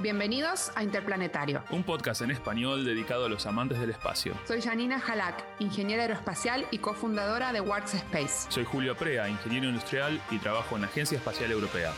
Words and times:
Bienvenidos 0.00 0.70
a 0.76 0.84
Interplanetario. 0.84 1.64
Un 1.70 1.82
podcast 1.82 2.22
en 2.22 2.30
español 2.30 2.84
dedicado 2.84 3.24
a 3.24 3.28
los 3.28 3.46
amantes 3.46 3.80
del 3.80 3.90
espacio. 3.90 4.32
Soy 4.46 4.62
Janina 4.62 5.02
Halak, 5.04 5.44
ingeniera 5.58 6.02
aeroespacial 6.02 6.64
y 6.70 6.78
cofundadora 6.78 7.52
de 7.52 7.60
Works 7.60 7.94
Space. 7.94 8.48
Soy 8.48 8.64
Julio 8.64 8.96
Prea, 8.96 9.28
ingeniero 9.28 9.66
industrial 9.66 10.22
y 10.30 10.38
trabajo 10.38 10.76
en 10.76 10.82
la 10.82 10.86
Agencia 10.86 11.18
Espacial 11.18 11.50
Europea. 11.50 11.92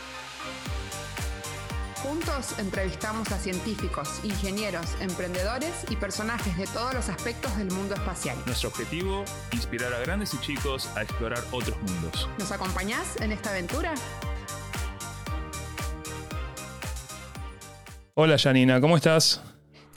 Juntos 2.01 2.57
entrevistamos 2.57 3.31
a 3.31 3.37
científicos, 3.37 4.19
ingenieros, 4.23 4.99
emprendedores 4.99 5.85
y 5.91 5.95
personajes 5.95 6.57
de 6.57 6.65
todos 6.65 6.95
los 6.95 7.07
aspectos 7.07 7.55
del 7.57 7.69
mundo 7.69 7.93
espacial. 7.93 8.35
Nuestro 8.47 8.69
objetivo, 8.69 9.23
inspirar 9.51 9.93
a 9.93 9.99
grandes 9.99 10.33
y 10.33 10.39
chicos 10.39 10.89
a 10.97 11.03
explorar 11.03 11.43
otros 11.51 11.77
mundos. 11.83 12.27
¿Nos 12.39 12.51
acompañás 12.51 13.21
en 13.21 13.31
esta 13.31 13.51
aventura? 13.51 13.93
Hola 18.13 18.37
Janina, 18.37 18.81
¿cómo 18.81 18.97
estás? 18.97 19.41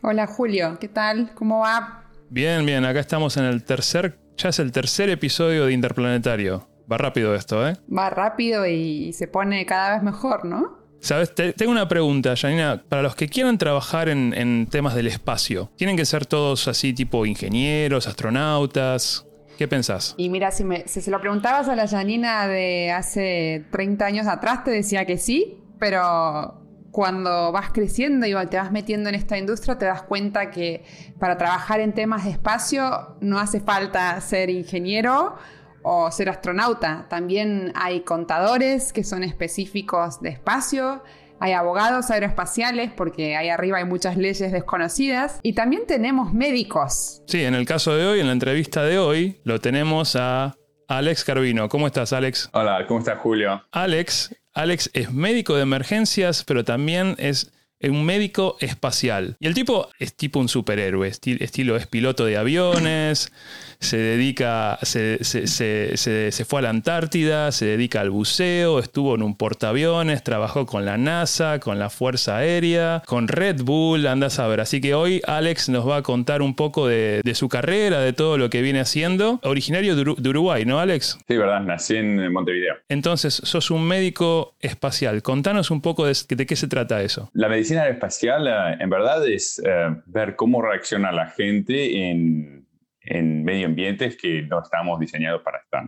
Hola 0.01 0.29
Julio, 0.29 0.79
¿qué 0.81 0.87
tal? 0.87 1.33
¿Cómo 1.35 1.61
va? 1.61 2.05
Bien, 2.31 2.65
bien, 2.65 2.85
acá 2.85 3.01
estamos 3.01 3.37
en 3.37 3.45
el 3.45 3.65
tercer, 3.65 4.21
ya 4.37 4.51
es 4.51 4.61
el 4.61 4.71
tercer 4.71 5.11
episodio 5.11 5.67
de 5.67 5.73
Interplanetario. 5.73 6.69
Va 6.91 6.97
rápido 6.97 7.35
esto, 7.35 7.67
¿eh? 7.67 7.77
Va 7.93 8.11
rápido 8.11 8.67
y 8.67 9.13
se 9.15 9.27
pone 9.27 9.67
cada 9.67 9.95
vez 9.95 10.05
mejor, 10.05 10.45
¿no? 10.45 10.79
Sabes, 11.01 11.35
tengo 11.35 11.73
una 11.73 11.89
pregunta, 11.89 12.37
Janina. 12.37 12.85
Para 12.89 13.03
los 13.03 13.17
que 13.17 13.29
quieran 13.29 13.59
trabajar 13.59 14.09
en, 14.09 14.69
temas 14.71 14.95
del 14.95 15.09
espacio, 15.09 15.73
¿tienen 15.77 15.97
que 15.97 16.05
ser 16.05 16.25
todos 16.25 16.69
así 16.69 16.93
tipo 16.93 17.27
ingenieros, 17.27 18.07
astronautas? 18.07 19.27
¿Qué 19.59 19.67
pensás? 19.67 20.15
Y 20.19 20.29
mira, 20.29 20.53
si, 20.53 20.65
si 20.87 21.01
se 21.01 21.11
lo 21.11 21.21
preguntabas 21.21 21.69
a 21.69 21.75
la 21.75 21.89
Janina 21.89 22.47
de 22.47 22.93
hace 22.93 23.65
30 23.73 24.07
años 24.07 24.27
atrás, 24.29 24.63
te 24.63 24.71
decía 24.71 25.05
que 25.05 25.19
sí, 25.19 25.59
pero 25.81 26.64
cuando 26.95 27.51
vas 27.51 27.73
creciendo 27.73 28.25
y 28.25 28.47
te 28.47 28.57
vas 28.57 28.71
metiendo 28.71 29.09
en 29.09 29.17
esta 29.17 29.37
industria, 29.37 29.77
te 29.77 29.85
das 29.85 30.05
cuenta 30.05 30.53
que 30.53 30.85
para 31.19 31.37
trabajar 31.37 31.81
en 31.81 31.93
temas 31.93 32.25
de 32.25 32.31
espacio 32.31 33.17
no 33.21 33.41
hace 33.41 33.59
falta 33.59 34.21
ser 34.21 34.49
ingeniero 34.49 35.35
o 35.83 36.09
ser 36.13 36.29
astronauta. 36.29 37.09
También 37.11 37.73
hay 37.75 38.03
contadores 38.03 38.93
que 38.93 39.03
son 39.03 39.25
específicos 39.25 40.23
de 40.23 40.29
espacio. 40.29 41.03
Hay 41.41 41.51
abogados 41.51 42.13
aeroespaciales 42.13 42.93
porque 42.97 43.35
ahí 43.35 43.49
arriba 43.49 43.79
hay 43.79 43.87
muchas 43.87 44.17
leyes 44.17 44.53
desconocidas. 44.53 45.41
Y 45.43 45.55
también 45.55 45.89
tenemos 45.89 46.33
médicos. 46.33 47.25
Sí, 47.27 47.43
en 47.43 47.57
el 47.57 47.67
caso 47.67 47.97
de 47.97 48.07
hoy, 48.07 48.21
en 48.21 48.29
la 48.29 48.35
entrevista 48.35 48.85
de 48.85 49.01
hoy, 49.01 49.41
lo 49.43 49.61
tenemos 49.61 50.15
a 50.15 50.55
Alex 50.87 51.25
Carvino. 51.25 51.69
¿Cómo 51.69 51.89
estás, 51.89 52.13
Alex? 52.13 52.51
Hola, 52.53 52.87
¿cómo 52.87 53.01
estás, 53.01 53.19
Julio? 53.19 53.65
Alex 53.73 54.31
Alex 54.55 54.91
es 54.95 55.13
médico 55.13 55.57
de 55.57 55.63
emergencias, 55.63 56.45
pero 56.45 56.65
también 56.65 57.17
es 57.19 57.51
un 57.91 58.05
médico 58.05 58.57
espacial. 58.61 59.37
Y 59.41 59.47
el 59.47 59.55
tipo 59.55 59.89
es 59.99 60.15
tipo 60.15 60.41
un 60.41 60.49
superhéroe, 60.49 61.09
estilo 61.09 61.77
es 61.77 61.87
piloto 61.87 62.25
de 62.25 62.37
aviones, 62.37 63.33
se 63.81 63.97
dedica, 63.99 64.79
se, 64.83 65.23
se, 65.25 66.45
fue 66.45 66.61
a 66.61 66.63
la 66.63 66.71
Antártida, 66.71 67.53
se 67.53 67.67
dedica 67.67 68.01
al 68.01 68.11
buceo, 68.11 68.79
estuvo 68.79 69.15
en 69.15 69.23
un 69.23 69.37
portaaviones, 69.37 70.23
trabajó 70.23 70.67
con 70.67 70.85
la 70.85 70.97
NASA, 70.97 71.61
con 71.61 71.79
la 71.79 71.91
Fuerza 71.91 72.39
Aérea, 72.39 73.03
con 73.07 73.29
Red 73.29 73.63
Bull, 73.63 74.07
anda 74.07 74.29
a 74.29 74.31
saber. 74.31 74.61
Así 74.61 74.81
que 74.81 74.95
hoy 74.95 75.21
Alex 75.27 75.69
nos 75.69 75.89
va 75.89 75.97
a 75.99 76.03
contar 76.03 76.43
un 76.43 76.55
poco 76.55 76.89
de, 76.89 77.23
su 77.35 77.49
carrera, 77.49 78.01
de 78.01 78.13
todo 78.13 78.39
lo 78.39 78.51
que 78.51 78.63
viene 78.63 78.81
haciendo. 78.81 79.41
Originario 79.43 79.97
de 79.97 80.29
Uruguay, 80.29 80.65
¿no, 80.65 80.79
Alex? 80.79 81.19
Sí, 81.27 81.37
verdad, 81.37 81.61
nací 81.61 81.97
en 81.97 82.33
Montevideo. 82.33 82.75
Entonces, 82.89 83.35
sos 83.35 83.71
un 83.71 83.87
médico 83.87 84.55
espacial. 84.61 85.23
Contanos 85.23 85.71
un 85.71 85.81
poco 85.81 86.07
de, 86.07 86.17
de 86.29 86.47
qué 86.47 86.57
se 86.57 86.69
trata 86.69 87.03
eso. 87.03 87.31
La 87.33 87.49
medicina 87.49 87.74
espacial, 87.75 88.47
eh, 88.47 88.77
en 88.81 88.91
verdad, 88.91 89.27
es 89.29 89.63
eh, 89.65 89.97
ver 90.07 90.37
cómo 90.37 90.63
reacciona 90.63 91.13
la 91.13 91.27
gente 91.27 92.09
en 92.11 92.65
en 93.05 93.45
medio 93.45 93.67
ambientes 93.67 94.17
que 94.17 94.43
no 94.43 94.63
estamos 94.63 94.99
diseñados 94.99 95.43
para 95.43 95.59
estar. 95.59 95.85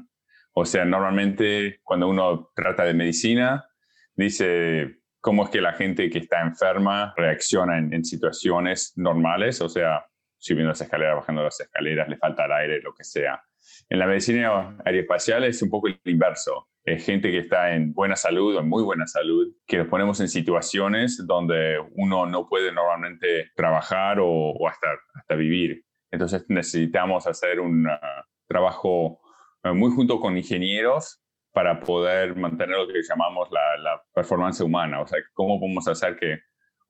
O 0.52 0.64
sea, 0.64 0.84
normalmente 0.84 1.80
cuando 1.82 2.08
uno 2.08 2.50
trata 2.54 2.84
de 2.84 2.94
medicina, 2.94 3.66
dice 4.14 4.98
cómo 5.20 5.44
es 5.44 5.50
que 5.50 5.60
la 5.60 5.72
gente 5.72 6.08
que 6.08 6.18
está 6.18 6.40
enferma 6.40 7.12
reacciona 7.16 7.78
en, 7.78 8.04
situaciones 8.04 8.92
normales, 8.96 9.60
o 9.60 9.68
sea, 9.68 10.06
subiendo 10.38 10.70
las 10.70 10.80
escaleras, 10.80 11.16
bajando 11.16 11.42
las 11.42 11.60
escaleras, 11.60 12.08
le 12.08 12.16
falta 12.16 12.46
el 12.46 12.52
aire, 12.52 12.80
lo 12.80 12.94
que 12.94 13.04
sea. 13.04 13.42
En 13.88 13.98
la 13.98 14.06
medicina 14.06 14.76
aeroespacial 14.84 15.44
es 15.44 15.62
un 15.62 15.70
poco 15.70 15.88
el 15.88 16.00
inverso. 16.04 16.68
Es 16.84 17.04
gente 17.04 17.30
que 17.30 17.38
está 17.38 17.74
en 17.74 17.92
buena 17.92 18.16
salud 18.16 18.56
o 18.56 18.60
en 18.60 18.68
muy 18.68 18.82
buena 18.82 19.06
salud, 19.06 19.52
que 19.66 19.78
nos 19.78 19.88
ponemos 19.88 20.20
en 20.20 20.28
situaciones 20.28 21.24
donde 21.26 21.78
uno 21.94 22.26
no 22.26 22.48
puede 22.48 22.72
normalmente 22.72 23.50
trabajar 23.54 24.18
o, 24.20 24.54
hasta, 24.68 24.88
hasta 25.14 25.34
vivir. 25.34 25.84
Entonces 26.10 26.44
necesitamos 26.48 27.26
hacer 27.26 27.60
un 27.60 27.88
ah, 27.88 28.24
trabajo 28.46 29.20
eh, 29.64 29.72
muy 29.72 29.90
junto 29.90 30.20
con 30.20 30.36
ingenieros 30.36 31.20
para 31.52 31.80
poder 31.80 32.36
mantener 32.36 32.76
lo 32.76 32.86
que 32.86 33.02
llamamos 33.02 33.48
la, 33.50 34.02
performance 34.14 34.60
humana. 34.60 35.00
O 35.00 35.06
sea, 35.06 35.18
cómo 35.32 35.58
podemos 35.58 35.88
hacer 35.88 36.16
que 36.16 36.40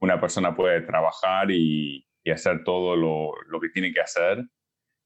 una 0.01 0.21
persona 0.21 0.55
puede 0.55 0.81
trabajar 0.83 1.51
y, 1.51 2.05
hacer 2.33 2.65
todo 2.65 2.97
lo, 2.97 3.61
que 3.61 3.69
tiene 3.69 3.93
que 3.93 4.01
hacer 4.01 4.45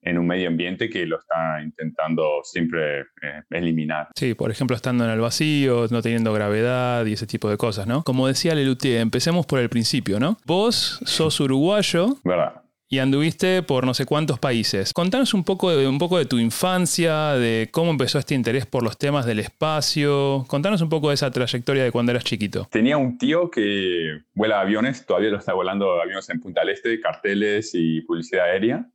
en 0.03 0.19
un 0.19 0.27
medio 0.27 0.49
ambiente 0.49 0.88
que 0.88 1.06
lo 1.06 1.19
está 1.19 1.62
intentando 1.62 2.41
siempre 2.43 3.00
eh, 3.00 3.43
eliminar. 3.50 4.09
Sí, 4.15 4.34
por 4.34 4.50
ejemplo, 4.50 4.77
estando 4.77 5.05
en 5.05 5.11
el 5.11 5.21
vacío, 5.21 5.87
no 5.91 6.03
teniendo 6.03 6.33
gravedad 6.33 7.05
y 7.06 7.12
ese 7.12 7.27
tipo 7.27 7.50
de 7.50 7.56
cosas, 7.56 7.87
¿no? 7.87 8.03
Como 8.03 8.27
decía 8.27 8.55
Lelutier, 8.55 9.00
empecemos 9.00 9.47
por 9.47 9.59
el 9.59 9.69
principio, 9.69 10.21
¿no? 10.21 10.39
Vos 10.47 11.00
sos 11.05 11.41
uruguayo. 11.41 12.16
¿Verdad? 12.25 12.62
y 12.93 12.99
anduviste 12.99 13.62
por 13.62 13.87
no 13.87 13.94
sé 13.94 14.05
cuántos 14.05 14.41
países. 14.41 14.93
Contanos 14.93 15.33
un 15.33 15.44
poco, 15.44 15.71
de, 15.71 15.87
un 15.87 15.99
poco 15.99 16.19
de 16.19 16.27
tu 16.27 16.39
infancia, 16.39 17.34
de 17.34 17.69
cómo 17.71 17.93
empezó 17.93 18.19
este 18.19 18.34
interés 18.34 18.66
por 18.66 18.83
los 18.83 18.99
temas 18.99 19.25
del 19.25 19.39
espacio. 19.39 20.44
Contanos 20.49 20.83
un 20.83 20.89
poco 20.89 21.09
de 21.09 21.15
esa 21.15 21.31
trayectoria 21.31 21.84
de 21.84 21.93
cuando 21.93 22.10
eras 22.10 22.25
chiquito. 22.25 22.66
Tenía 22.69 22.97
un 22.97 23.16
tío 23.16 23.49
que 23.49 24.22
vuela 24.34 24.60
aviones, 24.60 25.06
todavía 25.06 25.31
lo 25.31 25.39
está 25.39 25.53
volando 25.53 26.00
aviones 26.00 26.28
en 26.31 26.41
Punta 26.41 26.62
del 26.62 26.71
Este, 26.71 27.00
carteles 27.00 27.71
y 27.75 28.00
publicidad 28.00 28.47
aérea. 28.47 28.91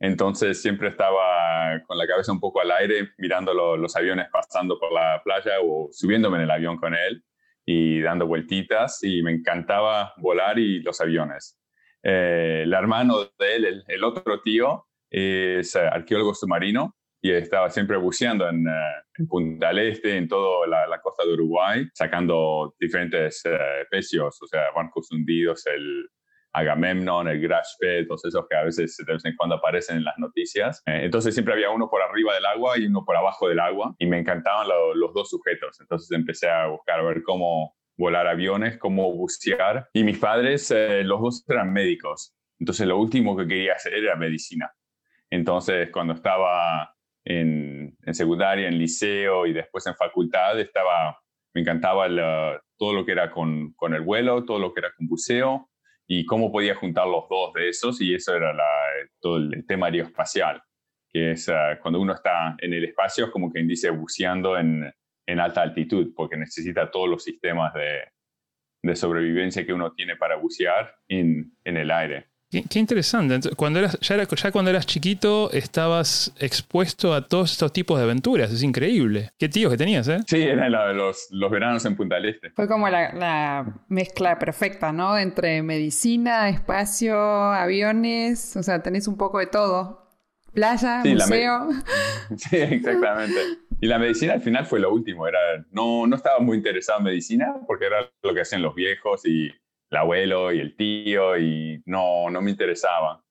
Entonces 0.00 0.62
siempre 0.62 0.88
estaba 0.88 1.80
con 1.86 1.98
la 1.98 2.06
cabeza 2.06 2.32
un 2.32 2.40
poco 2.40 2.60
al 2.60 2.70
aire 2.70 3.10
mirando 3.18 3.76
los 3.76 3.96
aviones 3.96 4.28
pasando 4.30 4.78
por 4.78 4.92
la 4.92 5.20
playa 5.24 5.54
o 5.62 5.88
subiéndome 5.90 6.36
en 6.36 6.44
el 6.44 6.50
avión 6.50 6.76
con 6.76 6.94
él 6.94 7.24
y 7.66 8.00
dando 8.00 8.26
vueltitas 8.26 9.02
y 9.02 9.22
me 9.22 9.32
encantaba 9.32 10.14
volar 10.18 10.58
y 10.58 10.80
los 10.80 11.00
aviones. 11.00 11.58
Eh, 12.02 12.62
el 12.62 12.72
hermano 12.72 13.24
de 13.38 13.56
él, 13.56 13.84
el, 13.86 14.04
otro 14.04 14.40
tío, 14.40 14.86
es 15.10 15.74
eh, 15.74 15.80
arqueólogo 15.80 16.34
submarino 16.34 16.96
y 17.20 17.32
estaba 17.32 17.68
siempre 17.68 17.96
buceando 17.96 18.48
en, 18.48 18.66
eh, 18.66 19.26
Punta 19.28 19.68
del 19.68 19.80
Este, 19.80 20.16
en 20.16 20.28
toda 20.28 20.66
la, 20.68 21.00
costa 21.02 21.24
de 21.24 21.32
Uruguay, 21.32 21.84
sacando 21.92 22.76
diferentes 22.78 23.42
especies, 23.82 24.22
o 24.22 24.46
sea, 24.46 24.70
barcos 24.72 25.10
hundidos, 25.10 25.66
el 25.66 26.08
Agamemnon, 26.58 27.28
el 27.28 27.40
Grashpet, 27.40 28.06
todos 28.06 28.24
esos 28.24 28.46
que 28.48 28.56
a 28.56 28.64
veces 28.64 28.96
de 28.96 29.12
vez 29.12 29.24
en 29.24 29.36
cuando 29.36 29.56
aparecen 29.56 29.98
en 29.98 30.04
las 30.04 30.18
noticias. 30.18 30.82
entonces 30.86 31.34
siempre 31.34 31.54
había 31.54 31.70
uno 31.70 31.88
por 31.88 32.02
arriba 32.02 32.34
del 32.34 32.46
agua 32.46 32.78
y 32.78 32.86
uno 32.86 33.04
por 33.04 33.16
abajo 33.16 33.48
del 33.48 33.60
agua 33.60 33.94
y 33.98 34.06
me 34.06 34.18
encantaban 34.18 34.66
los 34.94 35.14
dos 35.14 35.30
sujetos. 35.30 35.80
Entonces 35.80 36.10
empecé 36.10 36.48
a 36.48 36.66
buscar 36.66 37.00
a 37.00 37.02
ver 37.02 37.22
cómo, 37.22 37.76
volar 37.96 38.26
aviones, 38.26 38.76
cómo 38.78 39.12
bucear. 39.14 39.88
Y 39.92 40.04
mis 40.04 40.18
padres, 40.18 40.70
eh, 40.70 41.02
los 41.04 41.20
dos 41.20 41.44
eran 41.48 41.72
médicos. 41.72 42.34
Entonces 42.58 42.86
lo 42.86 42.98
último 42.98 43.36
que 43.36 43.46
quería 43.46 43.74
hacer 43.74 43.94
era 43.94 44.16
medicina. 44.16 44.72
Entonces 45.30 45.90
cuando 45.90 46.14
estaba 46.14 46.94
en, 47.24 47.96
secundaria, 48.12 48.68
en 48.68 48.78
liceo 48.78 49.46
y 49.46 49.52
después 49.52 49.86
en 49.86 49.94
facultad, 49.94 50.58
estaba, 50.58 51.20
me 51.54 51.60
encantaba 51.60 52.08
todo 52.76 52.92
lo 52.94 53.04
que 53.04 53.12
era 53.12 53.30
con, 53.30 53.72
con, 53.74 53.94
el 53.94 54.00
vuelo, 54.00 54.44
todo 54.44 54.58
lo 54.58 54.72
que 54.72 54.80
era 54.80 54.92
con 54.96 55.06
buceo 55.06 55.68
y 56.08 56.24
cómo 56.24 56.50
podía 56.50 56.74
juntar 56.74 57.06
los 57.06 57.28
dos 57.28 57.52
de 57.52 57.68
esos. 57.68 58.00
Y 58.00 58.14
eso 58.14 58.34
era 58.34 58.52
todo 59.20 59.36
el, 59.36 59.64
tema 59.66 59.86
aeroespacial, 59.86 60.60
que 61.10 61.32
es 61.32 61.48
ah, 61.50 61.78
cuando 61.80 62.00
uno 62.00 62.14
está 62.14 62.56
en 62.58 62.72
el 62.72 62.86
espacio, 62.86 63.26
es 63.26 63.30
como 63.30 63.52
quien 63.52 63.68
dice 63.68 63.90
buceando 63.90 64.58
en, 64.58 64.90
en 65.26 65.40
alta 65.40 65.62
altitud, 65.62 66.12
porque 66.16 66.38
necesita 66.38 66.90
todos 66.90 67.08
los 67.08 67.22
sistemas 67.22 67.74
de, 67.74 68.00
de 68.82 68.96
sobrevivencia 68.96 69.66
que 69.66 69.74
uno 69.74 69.92
tiene 69.92 70.16
para 70.16 70.36
bucear 70.36 70.96
en, 71.08 71.52
en 71.64 71.76
el 71.76 71.90
aire. 71.90 72.27
Qué, 72.50 72.78
interesante. 72.78 73.50
Cuando 73.56 73.78
eras, 73.78 73.98
ya, 74.00 74.16
ya, 74.16 74.50
cuando 74.50 74.70
eras 74.70 74.86
chiquito 74.86 75.50
estabas 75.52 76.32
expuesto 76.38 77.12
a 77.12 77.26
todos 77.26 77.52
estos 77.52 77.72
tipos 77.74 77.98
de 77.98 78.04
aventuras. 78.04 78.50
Es 78.50 78.62
increíble. 78.62 79.32
Qué 79.38 79.50
tíos 79.50 79.70
que 79.70 79.76
tenías, 79.76 80.08
¿eh? 80.08 80.20
Sí, 80.26 80.40
eran 80.42 80.72
los, 80.96 81.28
los 81.30 81.50
veranos 81.50 81.84
en 81.84 81.94
Punta 81.94 82.14
del 82.14 82.30
Este. 82.30 82.50
Fue 82.50 82.66
como 82.66 82.88
la, 82.88 83.12
la, 83.12 83.84
mezcla 83.88 84.38
perfecta, 84.38 84.92
¿no? 84.92 85.18
Entre 85.18 85.62
medicina, 85.62 86.48
espacio, 86.48 87.18
aviones. 87.18 88.56
O 88.56 88.62
sea, 88.62 88.82
tenés 88.82 89.08
un 89.08 89.18
poco 89.18 89.40
de 89.40 89.46
todo. 89.46 90.08
Playa, 90.54 91.02
museo. 91.04 91.68
sí, 92.36 92.56
exactamente. 92.56 93.40
Y 93.78 93.86
la 93.86 93.98
medicina 93.98 94.32
al 94.32 94.40
final 94.40 94.64
fue 94.64 94.80
lo 94.80 94.90
último. 94.90 95.28
Era, 95.28 95.38
no, 95.70 96.06
no 96.06 96.16
estaba 96.16 96.38
muy 96.38 96.56
interesado 96.56 97.00
en 97.00 97.04
medicina 97.04 97.56
porque 97.66 97.84
era 97.84 98.10
lo 98.22 98.32
que 98.32 98.40
hacían 98.40 98.62
los 98.62 98.74
viejos 98.74 99.26
y, 99.26 99.52
abuelo 99.96 100.52
y 100.52 100.60
el 100.60 100.76
tío 100.76 101.38
y 101.38 101.82
no, 101.86 102.30
no 102.30 102.42
me 102.42 102.50
interesaba. 102.50 103.22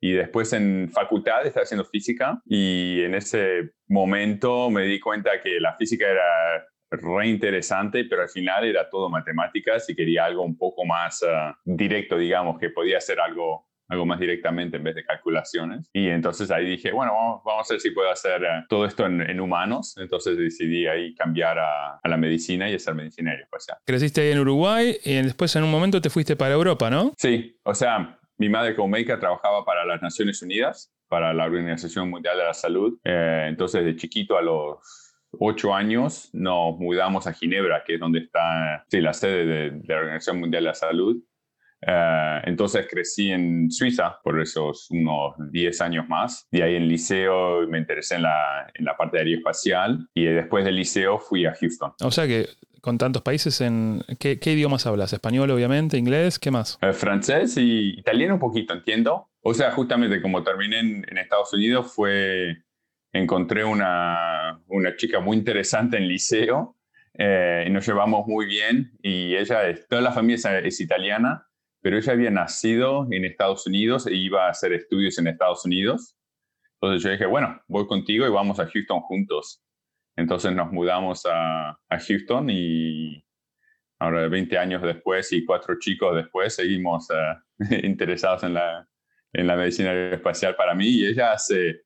Y 0.00 0.12
después 0.12 0.52
en 0.52 0.90
facultad 0.92 1.46
estaba 1.46 1.64
haciendo 1.64 1.84
física 1.84 2.42
y 2.44 3.02
en 3.02 3.14
ese 3.14 3.70
momento 3.88 4.68
me 4.70 4.82
di 4.82 5.00
cuenta 5.00 5.40
que 5.42 5.58
la 5.60 5.74
física 5.76 6.06
era 6.06 6.66
re 6.90 7.28
interesante, 7.28 8.04
pero 8.04 8.22
al 8.22 8.28
final 8.28 8.64
era 8.64 8.88
todo 8.88 9.08
matemáticas 9.08 9.88
y 9.88 9.96
quería 9.96 10.26
algo 10.26 10.42
un 10.42 10.56
poco 10.56 10.84
más 10.84 11.22
ah, 11.22 11.58
directo, 11.64 12.18
digamos, 12.18 12.58
que 12.58 12.70
podía 12.70 12.98
hacer 12.98 13.18
algo 13.20 13.66
algo 13.88 14.06
más 14.06 14.18
directamente 14.18 14.76
en 14.76 14.84
vez 14.84 14.94
de 14.94 15.04
calculaciones. 15.04 15.88
Y 15.92 16.08
entonces 16.08 16.50
ahí 16.50 16.64
dije, 16.64 16.92
bueno, 16.92 17.42
vamos, 17.44 17.70
a 17.70 17.74
ver 17.74 17.80
si 17.80 17.90
puedo 17.90 18.10
hacer 18.10 18.42
eh, 18.42 18.64
todo 18.68 18.86
esto 18.86 19.06
en, 19.06 19.40
humanos. 19.40 19.96
Entonces 19.98 20.38
decidí 20.38 20.86
ahí 20.86 21.14
cambiar 21.14 21.58
a, 21.58 22.00
la 22.02 22.16
medicina 22.16 22.70
y 22.70 22.74
hacer 22.74 22.94
medicina 22.94 23.32
aeroespacial. 23.32 23.78
Creciste 23.84 24.22
ahí 24.22 24.32
en 24.32 24.38
Uruguay 24.38 24.96
y 25.04 25.14
después 25.14 25.54
en 25.56 25.64
un 25.64 25.70
momento 25.70 26.00
te 26.00 26.10
fuiste 26.10 26.36
para 26.36 26.54
Europa, 26.54 26.90
¿no? 26.90 27.12
Sí, 27.16 27.58
o 27.64 27.74
sea, 27.74 28.18
mi 28.38 28.48
madre 28.48 28.74
como 28.74 28.88
médica 28.88 29.18
trabajaba 29.18 29.64
para 29.64 29.84
las 29.84 30.00
Naciones 30.02 30.40
Unidas, 30.42 30.92
para 31.08 31.34
la 31.34 31.44
Organización 31.44 32.10
Mundial 32.10 32.38
de 32.38 32.44
la 32.44 32.54
Salud. 32.54 32.98
Eh, 33.04 33.46
entonces 33.48 33.84
de 33.84 33.96
chiquito 33.96 34.38
a 34.38 34.42
los 34.42 35.14
ocho 35.38 35.74
años 35.74 36.30
nos 36.32 36.78
mudamos 36.78 37.26
a 37.26 37.32
Ginebra, 37.32 37.82
que 37.84 37.94
es 37.94 38.00
donde 38.00 38.20
está 38.20 38.84
sí, 38.88 39.00
la 39.00 39.12
sede 39.12 39.44
de 39.44 39.82
la 39.86 39.96
Organización 39.98 40.40
Mundial 40.40 40.64
de 40.64 40.68
la 40.68 40.74
Salud. 40.74 41.22
Eh, 41.86 42.40
entonces 42.44 42.86
crecí 42.90 43.30
en 43.30 43.70
Suiza 43.70 44.18
por 44.22 44.40
esos 44.40 44.90
unos 44.90 45.34
10 45.50 45.80
años 45.80 46.08
más. 46.08 46.46
De 46.50 46.62
ahí 46.62 46.76
en 46.76 46.88
liceo 46.88 47.66
me 47.68 47.78
interesé 47.78 48.16
en 48.16 48.22
la, 48.22 48.66
en 48.74 48.84
la 48.84 48.96
parte 48.96 49.18
aeroespacial 49.18 50.08
y 50.14 50.24
después 50.24 50.64
del 50.64 50.76
liceo 50.76 51.18
fui 51.18 51.46
a 51.46 51.54
Houston. 51.54 51.92
O 52.00 52.10
sea 52.10 52.26
que 52.26 52.48
con 52.80 52.98
tantos 52.98 53.22
países, 53.22 53.62
en 53.62 54.02
¿qué, 54.18 54.38
idiomas 54.44 54.86
hablas? 54.86 55.14
¿Español, 55.14 55.50
obviamente? 55.50 55.96
¿Inglés? 55.96 56.38
¿Qué 56.38 56.50
más? 56.50 56.78
Eh, 56.82 56.92
francés 56.92 57.56
y 57.56 57.98
italiano 57.98 58.34
un 58.34 58.40
poquito, 58.40 58.74
entiendo. 58.74 59.30
O 59.40 59.54
sea, 59.54 59.70
justamente 59.70 60.20
como 60.20 60.42
terminé 60.42 60.80
en, 60.80 61.18
Estados 61.18 61.54
Unidos 61.54 61.92
fue, 61.94 62.58
encontré 63.12 63.64
una, 63.64 64.60
una 64.66 64.96
chica 64.96 65.20
muy 65.20 65.36
interesante 65.38 65.96
en 65.96 66.08
liceo 66.08 66.76
eh, 67.14 67.64
y 67.66 67.70
nos 67.70 67.86
llevamos 67.86 68.26
muy 68.26 68.44
bien 68.44 68.92
y 69.02 69.34
ella, 69.34 69.66
es, 69.66 69.88
toda 69.88 70.02
la 70.02 70.12
familia 70.12 70.58
es 70.58 70.80
italiana 70.80 71.46
pero 71.84 71.98
ella 71.98 72.14
había 72.14 72.30
nacido 72.30 73.06
en 73.10 73.26
Estados 73.26 73.66
Unidos 73.66 74.06
e 74.06 74.14
iba 74.14 74.46
a 74.46 74.50
hacer 74.50 74.72
estudios 74.72 75.18
en 75.18 75.26
Estados 75.26 75.66
Unidos. 75.66 76.16
Entonces 76.80 77.02
yo 77.02 77.10
dije, 77.10 77.26
bueno, 77.26 77.60
voy 77.68 77.86
contigo 77.86 78.26
y 78.26 78.30
vamos 78.30 78.58
a 78.58 78.66
Houston 78.66 79.00
juntos. 79.00 79.62
Entonces 80.16 80.54
nos 80.54 80.72
mudamos 80.72 81.26
a, 81.30 81.78
Houston 81.90 82.48
y 82.48 83.22
ahora 83.98 84.28
20 84.28 84.56
años 84.56 84.80
después 84.80 85.30
y 85.34 85.44
cuatro 85.44 85.78
chicos 85.78 86.16
después 86.16 86.54
seguimos 86.54 87.06
eh, 87.10 87.80
interesados 87.86 88.44
en 88.44 88.54
la, 88.54 88.88
en 89.34 89.46
la 89.46 89.54
medicina 89.54 89.90
aeroespacial 89.90 90.56
para 90.56 90.74
mí 90.74 90.88
y 90.88 91.04
ella 91.04 91.32
hace 91.32 91.82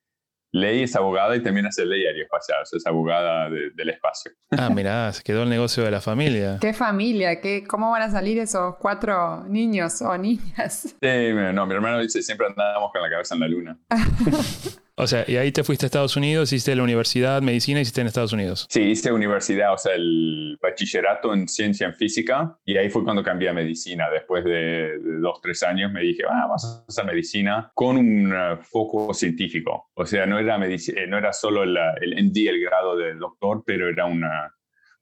Ley 0.53 0.83
es 0.83 0.97
abogada 0.97 1.37
y 1.37 1.43
también 1.43 1.67
hace 1.67 1.85
ley 1.85 2.07
aeroespacial, 2.07 2.59
es 2.73 2.87
abogada 2.87 3.51
del 3.51 3.91
espacio. 3.91 4.33
Ah, 4.51 4.71
mirá, 4.71 5.13
se 5.13 5.23
quedó 5.23 5.43
el 5.43 5.51
negocio 5.51 5.85
de 5.85 5.91
la 5.91 6.01
familia. 6.01 6.59
¿Qué 6.61 6.73
familia? 6.73 7.41
¿Qué, 7.41 7.65
¿Cómo 7.67 7.91
van 7.91 8.03
a 8.03 8.11
salir 8.11 8.39
esos 8.39 8.77
cuatro 8.77 9.45
niños 9.45 10.01
o 10.01 10.17
niñas? 10.17 10.97
Sí, 11.01 11.33
no, 11.53 11.67
mi 11.67 11.75
hermano 11.75 12.01
dice, 12.01 12.23
siempre 12.23 12.47
andábamos 12.47 12.93
con 12.93 13.03
la 13.03 13.11
cabeza 13.11 13.35
en 13.35 13.41
la 13.41 13.49
luna. 13.49 13.79
O 15.01 15.07
sea, 15.07 15.25
y 15.29 15.37
ahí 15.37 15.53
te 15.53 15.63
fuiste 15.63 15.87
a 15.87 15.89
Estados 15.89 16.17
Unidos, 16.17 16.53
hiciste 16.53 16.75
la 16.75 16.83
universidad, 16.83 17.41
medicina, 17.41 17.81
hiciste 17.81 18.01
en 18.01 18.09
Estados 18.09 18.33
Unidos. 18.33 18.67
Sí, 18.69 18.83
hice 18.83 19.13
universidad, 19.13 19.73
o 19.73 19.79
sea, 19.79 19.95
el 19.95 20.59
bachillerato 20.61 21.33
en 21.33 21.47
ciencia 21.47 21.87
en 21.87 21.95
física, 21.95 22.59
y 22.65 22.77
ahí 22.77 22.91
fue 22.91 23.05
cuando 23.05 23.23
cambié 23.23 23.49
a 23.49 23.53
medicina. 23.53 24.11
Después 24.11 24.45
de, 24.45 24.99
dos, 25.21 25.41
tres 25.41 25.63
años 25.63 25.93
me 25.93 26.01
dije, 26.01 26.25
ah, 26.29 26.47
vamos 26.49 26.99
a 26.99 27.05
medicina 27.05 27.71
con 27.75 27.97
un 27.97 28.33
eh, 28.35 28.57
foco 28.63 29.15
científico. 29.15 29.89
O 29.95 30.05
sea, 30.05 30.27
no 30.27 30.37
era, 30.39 30.57
eh, 30.57 31.07
no 31.09 31.17
era 31.17 31.33
solo 31.33 31.63
el 31.63 31.77
MD, 32.25 32.49
el 32.49 32.61
grado 32.61 32.97
de 32.97 33.15
doctor, 33.15 33.63
pero 33.65 33.89
era 33.89 34.05
una, 34.07 34.53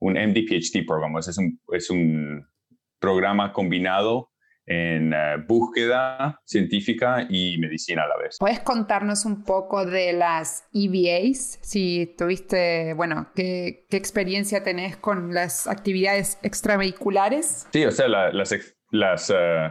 un 0.00 0.12
MD 0.12 0.44
PhD 0.46 0.84
program. 0.86 1.14
O 1.14 1.22
sea, 1.22 1.30
es 1.30 1.38
un, 1.38 1.58
es 1.72 1.88
un 1.88 2.46
programa 2.98 3.50
combinado 3.50 4.30
en 4.66 5.12
eh, 5.12 5.36
búsqueda 5.46 6.40
científica 6.44 7.26
y 7.30 7.56
medicina 7.58 8.02
a 8.02 8.08
la 8.08 8.16
vez. 8.16 8.36
¿Puedes 8.38 8.60
contarnos 8.60 9.24
un 9.24 9.44
poco 9.44 9.86
de 9.86 10.12
las 10.12 10.68
EVAs? 10.72 11.58
Si 11.62 12.14
tuviste, 12.18 12.94
bueno, 12.94 13.30
¿qué, 13.34 13.86
qué 13.88 13.96
experiencia 13.96 14.62
tenés 14.62 14.96
con 14.96 15.32
las 15.32 15.66
actividades 15.66 16.38
extravehiculares? 16.42 17.68
Sí, 17.72 17.84
o 17.84 17.92
sea, 17.92 18.08
las, 18.08 18.54
las 18.90 19.30
eh, 19.30 19.70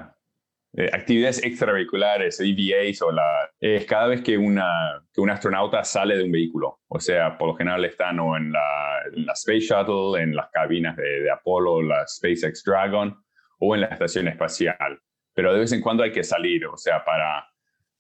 eh, 0.78 0.90
actividades 0.92 1.44
extravehiculares, 1.44 2.40
EVAs, 2.40 3.02
o 3.02 3.12
la, 3.12 3.50
es 3.60 3.86
cada 3.86 4.08
vez 4.08 4.22
que, 4.22 4.38
una, 4.38 5.04
que 5.14 5.22
un 5.22 5.30
astronauta 5.30 5.84
sale 5.84 6.18
de 6.18 6.24
un 6.24 6.32
vehículo. 6.32 6.80
O 6.88 7.00
sea, 7.00 7.38
por 7.38 7.50
lo 7.50 7.56
general 7.56 7.84
están 7.84 8.20
o 8.20 8.38
en 8.38 8.52
la, 8.52 9.02
en 9.14 9.26
la 9.26 9.34
Space 9.34 9.62
Shuttle, 9.62 10.22
en 10.22 10.36
las 10.36 10.50
cabinas 10.52 10.96
de, 10.96 11.22
de 11.22 11.32
Apolo, 11.32 11.82
la 11.82 12.06
SpaceX 12.08 12.64
Dragon, 12.64 13.25
o 13.60 13.76
en 13.76 13.82
la 13.82 13.88
estación 13.88 14.28
espacial. 14.28 15.00
Pero 15.34 15.54
de 15.54 15.60
vez 15.60 15.72
en 15.72 15.82
cuando 15.82 16.04
hay 16.04 16.12
que 16.12 16.24
salir, 16.24 16.66
o 16.66 16.78
sea, 16.78 17.04
para 17.04 17.48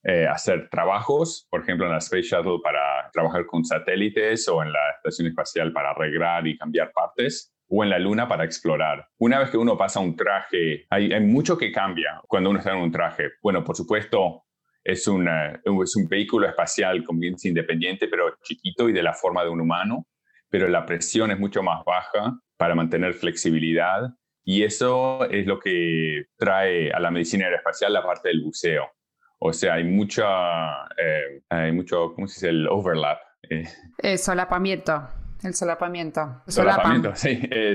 eh, 0.03 0.27
hacer 0.27 0.69
trabajos, 0.69 1.47
por 1.49 1.61
ejemplo, 1.61 1.85
en 1.85 1.91
la 1.91 1.97
Space 1.97 2.23
Shuttle 2.23 2.59
para 2.63 3.09
trabajar 3.11 3.45
con 3.45 3.65
satélites 3.65 4.47
o 4.47 4.61
en 4.63 4.71
la 4.71 4.91
estación 4.97 5.27
espacial 5.27 5.73
para 5.73 5.91
arreglar 5.91 6.47
y 6.47 6.57
cambiar 6.57 6.91
partes 6.91 7.53
o 7.67 7.83
en 7.83 7.89
la 7.89 7.99
luna 7.99 8.27
para 8.27 8.45
explorar. 8.45 9.07
Una 9.17 9.39
vez 9.39 9.49
que 9.49 9.57
uno 9.57 9.77
pasa 9.77 9.99
un 9.99 10.15
traje, 10.15 10.85
hay, 10.89 11.11
hay 11.11 11.21
mucho 11.21 11.57
que 11.57 11.71
cambia 11.71 12.21
cuando 12.27 12.51
uno 12.51 12.59
está 12.59 12.71
en 12.71 12.81
un 12.81 12.91
traje. 12.91 13.31
Bueno, 13.41 13.63
por 13.63 13.75
supuesto, 13.75 14.45
es, 14.85 15.07
una, 15.07 15.59
es 15.65 15.95
un 15.95 16.07
vehículo 16.07 16.47
espacial 16.47 17.03
con 17.03 17.19
independiente, 17.21 18.07
pero 18.07 18.37
chiquito 18.43 18.87
y 18.87 18.93
de 18.93 19.01
la 19.01 19.13
forma 19.13 19.43
de 19.43 19.49
un 19.49 19.59
humano, 19.59 20.07
pero 20.47 20.67
la 20.67 20.85
presión 20.85 21.31
es 21.31 21.39
mucho 21.39 21.63
más 21.63 21.83
baja 21.83 22.39
para 22.55 22.75
mantener 22.75 23.15
flexibilidad 23.15 24.11
y 24.45 24.63
eso 24.63 25.27
es 25.29 25.47
lo 25.47 25.59
que 25.59 26.27
trae 26.37 26.91
a 26.91 26.99
la 26.99 27.09
medicina 27.09 27.45
aeroespacial 27.45 27.91
la 27.91 28.03
parte 28.03 28.29
del 28.29 28.43
buceo. 28.43 28.87
O 29.39 29.51
sea, 29.51 29.73
hay 29.73 29.83
mucha, 29.83 30.85
eh, 30.97 31.41
hay 31.49 31.71
mucho, 31.71 32.13
¿cómo 32.13 32.27
se 32.27 32.35
dice? 32.35 32.49
El 32.49 32.67
overlap. 32.67 33.17
Eh. 33.49 33.67
El 33.97 34.19
solapamiento. 34.19 35.09
El 35.43 35.53
solapamiento. 35.53 36.41
solapamiento, 36.47 37.15
sí. 37.15 37.39
Eh, 37.51 37.73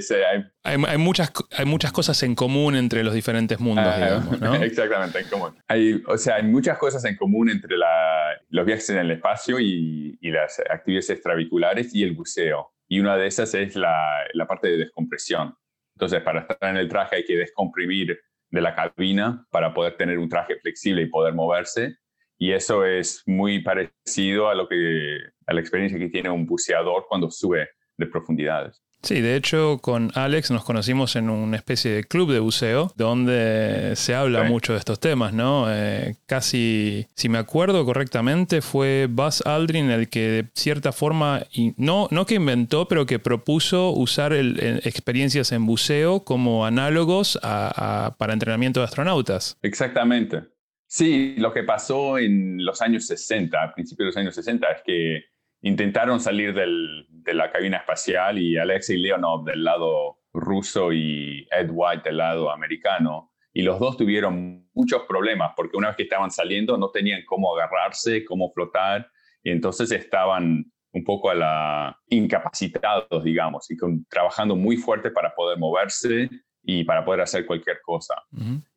hay... 0.64 0.76
Hay, 0.87 0.99
muchas, 0.99 1.32
hay 1.56 1.67
muchas 1.67 1.93
cosas 1.93 2.22
en 2.22 2.34
común 2.34 2.76
entre 2.76 3.04
los 3.04 3.14
diferentes 3.14 3.59
mundos, 3.61 3.87
ah, 3.87 3.97
digamos, 3.97 4.40
¿no? 4.40 4.54
Exactamente, 4.62 5.21
en 5.21 5.28
común. 5.28 5.56
Hay, 5.68 6.02
o 6.06 6.16
sea, 6.16 6.37
hay 6.37 6.45
muchas 6.45 6.78
cosas 6.78 7.04
en 7.04 7.16
común 7.16 7.50
entre 7.50 7.76
la, 7.76 8.40
los 8.49 8.64
viajes 8.64 8.90
en 8.90 8.99
el 8.99 9.11
espacio 9.11 9.61
y, 9.61 10.18
y, 10.21 10.30
las 10.30 10.61
actividades 10.71 11.11
extravehiculares 11.11 11.95
y 11.95 12.02
el 12.02 12.14
buceo. 12.14 12.73
Y 12.88 13.00
una 13.00 13.16
de 13.16 13.26
esas 13.26 13.54
es 13.54 13.76
la, 13.76 14.25
la 14.35 14.47
parte 14.47 14.68
de 14.68 14.78
descompresión. 14.78 15.56
Entonces, 16.00 16.23
para 16.23 16.40
estar 16.40 16.71
en 16.71 16.78
el 16.78 16.88
traje 16.88 17.16
hay 17.16 17.25
que 17.26 17.37
descomprimir 17.37 18.19
de 18.49 18.61
la 18.62 18.75
cabina 18.75 19.47
para 19.50 19.75
poder 19.75 19.99
tener 19.99 20.19
un 20.19 20.30
traje 20.30 20.57
flexible 20.59 21.02
y 21.02 21.11
poder 21.11 21.35
moverse. 21.35 21.97
Y 22.38 22.52
eso 22.52 22.87
es 22.87 23.23
muy 23.26 23.62
parecido 23.62 24.49
a 24.49 24.54
lo 24.54 24.66
que 24.66 25.19
a 25.47 25.52
la 25.52 25.61
experiencia 25.61 25.99
que 25.99 26.09
tiene 26.09 26.30
un 26.30 26.47
buceador 26.47 27.04
cuando 27.07 27.30
sube 27.30 27.69
de 27.99 28.07
profundidades. 28.07 28.83
Sí, 29.02 29.21
de 29.21 29.37
hecho 29.37 29.78
con 29.78 30.11
Alex 30.14 30.50
nos 30.50 30.64
conocimos 30.64 31.16
en 31.16 31.30
una 31.30 31.57
especie 31.57 31.90
de 31.92 32.04
club 32.04 32.33
de 32.33 32.38
buceo 32.38 32.92
donde 32.97 33.95
se 33.97 34.14
habla 34.14 34.45
mucho 34.45 34.75
de 34.75 34.78
estos 34.78 35.00
temas, 35.00 35.33
¿no? 35.33 35.66
Eh, 35.69 36.16
casi, 36.26 37.07
si 37.14 37.28
me 37.28 37.38
acuerdo 37.38 37.85
correctamente, 37.85 38.61
fue 38.61 39.07
Buzz 39.09 39.40
Aldrin 39.47 39.90
el 39.90 40.09
que 40.09 40.28
de 40.28 40.47
cierta 40.54 40.92
forma, 40.92 41.47
no, 41.76 42.09
no 42.11 42.26
que 42.26 42.35
inventó, 42.35 42.88
pero 42.88 43.07
que 43.07 43.19
propuso 43.19 43.90
usar 43.90 44.33
experiencias 44.35 45.52
en 45.52 45.66
buceo 45.66 46.25
como 46.25 46.66
análogos 46.66 47.38
para 47.40 48.33
entrenamiento 48.33 48.80
de 48.80 48.85
astronautas. 48.85 49.59
Exactamente. 49.62 50.42
Sí, 50.87 51.37
lo 51.38 51.52
que 51.52 51.62
pasó 51.62 52.19
en 52.19 52.64
los 52.64 52.83
años 52.83 53.07
60, 53.07 53.57
a 53.62 53.73
principios 53.73 53.99
de 53.99 54.07
los 54.07 54.16
años 54.16 54.35
60, 54.35 54.66
es 54.73 54.83
que 54.85 55.25
intentaron 55.62 56.21
salir 56.21 56.55
de 56.55 57.35
la 57.35 57.50
cabina 57.52 57.79
espacial 57.79 58.38
y 58.38 58.57
Alexei 58.57 58.99
Leonov 58.99 59.45
del 59.45 59.64
lado 59.64 60.19
ruso 60.33 60.93
y 60.93 61.47
Ed 61.50 61.71
White 61.71 62.02
del 62.05 62.19
lado 62.19 62.50
americano. 62.50 63.33
Y 63.52 63.62
los 63.62 63.81
dos 63.81 63.97
tuvieron 63.97 64.69
muchos 64.75 65.02
problemas 65.09 65.52
porque 65.57 65.76
una 65.76 65.88
vez 65.88 65.97
que 65.97 66.05
estaban 66.05 66.31
saliendo 66.31 66.76
no 66.76 66.90
tenían 66.90 67.23
cómo 67.26 67.55
agarrarse, 67.55 68.25
cómo 68.25 68.52
flotar, 68.52 69.11
y 69.43 69.50
entonces 69.50 69.90
estaban 69.90 70.71
un 70.93 71.05
poco 71.05 71.31
a 71.31 71.35
la 71.35 71.99
incapacitados, 72.09 73.25
digamos, 73.25 73.71
y 73.71 73.76
trabajando 74.09 74.57
muy 74.57 74.76
fuerte 74.76 75.11
para 75.11 75.35
poder 75.35 75.59
moverse 75.59 76.29
y 76.62 76.85
para 76.85 77.05
poder 77.05 77.23
hacer 77.23 77.47
cualquier 77.47 77.81
cosa. 77.83 78.14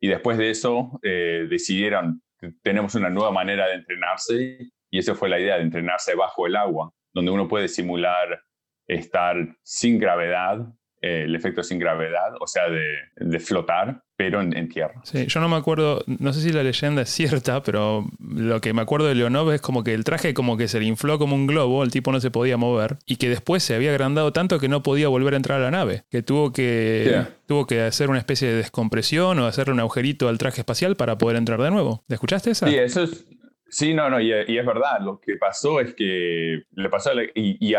Y 0.00 0.08
después 0.08 0.38
de 0.38 0.50
eso 0.50 0.98
eh, 1.02 1.46
decidieron, 1.48 2.22
tenemos 2.62 2.94
una 2.94 3.10
nueva 3.10 3.30
manera 3.30 3.66
de 3.68 3.74
entrenarse 3.74 4.70
y 4.94 4.98
esa 5.00 5.16
fue 5.16 5.28
la 5.28 5.40
idea 5.40 5.56
de 5.56 5.62
entrenarse 5.62 6.14
bajo 6.14 6.46
el 6.46 6.54
agua, 6.54 6.92
donde 7.12 7.32
uno 7.32 7.48
puede 7.48 7.66
simular 7.66 8.44
estar 8.86 9.36
sin 9.64 9.98
gravedad 9.98 10.68
eh, 11.06 11.24
el 11.24 11.34
efecto 11.34 11.62
sin 11.62 11.78
gravedad, 11.78 12.32
o 12.40 12.46
sea, 12.46 12.62
de, 12.70 13.38
flotar, 13.38 14.02
pero 14.16 14.40
en, 14.40 14.68
tierra. 14.70 15.02
Sí, 15.02 15.26
yo 15.26 15.38
no 15.40 15.50
me 15.50 15.56
acuerdo, 15.56 16.02
no 16.06 16.32
sé 16.32 16.40
si 16.40 16.50
la 16.50 16.62
leyenda 16.62 17.02
es 17.02 17.10
cierta, 17.10 17.62
pero 17.62 18.06
lo 18.20 18.58
que 18.62 18.72
me 18.72 18.80
acuerdo 18.80 19.06
de 19.06 19.14
Leonov 19.14 19.50
es 19.50 19.60
como 19.60 19.84
que 19.84 19.92
el 19.92 20.02
traje 20.02 20.32
como 20.32 20.56
que 20.56 20.66
se 20.66 20.80
le 20.80 20.86
infló 20.86 21.18
como 21.18 21.34
un 21.34 21.46
globo, 21.46 21.84
el 21.84 21.90
tipo 21.90 22.10
no 22.10 22.20
se 22.20 22.30
podía 22.30 22.56
mover, 22.56 22.96
y 23.04 23.16
que 23.16 23.28
después 23.28 23.62
se 23.62 23.74
había 23.74 23.90
agrandado 23.90 24.32
tanto 24.32 24.58
que 24.58 24.68
no 24.68 24.82
podía 24.82 25.08
volver 25.08 25.34
a 25.34 25.36
entrar 25.36 25.60
a 25.60 25.64
la 25.64 25.70
nave, 25.70 26.04
que 26.10 26.22
tuvo 26.22 26.54
que, 26.54 27.26
tuvo 27.44 27.66
que 27.66 27.82
hacer 27.82 28.08
una 28.08 28.18
especie 28.18 28.48
de 28.48 28.54
descompresión 28.54 29.38
o 29.40 29.46
hacerle 29.46 29.74
un 29.74 29.80
agujerito 29.80 30.30
al 30.30 30.38
traje 30.38 30.62
espacial 30.62 30.96
para 30.96 31.18
poder 31.18 31.36
entrar 31.36 31.60
de 31.60 31.70
nuevo. 31.70 32.02
¿Le 32.08 32.14
escuchaste 32.14 32.52
esa? 32.52 32.66
Sí, 32.66 32.76
eso 32.76 33.02
es... 33.02 33.26
Sí, 33.74 33.92
no, 33.92 34.08
no, 34.08 34.20
y, 34.20 34.30
es 34.32 34.64
verdad, 34.64 35.00
lo 35.00 35.18
que 35.18 35.36
pasó 35.36 35.80
es 35.80 35.96
que 35.96 36.62
le 36.70 36.88
pasó, 36.88 37.10
y, 37.34 37.74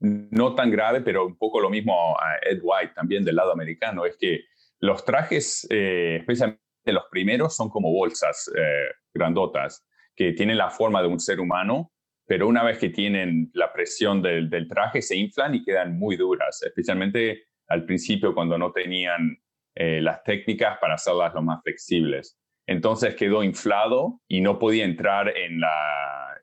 no 0.00 0.54
tan 0.54 0.70
grave, 0.70 1.02
pero 1.02 1.26
un 1.26 1.36
poco 1.36 1.60
lo 1.60 1.68
mismo 1.68 2.18
a 2.18 2.36
Ed 2.40 2.60
White 2.62 2.94
también 2.94 3.22
del 3.22 3.36
lado 3.36 3.52
americano, 3.52 4.06
es 4.06 4.16
que 4.16 4.44
los 4.80 5.04
trajes, 5.04 5.66
eh, 5.68 6.16
especialmente 6.20 6.62
los 6.86 7.04
primeros, 7.10 7.54
son 7.54 7.68
como 7.68 7.92
bolsas 7.92 8.50
eh, 8.56 8.86
grandotas 9.12 9.86
que 10.14 10.32
tienen 10.32 10.56
la 10.56 10.70
forma 10.70 11.02
de 11.02 11.08
un 11.08 11.20
ser 11.20 11.38
humano, 11.38 11.92
pero 12.26 12.48
una 12.48 12.64
vez 12.64 12.78
que 12.78 12.88
tienen 12.88 13.50
la 13.52 13.74
presión 13.74 14.22
del, 14.22 14.48
traje 14.70 15.02
se 15.02 15.16
inflan 15.16 15.54
y 15.54 15.62
quedan 15.62 15.98
muy 15.98 16.16
duras, 16.16 16.62
especialmente 16.62 17.44
al 17.68 17.84
principio 17.84 18.34
cuando 18.34 18.56
no 18.56 18.72
tenían 18.72 19.36
eh, 19.74 20.00
las 20.00 20.24
técnicas 20.24 20.78
para 20.78 20.94
hacerlas 20.94 21.34
lo 21.34 21.42
más 21.42 21.62
flexibles. 21.62 22.38
Entonces 22.66 23.14
quedó 23.14 23.42
inflado 23.42 24.20
y 24.28 24.40
no 24.40 24.58
podía 24.58 24.84
entrar 24.84 25.28
en 25.36 25.60
la, 25.60 26.36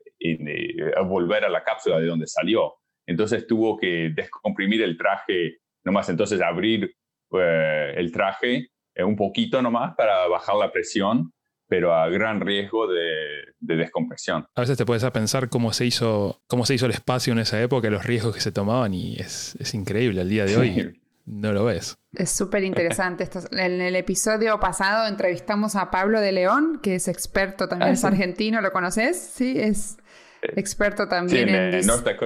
volver 1.04 1.44
a 1.44 1.48
la 1.48 1.62
cápsula 1.62 1.98
de 2.00 2.06
donde 2.06 2.26
salió. 2.26 2.74
Entonces 3.06 3.46
tuvo 3.46 3.76
que 3.76 4.10
descomprimir 4.14 4.82
el 4.82 4.96
traje, 4.96 5.58
nomás 5.84 6.08
entonces 6.08 6.40
abrir 6.40 6.94
eh, 7.32 7.94
el 7.96 8.10
traje 8.10 8.70
eh, 8.94 9.04
un 9.04 9.16
poquito 9.16 9.60
nomás 9.60 9.94
para 9.96 10.26
bajar 10.28 10.56
la 10.56 10.72
presión, 10.72 11.32
pero 11.68 11.94
a 11.94 12.08
gran 12.08 12.40
riesgo 12.40 12.86
de, 12.86 13.54
descompresión. 13.58 14.46
A 14.54 14.60
veces 14.60 14.78
te 14.78 14.86
puedes 14.86 15.04
a 15.04 15.12
pensar 15.12 15.48
cómo 15.48 15.72
se, 15.72 15.86
hizo, 15.86 16.42
cómo 16.46 16.64
se 16.64 16.74
hizo 16.74 16.86
el 16.86 16.92
espacio 16.92 17.32
en 17.32 17.40
esa 17.40 17.60
época, 17.60 17.90
los 17.90 18.04
riesgos 18.04 18.34
que 18.34 18.40
se 18.40 18.52
tomaban 18.52 18.94
y 18.94 19.16
es, 19.16 19.56
increíble 19.74 20.20
al 20.20 20.28
día 20.28 20.44
de 20.44 20.56
hoy. 20.56 21.00
No 21.26 21.52
lo 21.52 21.64
ves. 21.64 21.96
Es 22.12 22.30
súper 22.30 22.64
interesante. 22.64 23.28
En 23.52 23.80
el 23.80 23.96
episodio 23.96 24.60
pasado 24.60 25.06
entrevistamos 25.06 25.74
a 25.74 25.90
Pablo 25.90 26.20
de 26.20 26.32
León, 26.32 26.80
que 26.82 26.96
es 26.96 27.08
experto 27.08 27.68
también, 27.68 27.90
ah, 27.90 27.94
es 27.94 28.04
argentino, 28.04 28.60
¿lo 28.60 28.72
conoces? 28.72 29.16
Sí, 29.34 29.58
es 29.58 29.96
experto 30.42 31.08
también 31.08 31.48
en, 31.48 31.74
en 31.74 31.86
Norte 31.86 32.16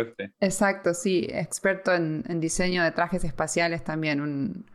Exacto, 0.41 0.95
sí, 0.95 1.29
experto 1.31 1.95
en, 1.95 2.41
diseño 2.41 2.83
de 2.83 2.91
trajes 2.91 3.23
espaciales 3.23 3.85
también, 3.85 4.21
un, 4.21 4.67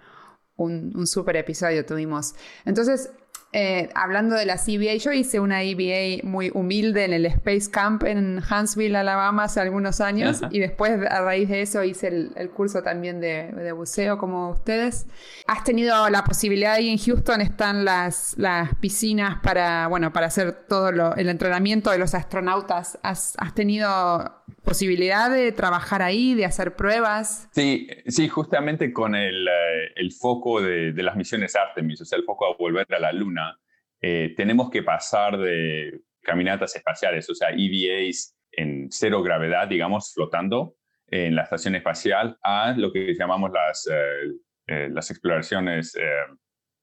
un, 0.56 0.94
un 0.96 1.08
super 1.08 1.36
episodio 1.36 1.86
tuvimos. 1.86 2.34
Entonces, 2.64 3.12
eh, 3.54 3.90
hablando 3.94 4.36
de 4.36 4.46
la 4.46 4.58
CBA, 4.58 4.96
yo 4.96 5.12
hice 5.12 5.40
una 5.40 5.62
EBA 5.62 6.28
muy 6.28 6.52
humilde 6.54 7.06
en 7.06 7.14
el 7.14 7.28
Space 7.28 7.70
Camp 7.70 8.04
en 8.04 8.40
Huntsville, 8.40 8.96
Alabama, 8.96 9.44
hace 9.44 9.60
algunos 9.60 10.02
años, 10.02 10.42
y 10.50 10.60
después 10.60 11.00
a 11.08 11.22
raíz 11.22 11.50
de 11.50 11.62
eso 11.62 11.84
hice 11.84 12.08
el, 12.08 12.50
curso 12.50 12.82
también 12.82 13.22
de, 13.22 13.72
buceo 13.74 14.18
como 14.18 14.50
ustedes. 14.50 15.06
¿Has 15.46 15.64
tenido 15.64 16.10
la 16.10 16.24
posibilidad 16.24 16.74
ahí 16.74 16.90
en 16.90 16.98
Houston? 16.98 17.42
Están 17.42 17.86
las, 17.86 18.36
las 18.38 18.74
piscinas 18.76 19.38
para, 19.44 19.88
bueno, 19.88 20.12
para 20.12 20.28
hacer 20.28 20.66
todo 20.68 21.14
el 21.16 21.30
entrenamiento 21.30 21.92
de 21.92 22.00
los 22.00 22.16
astronautas. 22.16 22.98
¿Has, 23.04 23.36
has 23.38 23.54
tenido 23.54 24.43
posibilidad 24.64 25.30
de 25.30 25.52
trabajar 25.52 26.02
ahí, 26.02 26.34
de 26.34 26.46
hacer 26.46 26.76
pruebas? 26.76 27.50
Sí, 27.52 27.88
sí, 28.08 28.28
justamente 28.28 28.92
con 28.92 29.16
el, 29.16 29.48
eh, 29.48 29.92
el 29.96 30.12
foco 30.12 30.62
de, 30.62 30.94
de, 30.94 31.04
las 31.04 31.16
misiones 31.16 31.56
Artemis, 31.56 32.02
o 32.02 32.06
sea, 32.06 32.18
el 32.18 32.26
foco 32.26 32.46
a 32.46 32.56
volver 32.58 32.88
a 32.94 33.00
la 33.00 33.12
Luna, 33.12 33.60
eh, 34.02 34.34
tenemos 34.36 34.70
que 34.70 34.84
pasar 34.84 35.38
de 35.38 36.02
caminatas 36.22 36.76
espaciales, 36.76 37.30
o 37.30 37.36
sea, 37.36 37.50
EVAs 37.50 38.36
en 38.52 38.88
cero 38.90 39.22
gravedad, 39.22 39.68
digamos, 39.68 40.14
flotando 40.14 40.76
en 41.08 41.36
la 41.36 41.44
estación 41.44 41.76
espacial, 41.76 42.38
a 42.42 42.74
lo 42.76 42.92
que 42.92 43.14
llamamos 43.14 43.52
las, 43.52 43.88
eh, 43.92 44.90
las 44.90 45.12
exploraciones 45.12 45.94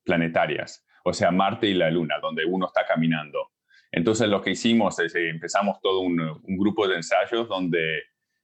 planetarias, 0.05 0.85
o 1.05 1.13
sea, 1.13 1.31
Marte 1.31 1.67
y 1.67 1.75
la 1.75 1.91
Luna, 1.91 2.17
donde 2.21 2.45
uno 2.45 2.67
está 2.67 2.87
caminando. 2.87 3.51
Entonces 3.93 4.29
lo 4.29 4.41
que 4.41 4.51
hicimos 4.51 4.99
es 5.01 5.13
que 5.13 5.29
empezamos 5.29 5.81
todo 5.81 6.01
un, 6.01 6.17
grupo 6.59 6.87
de 6.87 6.97
ensayos 6.97 7.49
donde 7.49 8.03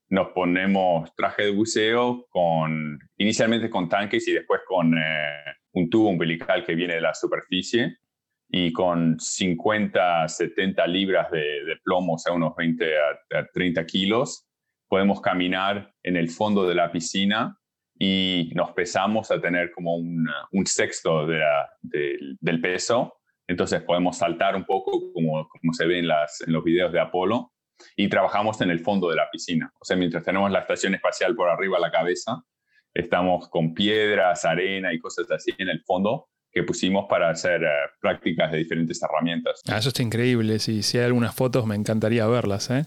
nos 0.08 0.28
ponemos 0.28 1.14
traje 1.14 1.44
de 1.44 1.50
buceo 1.50 2.26
con, 2.30 2.98
inicialmente 3.18 3.70
con 3.70 3.88
tanques 3.88 4.26
y 4.28 4.32
después 4.32 4.60
con 4.66 4.96
eh, 4.96 5.44
un 5.72 5.90
tubo 5.90 6.08
umbilical 6.08 6.64
que 6.64 6.74
viene 6.74 6.94
de 6.94 7.00
la 7.00 7.14
superficie 7.14 7.98
y 8.48 8.72
con 8.72 9.18
50, 9.18 10.28
70 10.28 10.86
libras 10.86 11.30
de, 11.30 11.76
plomo, 11.84 12.14
o 12.14 12.18
sea, 12.18 12.32
unos 12.32 12.54
20 12.56 12.94
a, 13.34 13.46
30 13.52 13.84
kilos, 13.86 14.46
podemos 14.88 15.20
caminar 15.20 15.92
en 16.02 16.16
el 16.16 16.28
fondo 16.28 16.66
de 16.66 16.74
la 16.74 16.90
piscina 16.92 17.58
y 17.98 18.52
nos 18.54 18.70
pesamos 18.72 19.30
a 19.30 19.40
tener 19.40 19.72
como 19.72 19.96
un, 19.96 20.28
sexto 20.66 21.26
del 21.26 22.60
peso 22.60 23.15
entonces 23.46 23.82
podemos 23.82 24.18
saltar 24.18 24.56
un 24.56 24.64
poco 24.64 25.12
como, 25.12 25.48
se 25.72 25.86
ve 25.86 26.00
en, 26.00 26.08
los 26.08 26.64
videos 26.64 26.92
de 26.92 27.00
Apolo 27.00 27.52
y 27.94 28.08
trabajamos 28.08 28.60
en 28.60 28.70
el 28.70 28.80
fondo 28.80 29.10
de 29.10 29.16
la 29.16 29.30
piscina. 29.30 29.72
O 29.80 29.84
sea, 29.84 29.96
mientras 29.96 30.24
tenemos 30.24 30.50
la 30.50 30.60
estación 30.60 30.94
espacial 30.94 31.36
por 31.36 31.48
arriba 31.48 31.76
a 31.78 31.80
la 31.80 31.90
cabeza, 31.90 32.42
estamos 32.94 33.48
con 33.48 33.74
piedras, 33.74 34.44
arena 34.44 34.92
y 34.92 34.98
cosas 34.98 35.30
así 35.30 35.52
en 35.58 35.68
el 35.68 35.82
fondo 35.84 36.28
que 36.50 36.62
pusimos 36.62 37.04
para 37.06 37.28
hacer 37.28 37.62
eh, 37.62 37.68
prácticas 38.00 38.50
de 38.50 38.58
diferentes 38.58 39.02
herramientas. 39.02 39.60
Ah, 39.68 39.76
eso 39.76 39.90
está 39.90 40.02
increíble. 40.02 40.58
Si, 40.58 40.82
si 40.82 40.96
hay 40.96 41.04
algunas 41.04 41.34
fotos, 41.34 41.66
me 41.66 41.74
encantaría 41.74 42.26
verlas. 42.26 42.70
¿eh? 42.70 42.86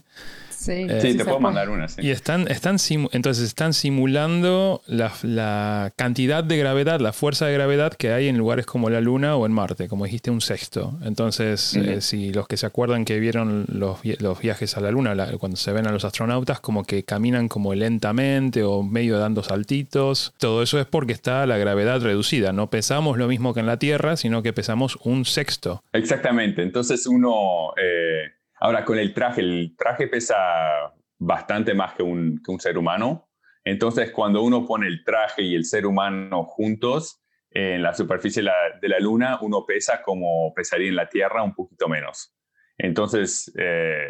Sí, 0.60 0.86
eh, 0.90 1.16
te 1.16 1.24
puedo 1.24 1.40
mandar 1.40 1.70
una. 1.70 1.88
Y 2.00 2.10
están, 2.10 2.50
están 2.50 2.76
entonces 3.14 3.46
están 3.46 3.74
simulando 3.74 4.82
la, 4.88 5.94
cantidad 5.96 6.44
de 6.44 6.58
gravedad, 6.58 7.00
la 7.00 7.14
fuerza 7.14 7.46
de 7.46 7.54
gravedad 7.54 7.94
que 7.94 8.12
hay 8.12 8.28
en 8.28 8.38
lugares 8.38 8.66
como 8.66 8.90
la 8.90 9.00
Luna 9.00 9.38
o 9.38 9.46
en 9.46 9.54
Marte, 9.54 9.88
como 9.88 10.04
dijiste, 10.04 10.32
un 10.32 10.42
sexto. 10.42 11.00
Entonces, 11.04 11.78
eh, 11.78 12.02
si 12.02 12.34
los 12.34 12.46
que 12.46 12.58
se 12.58 12.66
acuerdan 12.66 13.06
que 13.06 13.22
vieron 13.22 13.68
los, 13.70 14.02
viajes 14.42 14.76
a 14.76 14.82
la 14.82 14.92
Luna, 14.92 15.16
cuando 15.38 15.56
se 15.56 15.72
ven 15.72 15.88
a 15.88 15.94
los 15.94 16.04
astronautas, 16.04 16.60
como 16.60 16.84
que 16.84 17.04
caminan 17.04 17.48
como 17.48 17.74
lentamente 17.74 18.64
o 18.64 18.84
medio 18.84 19.18
dando 19.18 19.44
saltitos, 19.44 20.34
todo 20.40 20.62
eso 20.62 20.78
es 20.78 20.86
porque 20.86 21.14
está 21.14 21.46
la 21.46 21.58
gravedad 21.58 22.02
reducida. 22.02 22.52
No 22.52 22.70
pesamos 22.70 23.18
lo 23.18 23.30
mismo 23.30 23.54
que 23.54 23.62
en 23.62 23.66
la 23.66 23.80
Tierra, 23.80 24.18
sino 24.18 24.44
que 24.44 24.52
pesamos 24.52 24.98
un 25.06 25.24
sexto. 25.24 25.84
Exactamente. 25.94 26.64
Entonces 26.64 27.08
uno... 27.08 27.72
Eh, 27.82 28.39
Ahora, 28.60 28.84
con 28.84 29.00
el 29.00 29.14
traje, 29.14 29.42
el 29.42 29.76
traje 29.78 30.08
pesa 30.08 30.94
bastante 31.18 31.74
más 31.74 31.94
que 31.94 32.04
un, 32.04 32.42
ser 32.60 32.78
humano. 32.78 33.30
Entonces, 33.64 34.12
cuando 34.12 34.42
uno 34.42 34.66
pone 34.66 34.88
el 34.88 35.04
traje 35.04 35.44
y 35.44 35.56
el 35.56 35.66
ser 35.66 35.86
humano 35.86 36.44
juntos 36.46 37.22
en 37.52 37.82
la 37.82 37.94
superficie 37.94 38.44
de 38.44 38.88
la, 38.88 39.00
Luna, 39.00 39.40
uno 39.42 39.66
pesa 39.66 40.02
como 40.02 40.54
pesaría 40.54 40.90
en 40.90 40.96
la 40.96 41.10
Tierra 41.10 41.44
un 41.44 41.54
poquito 41.54 41.88
menos. 41.88 42.36
Entonces, 42.78 43.52
eh, 43.58 44.10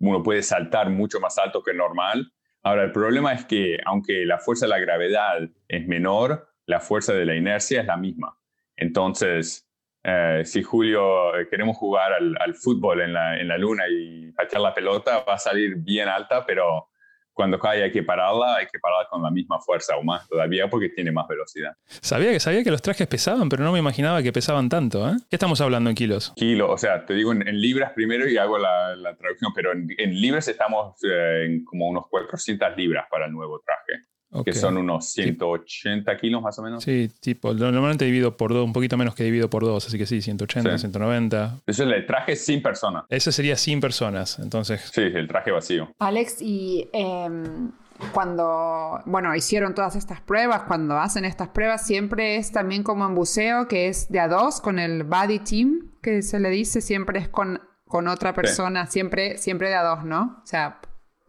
uno 0.00 0.22
puede 0.22 0.42
saltar 0.42 0.90
mucho 0.90 1.20
más 1.20 1.38
alto 1.38 1.62
que 1.62 1.74
normal. 1.74 2.32
Ahora, 2.62 2.84
el 2.84 2.92
problema 2.92 3.32
es 3.32 3.44
que 3.44 3.78
aunque 3.86 4.26
la 4.26 4.38
fuerza 4.38 4.66
de 4.66 4.70
la 4.70 4.78
gravedad 4.78 5.48
es 5.68 5.86
menor, 5.86 6.48
la 6.66 6.80
fuerza 6.80 7.14
de 7.14 7.24
la 7.24 7.34
inercia 7.34 7.80
es 7.80 7.86
la 7.86 7.96
misma. 7.96 8.38
Entonces, 8.76 9.69
eh, 10.02 10.42
si 10.44 10.62
Julio 10.62 11.36
eh, 11.36 11.48
queremos 11.48 11.76
jugar 11.76 12.12
al, 12.12 12.54
fútbol 12.54 13.02
en 13.02 13.12
la, 13.12 13.38
en 13.38 13.48
la, 13.48 13.58
luna 13.58 13.84
y 13.88 14.32
patear 14.32 14.62
la 14.62 14.74
pelota, 14.74 15.24
va 15.28 15.34
a 15.34 15.38
salir 15.38 15.76
bien 15.76 16.08
alta, 16.08 16.44
pero 16.46 16.88
cuando 17.32 17.58
cae 17.58 17.82
hay 17.82 17.92
que 17.92 18.02
pararla, 18.02 18.56
hay 18.56 18.66
que 18.66 18.78
pararla 18.78 19.08
con 19.08 19.22
la 19.22 19.30
misma 19.30 19.60
fuerza 19.60 19.96
o 19.96 20.02
más 20.02 20.28
todavía 20.28 20.68
porque 20.68 20.88
tiene 20.90 21.12
más 21.12 21.26
velocidad. 21.28 21.72
Sabía 21.86 22.32
que, 22.32 22.40
sabía 22.40 22.64
que 22.64 22.70
los 22.70 22.82
trajes 22.82 23.06
pesaban, 23.06 23.48
pero 23.48 23.64
no 23.64 23.72
me 23.72 23.78
imaginaba 23.78 24.22
que 24.22 24.32
pesaban 24.32 24.68
tanto. 24.68 25.08
¿eh? 25.08 25.14
¿Qué 25.28 25.36
estamos 25.36 25.60
hablando 25.60 25.90
en 25.90 25.96
kilos? 25.96 26.32
Kilos, 26.36 26.68
o 26.70 26.78
sea, 26.78 27.06
te 27.06 27.14
digo 27.14 27.32
en, 27.32 27.60
libras 27.60 27.92
primero 27.92 28.28
y 28.28 28.36
hago 28.36 28.58
la, 28.58 28.96
la 28.96 29.16
traducción, 29.16 29.52
pero 29.54 29.72
en, 29.72 29.88
en 29.96 30.20
libras 30.20 30.48
estamos 30.48 30.96
eh, 31.04 31.44
en 31.46 31.64
como 31.64 31.88
unos 31.88 32.04
400 32.08 32.76
libras 32.76 33.06
para 33.10 33.26
el 33.26 33.32
nuevo 33.32 33.60
traje 33.64 34.09
que 34.44 34.52
son 34.52 34.76
unos 34.76 35.06
180 35.10 36.16
kilos 36.16 36.42
más 36.42 36.58
o 36.58 36.62
menos. 36.62 36.84
Sí, 36.84 37.10
tipo, 37.20 37.52
normalmente 37.52 38.04
divido 38.04 38.36
por 38.36 38.52
dos, 38.52 38.64
un 38.64 38.72
poquito 38.72 38.96
menos 38.96 39.14
que 39.14 39.24
divido 39.24 39.50
por 39.50 39.64
dos, 39.64 39.86
así 39.86 39.98
que 39.98 40.06
sí, 40.06 40.22
180, 40.22 40.78
190. 40.78 41.60
Eso 41.66 41.84
es 41.84 41.92
el 41.92 42.06
traje 42.06 42.36
sin 42.36 42.62
personas. 42.62 43.04
Eso 43.08 43.32
sería 43.32 43.56
sin 43.56 43.80
personas, 43.80 44.38
entonces. 44.38 44.90
Sí, 44.92 45.02
el 45.02 45.26
traje 45.26 45.50
vacío. 45.50 45.92
Alex, 45.98 46.40
y 46.40 46.88
em, 46.92 47.72
cuando, 48.12 49.00
bueno, 49.04 49.34
hicieron 49.34 49.74
todas 49.74 49.96
estas 49.96 50.20
pruebas, 50.20 50.62
cuando 50.62 50.96
hacen 50.96 51.24
estas 51.24 51.48
pruebas, 51.48 51.86
siempre 51.86 52.36
es 52.36 52.52
también 52.52 52.82
como 52.82 53.06
en 53.06 53.14
buceo, 53.14 53.66
que 53.66 53.88
es 53.88 54.08
de 54.10 54.20
a 54.20 54.28
dos, 54.28 54.60
con 54.60 54.78
el 54.78 55.02
body 55.02 55.40
team, 55.40 55.90
que 56.02 56.22
se 56.22 56.38
le 56.38 56.50
dice, 56.50 56.80
siempre 56.80 57.18
es 57.18 57.28
con, 57.28 57.60
con 57.84 58.06
otra 58.06 58.32
persona, 58.32 58.86
siempre, 58.86 59.38
siempre 59.38 59.68
de 59.68 59.74
a 59.74 59.82
dos, 59.82 60.04
¿no? 60.04 60.40
O 60.42 60.46
sea, 60.46 60.80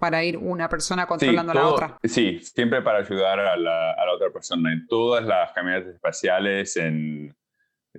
para 0.02 0.24
ir 0.24 0.36
una 0.36 0.68
persona 0.68 1.06
controlando 1.06 1.52
a 1.52 1.56
la 1.56 1.68
otra. 1.68 2.00
Sí, 2.04 2.40
siempre 2.40 2.82
para 2.82 2.98
ayudar 2.98 3.40
a 3.40 3.56
la, 3.56 3.92
a 3.92 4.06
la, 4.06 4.14
otra 4.14 4.32
persona. 4.32 4.74
En 4.74 4.88
todas 4.88 5.24
las 5.24 5.52
caminatas 5.54 5.94
espaciales, 5.94 6.76
en, 6.76 7.36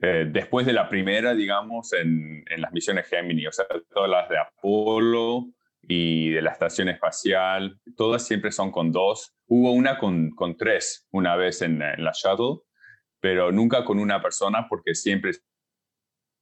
eh, 0.03 0.27
después 0.29 0.67
de 0.67 0.73
la 0.73 0.89
primera, 0.89 1.33
digamos, 1.33 1.93
en, 1.93 2.43
en, 2.51 2.61
las 2.61 2.73
misiones 2.73 3.07
Gemini, 3.07 3.47
o 3.47 3.53
sea, 3.53 3.67
todas 3.95 4.11
las 4.11 4.29
de 4.29 4.37
Apolo 4.37 5.47
y 5.81 6.31
de 6.31 6.43
la 6.43 6.51
estación 6.51 6.89
espacial, 6.89 7.79
todas 7.97 8.27
siempre 8.27 8.51
son 8.51 8.73
con 8.73 8.91
dos. 8.91 9.33
Hubo 9.47 9.71
una 9.71 9.97
con, 9.97 10.31
con 10.31 10.57
tres 10.57 11.07
una 11.13 11.37
vez 11.37 11.63
en, 11.63 11.81
en 11.83 12.03
la 12.03 12.13
shuttle, 12.13 12.67
pero 13.21 13.53
nunca 13.53 13.85
con 13.85 14.01
una 14.01 14.21
persona 14.21 14.67
porque 14.69 14.97
siempre 14.97 15.35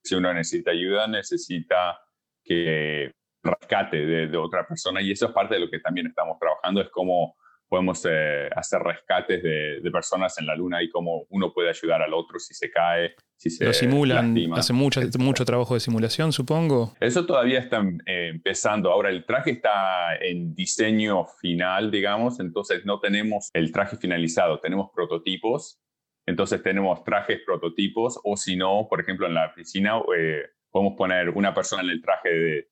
si 0.03 0.15
uno 0.15 0.33
necesita 0.33 0.71
ayuda, 0.71 1.07
necesita 1.07 2.01
que 2.43 3.13
rescate 3.43 3.97
de, 3.97 4.37
otra 4.37 4.67
persona 4.67 5.01
y 5.01 5.13
eso 5.13 5.27
es 5.27 5.33
parte 5.33 5.55
de 5.55 5.61
lo 5.61 5.71
que 5.71 5.81
también 5.81 6.07
estamos 6.07 6.39
trabajando, 6.39 6.81
es 6.81 6.89
cómo 6.91 7.37
podemos 7.69 8.05
eh, 8.09 8.51
hacer 8.55 8.81
rescates 8.83 9.43
de, 9.43 9.91
personas 9.93 10.37
en 10.39 10.47
la 10.47 10.57
luna 10.57 10.83
y 10.83 10.91
cómo 10.91 11.27
uno 11.31 11.53
puede 11.53 11.69
ayudar 11.69 12.03
al 12.03 12.13
otro 12.15 12.39
si 12.39 12.53
se 12.53 12.71
cae, 12.71 13.15
si 13.37 13.49
se 13.49 13.65
Lo 13.65 13.73
simulan, 13.73 14.37
hace 14.55 14.73
mucho, 14.73 15.01
mucho 15.19 15.45
trabajo 15.45 15.75
de 15.75 15.81
simulación, 15.81 16.33
supongo. 16.33 16.95
Eso 17.01 17.25
todavía 17.27 17.61
está 17.61 17.81
eh, 18.07 18.29
empezando. 18.29 18.91
Ahora, 18.91 19.11
el 19.11 19.25
traje 19.25 19.53
está 19.53 20.17
en 20.17 20.55
diseño 20.55 21.27
final, 21.41 21.91
digamos, 21.91 22.41
entonces 22.41 22.85
no 22.85 22.99
tenemos 22.99 23.51
el 23.53 23.71
traje 23.73 23.97
finalizado, 23.97 24.59
tenemos 24.59 24.91
prototipos, 24.93 25.81
entonces 26.27 26.63
tenemos 26.63 27.03
trajes 27.05 27.41
prototipos 27.45 28.21
o 28.25 28.37
si 28.37 28.57
no, 28.57 28.87
por 28.89 29.01
ejemplo, 29.01 29.27
en 29.27 29.35
la 29.35 29.55
piscina 29.55 30.01
eh, 30.17 30.43
podemos 30.71 30.95
poner 30.97 31.31
una 31.31 31.55
persona 31.55 31.83
en 31.83 31.91
el 31.91 32.03
traje 32.03 32.29
de 32.31 32.69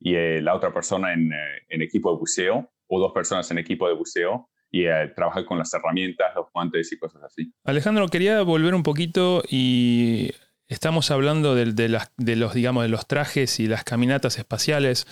y 0.00 0.14
eh, 0.14 0.40
la 0.40 0.54
otra 0.54 0.72
persona 0.72 1.12
en, 1.12 1.32
eh, 1.32 1.62
en, 1.68 1.82
equipo 1.82 2.10
de 2.10 2.18
buceo 2.18 2.72
o 2.88 2.98
dos 2.98 3.12
personas 3.12 3.50
en 3.50 3.58
equipo 3.58 3.86
de 3.86 3.94
buceo 3.94 4.48
y 4.70 4.86
eh, 4.86 5.12
trabajar 5.14 5.44
con 5.44 5.58
las 5.58 5.72
herramientas, 5.74 6.34
los 6.34 6.46
guantes 6.52 6.90
y 6.92 6.98
cosas 6.98 7.22
así. 7.22 7.52
Alejandro, 7.64 8.08
quería 8.08 8.42
volver 8.42 8.74
un 8.74 8.82
poquito 8.82 9.42
y 9.48 10.32
estamos 10.68 11.10
hablando 11.10 11.54
de, 11.54 11.66
de, 11.72 12.00
de, 12.16 12.36
los, 12.36 12.54
digamos, 12.54 12.82
de 12.82 12.88
los 12.88 13.06
trajes 13.06 13.60
y 13.60 13.66
las 13.66 13.84
caminatas 13.84 14.38
espaciales, 14.38 15.06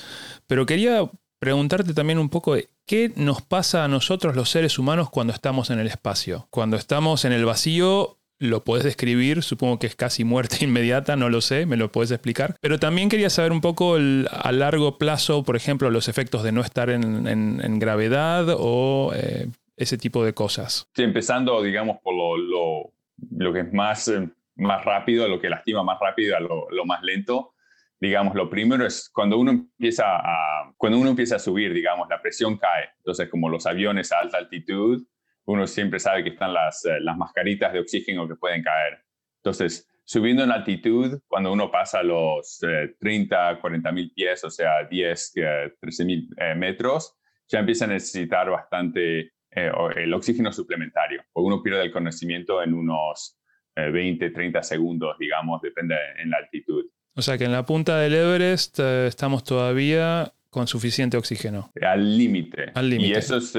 pero 0.46 0.64
quería 0.64 1.10
preguntarte 1.38 1.94
también 1.94 2.18
un 2.18 2.30
poco 2.30 2.56
qué 2.86 3.12
nos 3.16 3.42
pasa 3.42 3.84
a 3.84 3.88
nosotros 3.88 4.34
los 4.34 4.50
seres 4.50 4.78
humanos 4.78 5.10
cuando 5.10 5.32
estamos 5.32 5.70
en 5.70 5.78
el 5.78 5.86
espacio. 5.86 6.48
Cuando 6.50 6.76
estamos 6.76 7.24
en 7.24 7.32
el 7.32 7.44
vacío 7.44 8.17
lo 8.38 8.64
puedes 8.64 8.84
describir, 8.84 9.42
supongo 9.42 9.78
que 9.78 9.86
es 9.86 9.96
casi 9.96 10.24
muerte 10.24 10.58
inmediata, 10.64 11.16
no 11.16 11.28
lo 11.28 11.40
sé, 11.40 11.66
me 11.66 11.76
lo 11.76 11.90
puedes 11.90 12.10
explicar. 12.10 12.56
Pero 12.60 12.78
también 12.78 13.08
quería 13.08 13.30
saber 13.30 13.52
un 13.52 13.60
poco 13.60 13.96
a 13.96 14.52
largo 14.52 14.98
plazo, 14.98 15.42
por 15.42 15.56
ejemplo, 15.56 15.90
los 15.90 16.08
efectos 16.08 16.42
de 16.42 16.52
no 16.52 16.60
estar 16.60 16.90
en, 16.90 17.78
gravedad 17.78 18.46
o 18.58 19.12
eh, 19.14 19.48
ese 19.76 19.98
tipo 19.98 20.24
de 20.24 20.34
cosas. 20.34 20.88
Sí, 20.94 21.02
empezando, 21.02 21.62
digamos, 21.62 21.98
por 22.02 22.14
lo, 22.14 22.92
lo, 23.30 23.52
que 23.52 23.60
es 23.60 23.72
más, 23.72 24.08
eh, 24.08 24.28
más 24.56 24.84
rápido, 24.84 25.28
lo 25.28 25.40
que 25.40 25.48
lastima 25.48 25.82
más 25.82 25.98
rápido, 26.00 26.38
lo, 26.40 26.70
lo 26.70 26.84
más 26.84 27.02
lento. 27.02 27.54
Digamos, 28.00 28.34
lo 28.34 28.48
primero 28.48 28.86
es 28.86 29.10
cuando 29.12 29.38
uno 29.38 29.50
empieza 29.50 30.04
a, 30.06 30.72
cuando 30.76 30.98
uno 30.98 31.10
empieza 31.10 31.36
a 31.36 31.40
subir, 31.40 31.72
digamos, 31.72 32.08
la 32.08 32.22
presión 32.22 32.56
cae. 32.56 32.90
Entonces, 32.98 33.28
como 33.28 33.48
los 33.48 33.66
aviones 33.66 34.12
a 34.12 34.20
alta 34.20 34.38
altitud, 34.38 35.04
uno 35.48 35.66
siempre 35.66 35.98
sabe 35.98 36.22
que 36.22 36.30
están 36.30 36.52
las, 36.52 36.84
eh, 36.84 37.00
las 37.00 37.16
mascaritas 37.16 37.72
de 37.72 37.80
oxígeno 37.80 38.28
que 38.28 38.36
pueden 38.36 38.62
caer. 38.62 39.02
Entonces, 39.36 39.88
subiendo 40.04 40.44
en 40.44 40.50
altitud, 40.50 41.20
cuando 41.26 41.50
uno 41.50 41.70
pasa 41.70 42.02
los 42.02 42.60
30, 43.00 43.58
40 43.58 43.92
mil 43.92 44.12
pies, 44.12 44.44
o 44.44 44.50
sea, 44.50 44.84
10, 44.84 45.32
13 45.80 46.04
mil 46.04 46.28
eh, 46.36 46.54
metros, 46.54 47.16
ya 47.48 47.60
empieza 47.60 47.86
a 47.86 47.88
necesitar 47.88 48.50
bastante 48.50 49.20
eh, 49.50 49.72
el 49.96 50.12
oxígeno 50.12 50.52
suplementario, 50.52 51.24
o 51.32 51.42
uno 51.42 51.62
pierde 51.62 51.84
el 51.84 51.92
conocimiento 51.92 52.62
en 52.62 52.74
unos 52.74 53.36
20, 53.74 54.30
30 54.30 54.60
segundos, 54.64 55.16
digamos, 55.18 55.62
depende 55.62 55.94
en 56.20 56.30
la 56.30 56.38
altitud. 56.38 56.84
O 57.14 57.22
sea 57.22 57.38
que 57.38 57.44
en 57.44 57.52
la 57.52 57.64
punta 57.64 57.96
del 58.00 58.12
Everest 58.12 58.80
estamos 58.80 59.44
todavía 59.44 60.32
con 60.50 60.66
suficiente 60.66 61.16
oxígeno. 61.16 61.70
Al 61.80 62.18
límite. 62.18 62.72
Al 62.74 62.90
límite. 62.90 63.08
Y 63.08 63.12
eso 63.12 63.36
es, 63.36 63.56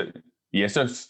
y 0.51 0.63
eso 0.63 0.81
es 0.81 1.08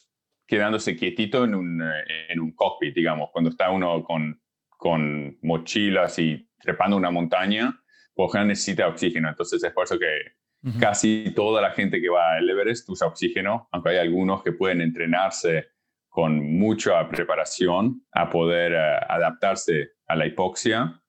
quedándose 0.50 0.98
quietito 0.98 1.44
en 1.44 1.54
un, 1.54 1.82
eh, 1.84 2.28
en 2.30 2.40
un 2.40 2.54
cockpit, 2.54 2.96
digamos, 2.96 3.30
cuando 3.32 3.52
está 3.52 3.70
uno 3.70 4.04
con, 4.04 4.42
con 4.68 5.38
mochilas 5.44 6.18
y 6.18 6.50
trepando 6.60 6.98
una 6.98 7.12
montaña, 7.12 7.80
pues 8.16 8.34
necesita 8.34 8.88
oxígeno. 8.88 9.30
Entonces 9.30 9.64
es 9.64 9.72
por 9.72 9.84
eso 9.84 10.00
que 10.00 10.40
casi 10.80 11.32
toda 11.36 11.62
la 11.62 11.70
gente 11.72 12.02
que 12.02 12.10
va 12.10 12.34
al 12.34 12.50
Everest 12.50 12.90
usa 12.90 13.08
oxígeno, 13.08 13.70
aunque 13.72 13.92
hay 13.92 13.98
algunos 13.98 14.42
que 14.42 14.52
pueden 14.52 14.82
entrenarse 14.82 15.68
con 16.10 16.58
mucha 16.58 17.08
preparación 17.08 18.04
a 18.12 18.28
poder 18.28 18.74
eh, 18.74 19.00
adaptarse 19.08 19.92
a 20.08 20.16
la 20.16 20.26
hipoxia, 20.26 21.00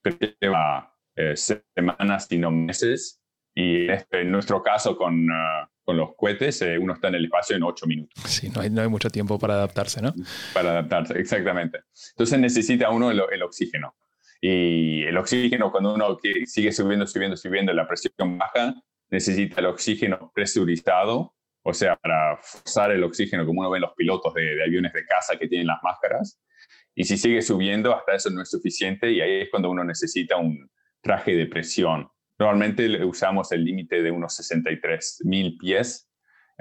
pero 0.00 0.16
lleva 0.40 0.96
eh, 1.14 1.34
semanas 1.36 2.32
y 2.32 2.38
no 2.38 2.50
meses. 2.50 3.22
Y 3.54 3.90
este, 3.90 4.22
en 4.22 4.32
nuestro 4.32 4.62
caso 4.62 4.96
con, 4.96 5.28
con 5.86 5.96
los 5.96 6.16
cohetes, 6.16 6.60
eh, 6.62 6.76
uno 6.78 6.94
está 6.94 7.08
en 7.08 7.14
el 7.14 7.24
espacio 7.26 7.54
en 7.54 7.62
ocho 7.62 7.86
minutos. 7.86 8.20
Sí, 8.26 8.50
no 8.50 8.60
hay, 8.60 8.70
no 8.70 8.82
hay, 8.82 8.88
mucho 8.88 9.08
tiempo 9.08 9.38
para 9.38 9.54
adaptarse, 9.54 10.02
¿no? 10.02 10.12
Para 10.52 10.70
adaptarse, 10.70 11.16
exactamente. 11.16 11.78
Entonces 12.10 12.40
necesita 12.40 12.90
uno 12.90 13.12
el, 13.12 13.42
oxígeno. 13.42 13.94
Y 14.40 15.04
el 15.04 15.16
oxígeno, 15.16 15.70
cuando 15.70 15.94
uno 15.94 16.18
sigue 16.44 16.72
subiendo, 16.72 17.06
subiendo, 17.06 17.36
subiendo, 17.36 17.72
la 17.72 17.86
presión 17.86 18.36
baja, 18.36 18.74
necesita 19.10 19.60
el 19.60 19.66
oxígeno 19.66 20.32
presurizado, 20.34 21.36
o 21.62 21.72
sea, 21.72 21.94
para 21.94 22.36
forzar 22.42 22.90
el 22.90 23.04
oxígeno, 23.04 23.46
como 23.46 23.60
uno 23.60 23.70
ve 23.70 23.78
en 23.78 23.82
los 23.82 23.94
pilotos 23.94 24.34
de, 24.34 24.56
de 24.56 24.64
aviones 24.64 24.92
de 24.92 25.06
casa 25.06 25.36
que 25.38 25.46
tienen 25.46 25.68
las 25.68 25.78
máscaras. 25.84 26.42
Y 26.96 27.04
si 27.04 27.16
sigue 27.16 27.42
subiendo, 27.42 27.94
hasta 27.94 28.16
eso 28.16 28.28
no 28.30 28.42
es 28.42 28.50
suficiente 28.50 29.12
y 29.12 29.20
ahí 29.20 29.42
es 29.42 29.50
cuando 29.50 29.70
uno 29.70 29.84
necesita 29.84 30.36
un 30.36 30.68
traje 31.00 31.36
de 31.36 31.46
presión 31.46 32.08
Normalmente 32.38 33.04
usamos 33.04 33.50
el 33.52 33.64
límite 33.64 34.02
de 34.02 34.10
unos 34.10 34.34
63 34.36 35.22
mil 35.24 35.56
pies, 35.56 36.10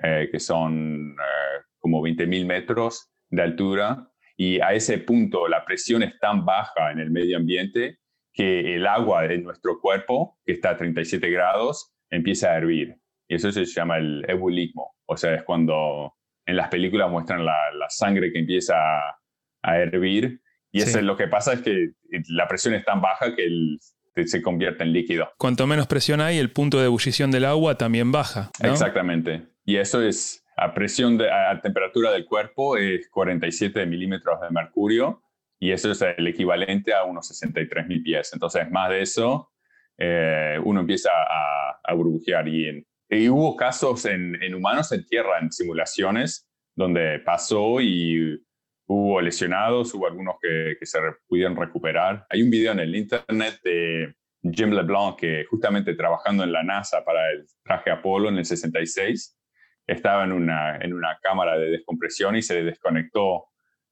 eh, 0.02 0.30
que 0.32 0.40
son 0.40 1.12
eh, 1.12 1.62
como 1.80 2.02
20 2.02 2.28
mil 2.28 2.46
metros 2.46 3.12
de 3.30 3.42
altura, 3.42 4.10
y 4.38 4.60
a 4.62 4.74
ese 4.74 4.98
punto 5.00 5.48
la 5.48 5.66
presión 5.66 6.04
es 6.04 6.18
tan 6.20 6.46
baja 6.46 6.92
en 6.92 7.00
el 7.00 7.12
medio 7.12 7.38
ambiente 7.38 8.00
que 8.34 8.76
el 8.76 8.86
agua 8.86 9.24
de 9.24 9.38
nuestro 9.38 9.80
cuerpo, 9.80 10.38
que 10.46 10.54
está 10.54 10.72
a 10.72 10.78
37 10.78 11.30
grados, 11.30 11.94
empieza 12.10 12.52
a 12.52 12.58
hervir. 12.58 12.98
Y 13.28 13.36
eso 13.36 13.52
se 13.52 13.66
llama 13.66 13.98
el 13.98 14.26
ebulismo. 14.28 14.96
O 15.06 15.16
sea, 15.16 15.36
es 15.36 15.44
cuando 15.44 16.14
en 16.46 16.58
las 16.58 16.68
películas 16.68 17.10
muestran 17.10 17.46
la, 17.46 17.56
sangre 17.90 18.32
que 18.32 18.40
empieza 18.40 18.76
a, 19.64 19.78
hervir. 19.78 20.42
Y 20.72 20.82
eso 20.82 21.00
es 21.00 21.06
lo 21.06 21.16
que 21.16 21.28
pasa 21.28 21.54
es 21.54 21.62
que 21.62 21.92
la 22.30 22.48
presión 22.48 22.74
es 22.74 22.84
tan 22.84 23.02
baja 23.02 23.34
que 23.34 23.46
el, 23.46 23.80
se 24.25 24.41
convierte 24.41 24.84
en 24.84 24.93
líquido. 24.93 25.30
Cuanto 25.38 25.67
menos 25.67 25.88
presión 25.88 26.21
hay, 26.21 26.38
el 26.38 26.51
punto 26.51 26.80
de 26.80 26.86
ebullición 26.86 27.32
del 27.32 27.45
agua 27.45 27.78
también 27.78 28.12
baja. 28.12 28.51
Exactamente. 28.62 29.47
Y 29.65 29.78
eso 29.78 30.01
es 30.01 30.45
a 30.58 30.73
presión, 30.73 31.17
de, 31.17 31.30
a 31.30 31.60
temperatura 31.62 32.12
del 32.12 32.25
cuerpo, 32.25 32.78
es 32.78 33.10
47 33.10 33.86
milímetros 33.86 34.39
de 34.41 34.49
mercurio 34.51 35.21
y 35.60 35.71
eso 35.71 35.91
es 35.91 36.01
el 36.01 36.28
equivalente 36.28 36.93
a 36.93 37.04
unos 37.04 37.28
63 37.28 37.88
mil 37.88 38.01
pies. 38.01 38.32
Entonces, 38.34 38.69
más 38.71 38.89
de 38.89 39.01
eso, 39.01 39.51
eh, 39.97 40.60
uno 40.63 40.82
empieza 40.82 41.10
a, 41.12 41.80
a 41.84 41.93
burbujear. 41.93 42.47
Y, 42.47 42.86
y, 43.10 43.30
hubo 43.30 43.56
casos 43.56 44.06
en, 44.06 44.41
en, 44.41 44.56
humanos 44.56 44.91
en 44.91 45.06
tierra, 45.06 45.39
en 45.41 45.51
simulaciones, 45.51 46.47
donde 46.75 47.19
pasó 47.19 47.82
y 47.82 48.41
Hubo 48.88 49.19
lesionados, 49.21 49.93
hubo 49.93 50.08
algunos 50.08 50.36
que, 50.41 50.78
se 50.86 51.00
pudieron 51.28 51.56
recuperar. 51.56 52.26
Hay 52.30 52.43
un 52.43 52.50
video 52.50 52.71
en 52.71 52.80
el 52.80 52.95
internet 52.95 53.60
de 53.63 54.13
Jim 54.43 54.71
LeBlanc 54.71 55.17
que 55.17 55.45
justamente 55.45 55.95
trabajando 55.95 56.43
en 56.43 56.52
la 56.52 56.63
NASA 56.63 57.04
para 57.04 57.32
el 57.32 57.45
traje 57.63 57.89
Apolo 57.89 58.30
en 58.30 58.38
el 58.38 58.45
66, 58.45 59.38
estaba 59.88 60.24
en 60.24 60.32
una, 60.32 60.78
en 60.78 60.93
una 60.93 61.17
cámara 61.21 61.58
de 61.58 61.71
descompresión 61.71 62.36
y 62.36 62.41
se 62.41 62.56
le 62.56 62.63
desconectó 62.63 63.45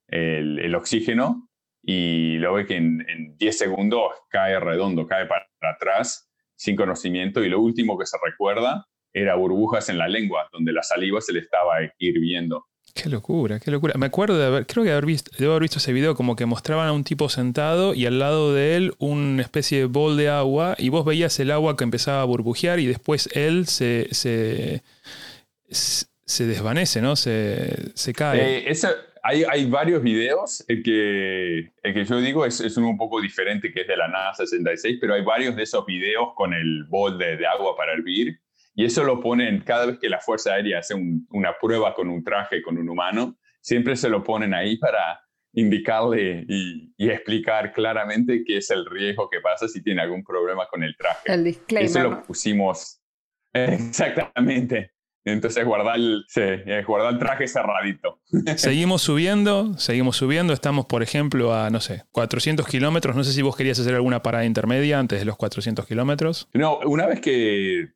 el, 0.07 0.73
oxígeno 0.75 1.49
y 1.81 2.37
lo 2.37 2.53
ve 2.53 2.65
que 2.65 2.75
en, 2.75 3.05
en 3.09 3.35
10 3.37 3.57
segundos 3.57 4.11
cae 4.29 4.59
redondo, 4.59 5.07
cae 5.07 5.25
para 5.25 5.47
atrás 5.61 6.31
sin 6.55 6.75
conocimiento 6.75 7.43
y 7.43 7.49
lo 7.49 7.59
último 7.59 7.97
que 7.97 8.05
se 8.05 8.17
recuerda 8.23 8.85
era 9.11 9.35
burbujas 9.35 9.89
en 9.89 9.97
la 9.97 10.07
lengua, 10.07 10.49
donde 10.51 10.73
la 10.73 10.81
saliva 10.81 11.21
se 11.21 11.33
le 11.33 11.39
estaba 11.39 11.77
hirviendo. 11.97 12.67
Qué 12.93 13.09
locura, 13.09 13.59
qué 13.59 13.71
locura. 13.71 13.95
Me 13.97 14.05
acuerdo 14.05 14.37
de 14.37 14.45
haber, 14.45 14.67
creo 14.67 14.83
que 14.83 14.91
haber 14.91 15.07
visto, 15.07 15.31
debo 15.39 15.53
haber 15.53 15.63
visto 15.63 15.79
ese 15.79 15.91
video 15.93 16.13
como 16.13 16.35
que 16.35 16.45
mostraban 16.45 16.87
a 16.87 16.93
un 16.93 17.03
tipo 17.03 17.27
sentado 17.27 17.95
y 17.95 18.05
al 18.05 18.19
lado 18.19 18.53
de 18.53 18.75
él 18.75 18.93
una 18.99 19.41
especie 19.41 19.79
de 19.79 19.85
bol 19.85 20.15
de 20.15 20.29
agua 20.29 20.75
y 20.77 20.89
vos 20.89 21.03
veías 21.03 21.39
el 21.39 21.49
agua 21.49 21.75
que 21.75 21.83
empezaba 21.83 22.21
a 22.21 22.25
burbujear 22.25 22.79
y 22.79 22.85
después 22.85 23.29
él 23.33 23.65
se, 23.65 24.09
se, 24.11 24.83
se 25.69 26.45
desvanece, 26.45 27.01
¿no? 27.01 27.15
Se, 27.15 27.91
se 27.95 28.13
cae. 28.13 28.69
Eh, 28.69 28.73
hay, 29.23 29.43
hay, 29.49 29.65
varios 29.65 30.03
videos. 30.03 30.63
El 30.67 30.83
que, 30.83 31.71
el 31.81 31.93
que 31.95 32.05
yo 32.05 32.19
digo 32.19 32.45
es, 32.45 32.61
es, 32.61 32.77
uno 32.77 32.89
un 32.89 32.97
poco 32.97 33.21
diferente 33.21 33.73
que 33.73 33.81
es 33.81 33.87
de 33.87 33.97
la 33.97 34.07
NASA 34.07 34.45
66, 34.45 34.99
pero 35.01 35.15
hay 35.15 35.23
varios 35.23 35.55
de 35.55 35.63
esos 35.63 35.83
videos 35.87 36.29
con 36.35 36.53
el 36.53 36.83
bol 36.83 37.17
de, 37.17 37.37
de 37.37 37.47
agua 37.47 37.75
para 37.75 37.93
hervir 37.93 38.42
Y 38.75 38.85
eso 38.85 39.03
lo 39.03 39.19
ponen 39.19 39.61
cada 39.61 39.85
vez 39.85 39.99
que 39.99 40.09
la 40.09 40.19
Fuerza 40.19 40.53
Aérea 40.53 40.79
hace 40.79 40.95
una 41.29 41.55
prueba 41.61 41.93
con 41.93 42.09
un 42.09 42.23
traje, 42.23 42.61
con 42.61 42.77
un 42.77 42.89
humano, 42.89 43.37
siempre 43.61 43.95
se 43.95 44.09
lo 44.09 44.23
ponen 44.23 44.53
ahí 44.53 44.77
para 44.77 45.21
indicarle 45.53 46.45
y, 46.47 46.93
explicar 46.97 47.73
claramente 47.73 48.43
qué 48.45 48.57
es 48.57 48.71
el 48.71 48.85
riesgo 48.85 49.29
que 49.29 49.39
pasa 49.39 49.67
si 49.67 49.83
tiene 49.83 50.01
algún 50.01 50.23
problema 50.23 50.67
con 50.67 50.83
el 50.83 50.95
traje. 50.97 51.31
El 51.31 51.43
disclaimer. 51.43 51.89
Eso 51.89 52.03
lo 52.03 52.23
pusimos 52.23 53.01
exactamente. 53.53 54.91
Entonces 55.25 55.63
guardar 55.63 55.95
el, 55.95 56.25
sí, 56.27 56.41
guardar 56.85 57.13
el 57.13 57.19
traje 57.19 57.47
cerradito. 57.47 58.19
Seguimos 58.57 59.03
subiendo, 59.03 59.77
seguimos 59.77 60.17
subiendo. 60.17 60.53
Estamos, 60.53 60.85
por 60.85 61.01
ejemplo, 61.01 61.53
a, 61.53 61.69
no 61.69 61.79
sé, 61.79 62.03
400 62.11 62.67
kilómetros. 62.67 63.15
No 63.15 63.23
sé 63.23 63.31
si 63.31 63.41
vos 63.41 63.55
querías 63.55 63.79
hacer 63.79 63.95
alguna 63.95 64.21
parada 64.21 64.45
intermedia 64.45 64.99
antes 64.99 65.19
de 65.19 65.25
los 65.25 65.37
400 65.37 65.85
kilómetros. 65.85 66.49
No, 66.53 66.79
una 66.79 67.05
vez 67.05 67.21
que, 67.21 67.89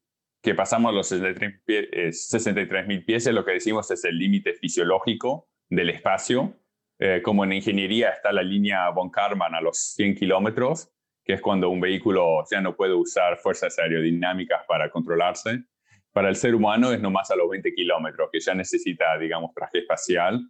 que 0.47 0.55
pasamos 0.55 0.93
los 0.93 1.09
63 1.09 2.87
mil 2.87 3.03
pies, 3.03 3.27
lo 3.27 3.43
que 3.43 3.51
decimos 3.51 3.91
es 3.91 4.05
el 4.05 4.17
límite 4.17 4.53
fisiológico 4.53 5.49
del 5.69 5.89
espacio. 5.89 6.53
Eh, 6.99 7.21
como 7.21 7.43
en 7.43 7.51
ingeniería 7.51 8.11
está 8.11 8.31
la 8.31 8.43
línea 8.43 8.89
von 8.91 9.09
Karman 9.09 9.55
a 9.55 9.59
los 9.59 9.77
100 9.95 10.15
kilómetros, 10.15 10.89
que 11.25 11.33
es 11.33 11.41
cuando 11.41 11.69
un 11.69 11.81
vehículo 11.81 12.45
ya 12.49 12.61
no 12.61 12.77
puede 12.77 12.93
usar 12.93 13.37
fuerzas 13.39 13.77
aerodinámicas 13.77 14.61
para 14.69 14.89
controlarse. 14.89 15.65
Para 16.13 16.29
el 16.29 16.37
ser 16.37 16.55
humano 16.55 16.93
es 16.93 17.01
nomás 17.01 17.29
a 17.29 17.35
los 17.35 17.49
20 17.49 17.73
kilómetros, 17.73 18.29
que 18.31 18.39
ya 18.39 18.53
necesita, 18.53 19.17
digamos, 19.17 19.53
traje 19.53 19.79
espacial 19.79 20.49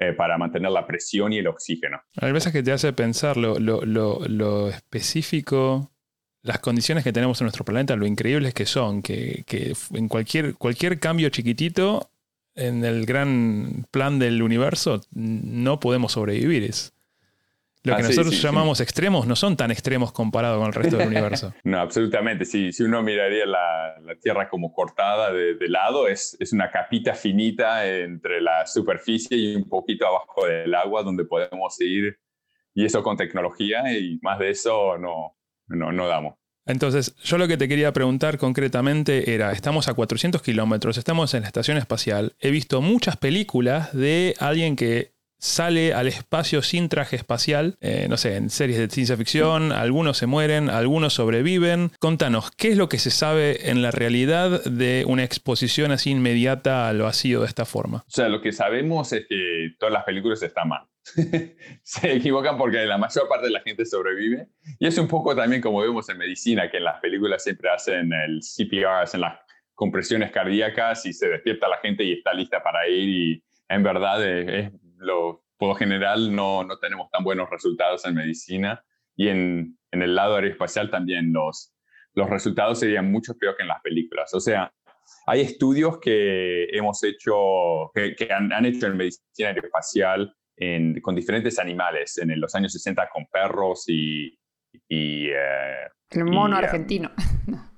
eh, 0.00 0.12
para 0.12 0.36
mantener 0.38 0.72
la 0.72 0.88
presión 0.88 1.32
y 1.32 1.38
el 1.38 1.46
oxígeno. 1.46 2.02
Hay 2.20 2.32
veces 2.32 2.52
que 2.52 2.64
te 2.64 2.72
hace 2.72 2.92
pensar 2.92 3.36
lo, 3.36 3.60
lo, 3.60 3.80
lo, 3.84 4.68
específico, 4.70 5.92
las 6.42 6.58
condiciones 6.60 7.04
que 7.04 7.12
tenemos 7.12 7.40
en 7.40 7.46
nuestro 7.46 7.64
planeta, 7.64 7.96
lo 7.96 8.06
increíbles 8.06 8.54
que 8.54 8.66
son, 8.66 9.02
que, 9.02 9.44
que 9.46 9.74
en 9.92 10.08
cualquier, 10.08 10.54
cualquier 10.54 10.98
cambio 10.98 11.28
chiquitito 11.28 12.10
en 12.54 12.84
el 12.84 13.06
gran 13.06 13.86
plan 13.90 14.18
del 14.18 14.42
universo 14.42 15.00
no 15.12 15.80
podemos 15.80 16.12
sobrevivir. 16.12 16.64
Es, 16.64 16.94
lo 17.82 17.96
que 17.96 18.02
ah, 18.02 18.08
nosotros 18.08 18.42
llamamos 18.42 18.80
extremos 18.80 19.26
no 19.26 19.34
son 19.34 19.56
tan 19.56 19.70
extremos 19.70 20.12
comparado 20.12 20.58
con 20.58 20.66
el 20.66 20.74
resto 20.74 20.98
del 20.98 21.08
universo. 21.08 21.54
No, 21.64 21.78
absolutamente. 21.80 22.44
Si, 22.44 22.72
si 22.72 22.82
uno 22.82 23.02
miraría 23.02 23.46
la, 23.46 23.98
la 24.02 24.16
Tierra 24.16 24.50
como 24.50 24.72
cortada 24.72 25.32
de, 25.32 25.56
lado, 25.68 26.06
es, 26.06 26.36
es, 26.40 26.52
una 26.52 26.70
capita 26.70 27.14
finita 27.14 27.86
entre 27.86 28.42
la 28.42 28.66
superficie 28.66 29.36
y 29.36 29.56
un 29.56 29.66
poquito 29.66 30.06
abajo 30.06 30.46
del 30.46 30.74
agua 30.74 31.02
donde 31.02 31.24
podemos 31.24 31.80
ir. 31.80 32.18
Y 32.74 32.84
eso 32.84 33.02
con 33.02 33.16
tecnología 33.16 33.82
y 33.98 34.18
más 34.22 34.38
de 34.38 34.50
eso 34.50 34.98
no, 34.98 35.36
no, 35.70 35.92
no 35.92 36.06
damos. 36.06 36.34
Entonces, 36.66 37.16
yo 37.16 37.38
lo 37.38 37.48
que 37.48 37.56
te 37.56 37.68
quería 37.68 37.92
preguntar 37.92 38.38
concretamente 38.38 39.34
era, 39.34 39.52
estamos 39.52 39.88
a 39.88 39.94
400 39.94 40.42
kilómetros, 40.42 40.98
estamos 40.98 41.34
en 41.34 41.42
la 41.42 41.48
estación 41.48 41.78
espacial, 41.78 42.36
he 42.38 42.50
visto 42.50 42.80
muchas 42.80 43.16
películas 43.16 43.92
de 43.92 44.34
alguien 44.38 44.76
que 44.76 45.14
sale 45.40 45.94
al 45.94 46.06
espacio 46.06 46.62
sin 46.62 46.88
traje 46.88 47.16
espacial, 47.16 47.76
eh, 47.80 48.06
no 48.08 48.18
sé, 48.18 48.36
en 48.36 48.50
series 48.50 48.78
de 48.78 48.88
ciencia 48.88 49.16
ficción, 49.16 49.72
algunos 49.72 50.18
se 50.18 50.26
mueren, 50.26 50.68
algunos 50.68 51.14
sobreviven. 51.14 51.90
Contanos, 51.98 52.50
¿qué 52.52 52.68
es 52.68 52.76
lo 52.76 52.88
que 52.88 52.98
se 52.98 53.10
sabe 53.10 53.70
en 53.70 53.80
la 53.80 53.90
realidad 53.90 54.62
de 54.64 55.04
una 55.08 55.24
exposición 55.24 55.92
así 55.92 56.10
inmediata 56.10 56.88
al 56.88 57.00
vacío 57.00 57.40
de 57.40 57.46
esta 57.46 57.64
forma? 57.64 58.04
O 58.06 58.10
sea, 58.10 58.28
lo 58.28 58.42
que 58.42 58.52
sabemos 58.52 59.12
es 59.12 59.26
que 59.28 59.70
todas 59.78 59.92
las 59.92 60.04
películas 60.04 60.42
están 60.42 60.68
mal. 60.68 60.89
se 61.82 62.12
equivocan 62.12 62.58
porque 62.58 62.84
la 62.84 62.98
mayor 62.98 63.28
parte 63.28 63.46
de 63.46 63.52
la 63.52 63.60
gente 63.60 63.84
sobrevive. 63.84 64.48
Y 64.78 64.86
es 64.86 64.98
un 64.98 65.08
poco 65.08 65.34
también 65.34 65.62
como 65.62 65.80
vemos 65.80 66.08
en 66.08 66.18
medicina, 66.18 66.70
que 66.70 66.78
en 66.78 66.84
las 66.84 67.00
películas 67.00 67.42
siempre 67.42 67.70
hacen 67.70 68.12
el 68.12 68.40
CPR, 68.40 69.02
hacen 69.02 69.22
las 69.22 69.38
compresiones 69.74 70.30
cardíacas 70.30 71.06
y 71.06 71.12
se 71.12 71.28
despierta 71.28 71.68
la 71.68 71.78
gente 71.78 72.04
y 72.04 72.12
está 72.12 72.34
lista 72.34 72.62
para 72.62 72.88
ir. 72.88 73.08
Y 73.08 73.44
en 73.68 73.82
verdad, 73.82 74.24
es, 74.24 74.72
lo, 74.98 75.44
por 75.56 75.70
lo 75.70 75.74
general, 75.74 76.34
no, 76.34 76.64
no 76.64 76.78
tenemos 76.78 77.10
tan 77.10 77.24
buenos 77.24 77.48
resultados 77.50 78.04
en 78.06 78.14
medicina. 78.14 78.84
Y 79.16 79.28
en, 79.28 79.78
en 79.90 80.02
el 80.02 80.14
lado 80.14 80.36
aeroespacial 80.36 80.90
también 80.90 81.32
los, 81.32 81.74
los 82.14 82.28
resultados 82.30 82.78
serían 82.78 83.10
mucho 83.10 83.36
peor 83.36 83.56
que 83.56 83.62
en 83.62 83.68
las 83.68 83.80
películas. 83.82 84.32
O 84.34 84.40
sea, 84.40 84.72
hay 85.26 85.40
estudios 85.40 85.98
que 85.98 86.64
hemos 86.70 87.02
hecho, 87.02 87.90
que, 87.94 88.28
han, 88.32 88.52
han, 88.52 88.66
hecho 88.66 88.86
en 88.86 88.96
medicina 88.96 89.48
aeroespacial 89.48 90.34
con 91.02 91.14
diferentes 91.14 91.58
animales 91.58 92.18
en 92.18 92.38
los 92.38 92.54
años 92.54 92.72
60 92.72 93.08
con 93.12 93.26
perros 93.26 93.84
y... 93.88 94.38
y 94.88 95.28
eh, 95.28 95.88
el 96.10 96.24
mono 96.24 96.56
eh, 96.56 96.64
argentino. 96.64 97.10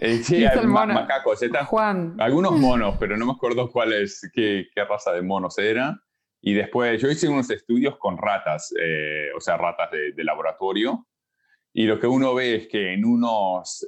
Eh, 0.00 0.18
sí, 0.18 0.44
hay 0.44 0.64
macacos. 0.64 1.40
Juan. 1.66 2.14
Algunos 2.20 2.52
monos, 2.60 2.96
pero 3.00 3.16
no 3.16 3.26
me 3.26 3.32
acuerdo 3.32 3.68
cuál 3.68 3.92
es, 3.92 4.30
qué, 4.32 4.68
qué, 4.72 4.84
raza 4.84 5.10
de 5.10 5.22
monos 5.22 5.58
era. 5.58 6.00
Y 6.40 6.54
después 6.54 7.02
yo 7.02 7.10
hice 7.10 7.28
unos 7.28 7.50
estudios 7.50 7.98
con 7.98 8.16
ratas, 8.16 8.72
o 9.36 9.40
sea, 9.40 9.56
ratas 9.56 9.90
de, 9.90 10.12
de, 10.12 10.22
laboratorio. 10.22 11.08
Y 11.72 11.86
lo 11.86 11.98
que 11.98 12.06
uno 12.06 12.32
ve 12.32 12.54
es 12.54 12.68
que 12.68 12.94
en 12.94 13.04
unos, 13.04 13.84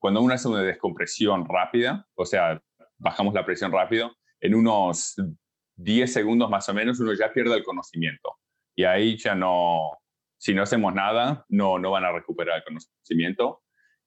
cuando 0.00 0.22
uno 0.22 0.32
hace 0.32 0.48
una 0.48 0.62
descompresión 0.62 1.46
rápida, 1.46 2.06
o 2.14 2.24
sea, 2.24 2.58
bajamos 2.96 3.34
la 3.34 3.44
presión 3.44 3.70
rápido, 3.70 4.16
en 4.40 4.54
unos 4.54 5.14
10 5.76 6.12
segundos 6.12 6.50
más 6.50 6.68
o 6.68 6.74
menos, 6.74 7.00
uno 7.00 7.12
ya 7.14 7.32
pierde 7.32 7.56
el 7.56 7.64
conocimiento. 7.64 8.36
Y 8.76 8.84
ahí 8.84 9.16
ya 9.16 9.34
no, 9.34 9.90
si 10.38 10.54
no 10.54 10.62
hacemos 10.62 10.94
nada, 10.94 11.44
no, 11.48 11.78
no 11.78 11.90
van 11.90 12.04
a 12.04 12.12
recuperar 12.12 12.58
el 12.58 12.64
conocimiento. 12.64 13.62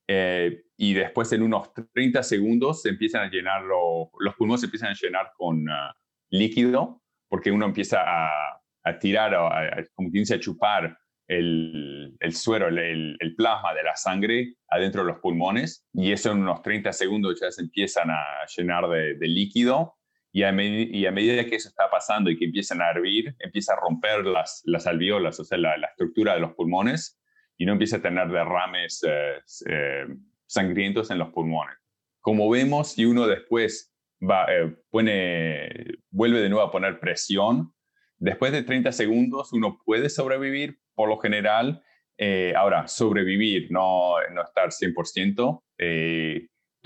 Eh, 0.08 0.64
y 0.78 0.94
después 0.94 1.32
en 1.34 1.42
unos 1.44 1.72
30 1.94 2.24
segundos 2.24 2.82
se 2.82 2.90
empiezan 2.90 3.24
a 3.24 3.30
llenar, 3.30 3.64
los 3.64 4.36
pulmones 4.38 4.62
se 4.62 4.68
empiezan 4.68 4.92
a 4.92 4.96
llenar 5.00 5.32
con 5.36 5.70
ah, 5.70 5.94
líquido, 6.30 7.02
porque 7.28 7.52
uno 7.52 7.66
empieza 7.66 8.04
a, 8.06 8.62
a 8.84 9.00
tirar, 9.00 9.36
a, 9.36 9.84
como 9.94 10.10
quien 10.10 10.22
dice, 10.22 10.36
a 10.36 10.40
chupar 10.40 10.98
el, 11.28 12.16
el 12.22 12.34
suero, 12.34 12.70
el, 12.70 13.36
plasma 13.36 13.74
de 13.74 13.84
la 13.84 13.96
sangre 13.98 14.54
adentro 14.70 15.02
de 15.02 15.12
los 15.12 15.20
pulmones. 15.20 15.86
Y 15.94 16.14
eso 16.14 16.32
en 16.32 16.40
unos 16.40 16.62
30 16.62 16.94
segundos 16.94 17.40
ya 17.42 17.52
se 17.52 17.64
empiezan 17.64 18.10
a 18.10 18.24
llenar 18.56 18.88
de 18.88 19.28
líquido 19.28 19.97
y 20.38 20.44
a, 20.44 20.52
medida 20.52 21.46
que 21.48 21.56
eso 21.56 21.68
está 21.68 21.90
pasando 21.90 22.30
y 22.30 22.38
que 22.38 22.46
empiezan 22.46 22.80
a 22.80 22.92
hervir, 22.92 23.36
empieza 23.40 23.74
a 23.74 23.78
romper 23.78 24.24
las, 24.24 24.62
las 24.66 24.86
alveolas, 24.86 25.40
o 25.40 25.44
sea, 25.44 25.58
la, 25.58 25.74
estructura 25.78 26.36
de 26.36 26.42
los 26.42 26.54
pulmones, 26.54 27.20
y 27.58 27.66
no 27.66 27.72
empieza 27.72 27.98
a 27.98 28.02
tener 28.04 28.28
derrames 28.28 29.04
eh, 29.04 29.40
eh, 29.68 30.06
sangrientos 30.46 31.10
en 31.10 31.18
los 31.18 31.30
pulmones. 31.30 31.76
Como 32.20 32.48
vemos, 32.52 32.92
si 32.92 33.06
uno 33.06 33.26
después 33.26 33.92
va, 34.22 34.46
eh, 34.48 34.76
pone, 34.92 35.86
vuelve 36.12 36.40
de 36.42 36.50
nuevo 36.50 36.64
a 36.64 36.72
poner 36.72 37.00
presión, 37.00 37.74
después 38.20 38.52
de 38.52 38.62
30 38.62 38.92
segundos 38.92 39.54
uno 39.54 39.82
puede 39.84 40.08
sobrevivir 40.08 40.78
por 40.94 41.10
lo 41.10 41.18
general. 41.18 41.82
ahora, 42.56 42.88
sobrevivir, 42.88 43.72
no, 43.72 44.18
no 44.36 44.44
estar 44.44 44.70
100%. 44.70 45.64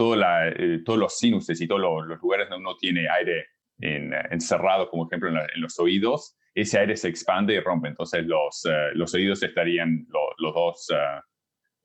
Eh, 0.02 0.80
todos 0.84 1.00
los 1.00 1.18
sinuses 1.18 1.60
y 1.62 1.68
todos 1.68 1.82
los, 1.82 2.20
lugares 2.20 2.50
donde 2.50 2.68
uno 2.68 2.78
tiene 2.78 3.08
aire 3.10 3.48
encerrado, 3.80 4.90
como 4.90 5.08
ejemplo 5.08 5.30
en, 5.30 5.62
los 5.62 5.80
oídos, 5.80 6.38
ese 6.54 6.80
aire 6.80 6.96
se 6.96 7.08
expande 7.08 7.56
y 7.56 7.60
rompe. 7.60 7.88
Entonces 7.88 8.26
los, 8.26 8.66
eh, 8.66 8.90
los 8.94 9.14
oídos 9.14 9.42
estarían, 9.42 10.06
los, 10.38 10.54
dos, 10.54 10.88
eh, 10.92 11.20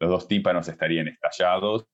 los 0.00 0.10
dos 0.10 0.28
tímpanos 0.28 0.68
estarían 0.68 1.08
estallados. 1.08 1.86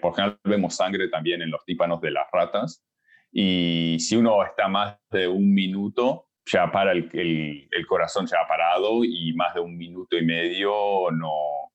por 0.00 0.14
general 0.14 0.38
vemos 0.44 0.76
sangre 0.76 1.08
también 1.08 1.40
en 1.42 1.50
los 1.50 1.64
tímpanos 1.64 2.00
de 2.00 2.10
las 2.10 2.26
ratas. 2.32 2.84
Y 3.30 3.96
si 4.00 4.16
uno 4.16 4.42
está 4.44 4.68
más 4.68 4.98
de 5.10 5.28
un 5.28 5.52
minuto, 5.54 6.28
ya 6.44 6.70
para 6.70 6.92
el, 6.92 7.08
el, 7.12 7.68
el, 7.70 7.86
corazón 7.86 8.26
ya 8.26 8.38
ha 8.42 8.48
parado 8.48 9.04
y 9.04 9.34
más 9.34 9.54
de 9.54 9.60
un 9.60 9.76
minuto 9.76 10.16
y 10.16 10.24
medio 10.24 11.10
no, 11.10 11.70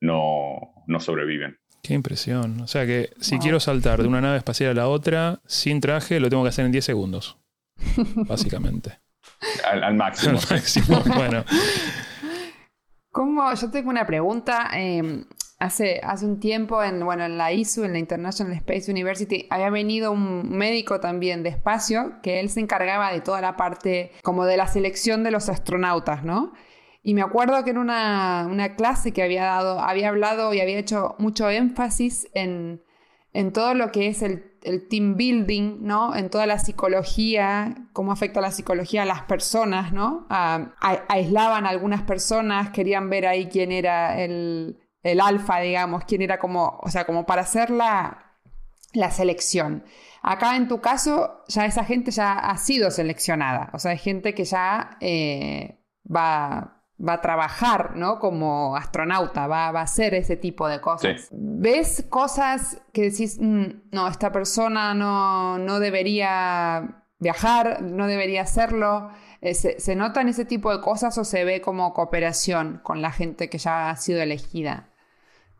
no, 0.00 0.84
no 0.86 1.00
sobreviven. 1.00 1.58
Qué 1.84 1.92
impresión. 1.92 2.62
O 2.62 2.66
sea 2.66 2.86
que 2.86 3.10
si 3.20 3.38
quiero 3.38 3.60
saltar 3.60 4.00
de 4.00 4.08
una 4.08 4.22
nave 4.22 4.38
espacial 4.38 4.70
a 4.70 4.74
la 4.74 4.88
otra 4.88 5.40
sin 5.44 5.82
traje, 5.82 6.18
lo 6.18 6.30
tengo 6.30 6.42
que 6.42 6.48
hacer 6.48 6.64
en 6.64 6.72
10 6.72 6.82
segundos. 6.82 7.36
Básicamente. 8.26 9.00
al, 9.70 9.94
máximo. 9.94 10.38
al 10.38 10.56
máximo. 10.56 11.02
bueno. 11.14 11.44
¿Cómo? 13.12 13.52
Yo 13.52 13.70
tengo 13.70 13.90
una 13.90 14.06
pregunta. 14.06 14.70
Em, 14.72 15.26
hace, 15.58 16.00
hace 16.02 16.24
un 16.24 16.40
tiempo 16.40 16.82
en, 16.82 17.04
bueno, 17.04 17.26
en 17.26 17.36
la 17.36 17.52
ISU, 17.52 17.84
en 17.84 17.92
la 17.92 17.98
International 17.98 18.54
Space 18.54 18.90
University, 18.90 19.46
había 19.50 19.68
venido 19.68 20.10
un 20.10 20.56
médico 20.56 21.00
también 21.00 21.42
de 21.42 21.50
espacio 21.50 22.14
que 22.22 22.40
él 22.40 22.48
se 22.48 22.60
encargaba 22.60 23.12
de 23.12 23.20
toda 23.20 23.42
la 23.42 23.58
parte 23.58 24.10
como 24.22 24.46
de 24.46 24.56
la 24.56 24.68
selección 24.68 25.22
de 25.22 25.32
los 25.32 25.50
astronautas, 25.50 26.24
¿no? 26.24 26.54
Y 27.06 27.12
me 27.12 27.20
acuerdo 27.20 27.62
que 27.64 27.70
en 27.70 27.76
una, 27.76 28.74
clase 28.78 29.12
que 29.12 29.22
había 29.22 29.44
dado, 29.44 29.78
había 29.78 30.08
hablado 30.08 30.54
y 30.54 30.60
había 30.60 30.78
hecho 30.78 31.16
mucho 31.18 31.50
énfasis 31.50 32.28
en, 32.32 32.82
todo 33.52 33.74
lo 33.74 33.92
que 33.92 34.08
es 34.08 34.22
el, 34.22 34.50
team 34.88 35.14
building, 35.14 35.82
¿no? 35.82 36.16
En 36.16 36.30
toda 36.30 36.46
la 36.46 36.58
psicología, 36.58 37.74
cómo 37.92 38.10
afecta 38.10 38.40
la 38.40 38.50
psicología 38.50 39.02
a 39.02 39.04
las 39.04 39.20
personas, 39.24 39.92
¿no? 39.92 40.26
aislaban 40.30 41.66
a 41.66 41.68
algunas 41.68 42.02
personas, 42.02 42.70
querían 42.70 43.10
ver 43.10 43.26
ahí 43.26 43.50
quién 43.50 43.70
era 43.70 44.18
el, 44.18 44.80
el 45.02 45.20
alfa, 45.20 45.60
digamos, 45.60 46.04
quién 46.06 46.22
era 46.22 46.38
como, 46.38 46.80
o 46.82 46.88
sea, 46.88 47.04
como 47.04 47.26
para 47.26 47.42
hacer 47.42 47.68
la, 47.68 48.38
la 48.94 49.10
selección. 49.10 49.84
Acá 50.22 50.56
en 50.56 50.68
tu 50.68 50.80
caso, 50.80 51.44
ya 51.48 51.66
esa 51.66 51.84
gente 51.84 52.10
ya 52.10 52.32
ha 52.32 52.56
sido 52.56 52.90
seleccionada, 52.90 53.68
o 53.74 53.78
sea, 53.78 53.90
hay 53.90 53.98
gente 53.98 54.32
que 54.32 54.46
ya 54.46 54.96
eh, 55.00 55.84
va, 56.04 56.74
va 57.06 57.14
a 57.14 57.20
trabajar, 57.20 57.96
¿no? 57.96 58.18
Como 58.18 58.76
astronauta, 58.76 59.46
va, 59.46 59.70
va 59.72 59.80
a 59.80 59.84
hacer 59.84 60.14
ese 60.14 60.36
tipo 60.36 60.68
de 60.68 60.80
cosas. 60.80 61.28
¿Ves 61.32 62.06
cosas 62.08 62.82
que 62.92 63.10
decís, 63.10 63.38
mm, 63.40 63.90
no, 63.92 64.08
esta 64.08 64.32
persona 64.32 64.94
no, 64.94 65.58
no 65.58 65.80
debería 65.80 67.04
viajar, 67.18 67.82
no 67.82 68.06
debería 68.06 68.42
hacerlo? 68.42 69.10
Eh, 69.40 69.54
¿Se, 69.54 69.80
¿Se 69.80 69.94
notan 69.94 70.28
ese 70.28 70.44
tipo 70.44 70.70
de 70.74 70.80
cosas 70.80 71.18
o 71.18 71.24
se 71.24 71.44
ve 71.44 71.60
como 71.60 71.92
cooperación 71.92 72.80
con 72.82 73.02
la 73.02 73.10
gente 73.10 73.50
que 73.50 73.58
ya 73.58 73.90
ha 73.90 73.96
sido 73.96 74.22
elegida? 74.22 74.90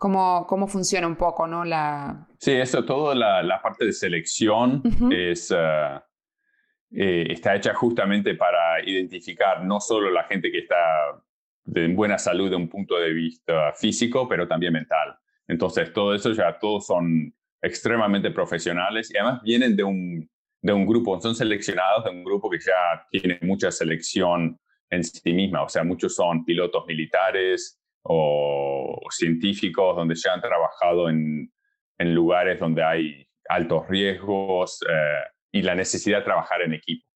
cómo, 0.04 0.46
cómo 0.46 0.68
funciona 0.68 1.06
un 1.06 1.16
poco, 1.16 1.46
¿no? 1.46 1.64
La... 1.64 2.26
Sí, 2.38 2.52
eso, 2.52 2.84
toda 2.84 3.14
la, 3.14 3.42
la 3.42 3.62
parte 3.62 3.86
de 3.86 3.92
selección 3.92 4.82
es, 5.10 5.50
uh, 5.50 5.98
eh, 6.90 7.26
está 7.30 7.56
hecha 7.56 7.72
justamente 7.72 8.34
para 8.34 8.84
identificar 8.84 9.64
no 9.64 9.80
solo 9.80 10.10
la 10.10 10.24
gente 10.24 10.50
que 10.50 10.58
está 10.58 10.76
en 11.74 11.96
buena 11.96 12.18
salud 12.18 12.50
de 12.50 12.56
un 12.56 12.68
punto 12.68 12.96
de 12.96 13.12
vista 13.12 13.72
físico, 13.72 14.28
pero 14.28 14.46
también 14.46 14.72
mental. 14.72 15.16
Entonces, 15.48 15.92
todo 15.92 16.14
eso 16.14 16.32
ya 16.32 16.58
todos 16.58 16.86
son 16.86 17.34
extremadamente 17.62 18.30
profesionales 18.30 19.10
y 19.10 19.16
además 19.16 19.42
vienen 19.42 19.76
de 19.76 19.84
un, 19.84 20.30
de 20.60 20.72
un 20.72 20.86
grupo, 20.86 21.20
son 21.20 21.34
seleccionados 21.34 22.04
de 22.04 22.10
un 22.10 22.24
grupo 22.24 22.50
que 22.50 22.58
ya 22.58 23.06
tiene 23.10 23.38
mucha 23.42 23.70
selección 23.70 24.58
en 24.90 25.04
sí 25.04 25.32
misma. 25.32 25.62
O 25.62 25.68
sea, 25.68 25.84
muchos 25.84 26.14
son 26.14 26.44
pilotos 26.44 26.84
militares, 26.86 27.80
o, 28.04 29.00
científicos 29.10 29.96
donde 29.96 30.14
ya 30.14 30.34
han 30.34 30.40
trabajado 30.40 31.08
en, 31.08 31.52
en 31.98 32.14
lugares 32.14 32.60
donde 32.60 32.82
hay 32.82 33.26
altos 33.48 33.88
riesgos 33.88 34.80
eh, 34.88 35.30
y 35.52 35.62
la 35.62 35.74
necesidad 35.74 36.18
de 36.18 36.24
trabajar 36.24 36.62
en 36.62 36.74
equipo. 36.74 37.06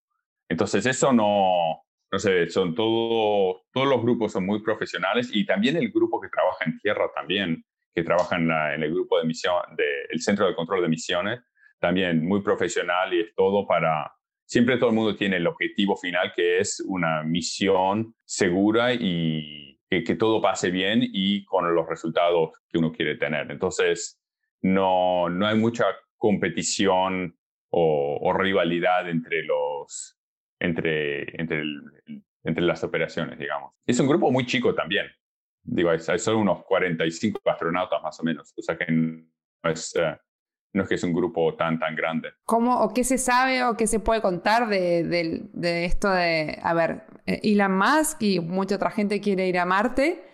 Entonces 0.48 0.86
eso 0.86 1.12
no, 1.12 1.82
no 2.10 2.18
sé, 2.18 2.48
son 2.48 2.74
todo, 2.74 3.62
todos 3.72 3.86
los 3.86 4.02
grupos 4.02 4.32
son 4.32 4.46
muy 4.46 4.62
profesionales 4.62 5.30
y 5.32 5.44
también 5.44 5.76
el 5.76 5.90
grupo 5.90 6.20
que 6.20 6.28
trabaja 6.28 6.64
en 6.64 6.78
tierra 6.78 7.10
también, 7.14 7.64
que 7.94 8.02
trabaja 8.02 8.36
en, 8.36 8.50
en 8.50 8.82
el 8.82 8.92
grupo 8.92 9.18
de 9.18 9.26
misión, 9.26 9.54
del 9.76 10.20
Centro 10.20 10.46
de 10.46 10.54
Control 10.54 10.82
de 10.82 10.88
Misiones, 10.88 11.40
también 11.78 12.26
muy 12.26 12.42
profesional 12.42 13.12
y 13.14 13.20
es 13.20 13.34
todo 13.34 13.66
para, 13.66 14.12
siempre 14.46 14.78
todo 14.78 14.90
el 14.90 14.96
mundo 14.96 15.14
tiene 15.14 15.36
el 15.36 15.46
objetivo 15.46 15.96
final 15.96 16.32
que 16.34 16.58
es 16.58 16.82
una 16.86 17.22
misión 17.22 18.14
segura 18.24 18.94
y 18.94 19.78
que, 19.90 20.16
todo 20.16 20.42
pase 20.42 20.70
bien 20.70 21.00
y 21.02 21.44
con 21.44 21.74
los 21.74 21.88
resultados 21.88 22.50
que 22.68 22.78
uno 22.78 22.92
quiere 22.92 23.16
tener. 23.16 23.50
Entonces, 23.50 24.20
no, 24.60 25.28
no 25.30 25.46
hay 25.46 25.56
mucha 25.56 25.84
competición 26.16 27.38
o, 27.70 28.32
rivalidad 28.34 29.08
entre, 29.08 29.44
los, 29.44 30.17
entre, 30.60 31.40
entre, 31.40 31.62
entre 32.44 32.64
las 32.64 32.82
operaciones, 32.84 33.38
digamos. 33.38 33.72
Es 33.86 33.98
un 34.00 34.08
grupo 34.08 34.30
muy 34.30 34.46
chico 34.46 34.74
también. 34.74 35.06
Digo, 35.62 35.90
hay, 35.90 35.98
solo 36.18 36.38
unos 36.38 36.64
45 36.64 37.40
astronautas 37.44 38.02
más 38.02 38.18
o 38.20 38.22
menos, 38.22 38.54
o 38.56 38.62
sea 38.62 38.76
que 38.76 38.90
no 38.90 39.70
es, 39.70 39.94
eh, 39.96 40.16
no 40.72 40.82
es 40.82 40.88
que 40.88 40.94
es 40.94 41.02
un 41.02 41.12
grupo 41.12 41.54
tan, 41.56 41.78
tan 41.78 41.94
grande. 41.94 42.30
¿Cómo 42.44 42.80
o 42.80 42.94
qué 42.94 43.04
se 43.04 43.18
sabe 43.18 43.64
o 43.64 43.76
qué 43.76 43.86
se 43.86 44.00
puede 44.00 44.22
contar 44.22 44.68
de, 44.68 45.04
de, 45.04 45.84
esto 45.84 46.10
de, 46.10 46.58
a 46.62 46.72
ver, 46.72 47.02
eh, 47.26 47.40
Elon 47.42 47.76
Musk 47.76 48.22
y 48.22 48.40
mucha 48.40 48.76
otra 48.76 48.90
gente 48.90 49.20
quiere 49.20 49.46
ir 49.46 49.58
a 49.58 49.66
Marte 49.66 50.27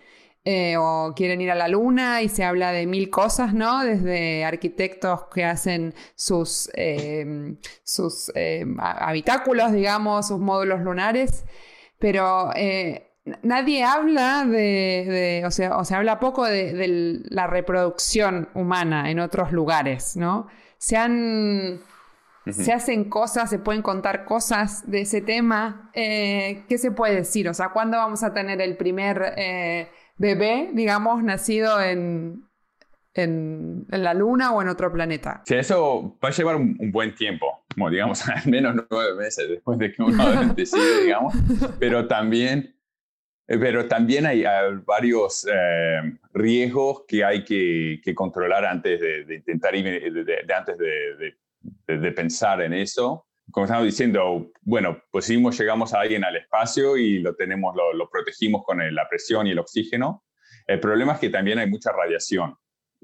eh, 0.47 0.77
o 0.77 1.13
quieren 1.15 1.41
ir 1.41 1.49
a 1.49 1.55
la 1.55 1.67
Luna 1.67 2.21
y 2.21 2.29
se 2.29 2.43
habla 2.43 2.71
de 2.71 2.85
mil 2.85 3.09
cosas, 3.09 3.55
¿no? 3.55 3.83
Desde 3.83 4.45
arquitectos 4.45 5.23
que 5.33 5.43
hacen 5.43 5.95
sus, 6.13 6.69
em, 6.75 7.57
sus 7.83 8.31
em, 8.35 8.77
habitáculos, 8.79 9.71
digamos, 9.71 10.27
sus 10.27 10.39
módulos 10.39 10.81
lunares, 10.81 11.45
pero 11.97 12.51
eh, 12.55 13.11
nadie 13.41 13.83
habla 13.83 14.45
de, 14.45 15.41
o, 15.47 15.49
sea, 15.49 15.77
o 15.77 15.83
se 15.83 15.95
habla 15.95 16.19
poco 16.19 16.45
de, 16.45 17.23
la 17.25 17.47
reproducción 17.47 18.47
humana 18.53 19.09
en 19.09 19.19
otros 19.19 19.51
lugares, 19.51 20.15
¿no? 20.15 20.47
Se 20.77 20.95
han... 20.95 21.81
Se 22.47 22.71
hacen 22.71 23.09
cosas, 23.09 23.49
se 23.49 23.57
pueden 23.57 23.81
contar 23.81 24.23
cosas 24.23 24.87
de 24.87 25.01
ese 25.01 25.19
tema. 25.19 25.89
Eh, 25.95 26.63
¿Qué 26.69 26.77
se 26.77 26.91
puede 26.91 27.15
decir? 27.15 27.49
O 27.49 27.55
sea, 27.55 27.69
¿cuándo 27.69 27.97
vamos 27.97 28.21
a 28.21 28.35
tener 28.35 28.61
el 28.61 28.77
primer 28.77 29.33
bebé, 30.17 30.69
digamos, 30.73 31.23
nacido 31.23 31.81
en, 31.81 32.43
en, 33.13 33.85
la 33.89 34.13
Luna 34.13 34.51
o 34.53 34.61
en 34.61 34.69
otro 34.69 34.91
planeta? 34.91 35.41
Sí, 35.45 35.55
eso 35.55 36.17
va 36.23 36.29
a 36.29 36.31
llevar 36.31 36.55
un, 36.55 36.91
buen 36.91 37.15
tiempo, 37.15 37.65
como 37.73 37.89
digamos, 37.89 38.27
al 38.29 38.49
menos 38.49 38.75
nueve 38.89 39.15
meses 39.15 39.49
después 39.49 39.77
de 39.79 39.91
que 39.91 40.01
uno 40.01 40.53
decide, 40.55 41.03
digamos, 41.03 41.33
pero 41.79 42.07
también 42.07 42.75
eh, 43.47 43.57
pero 43.59 43.87
también 43.87 44.25
hay, 44.25 44.43
varios 44.85 45.47
eh, 45.51 46.17
riesgos 46.33 47.03
que 47.07 47.23
hay 47.23 47.43
que, 47.43 48.01
controlar 48.15 48.65
antes 48.65 48.99
de, 48.99 49.35
intentar 49.35 49.75
ir, 49.75 49.85
de, 50.25 50.53
antes 50.53 50.77
de, 50.77 52.11
pensar 52.11 52.61
en 52.61 52.73
eso. 52.73 53.24
Como 53.51 53.65
estamos 53.65 53.85
diciendo, 53.85 54.51
bueno, 54.61 55.01
pues 55.11 55.27
llegamos 55.27 55.93
a 55.93 56.01
alguien 56.01 56.23
al 56.23 56.35
espacio 56.35 56.97
y 56.97 57.19
lo 57.19 57.35
tenemos, 57.35 57.75
lo, 57.75 58.09
protegimos 58.09 58.63
con 58.63 58.79
la 58.93 59.07
presión 59.07 59.47
y 59.47 59.51
el 59.51 59.59
oxígeno. 59.59 60.23
El 60.67 60.79
problema 60.79 61.13
es 61.13 61.19
que 61.19 61.29
también 61.29 61.59
hay 61.59 61.69
mucha 61.69 61.91
radiación 61.91 62.55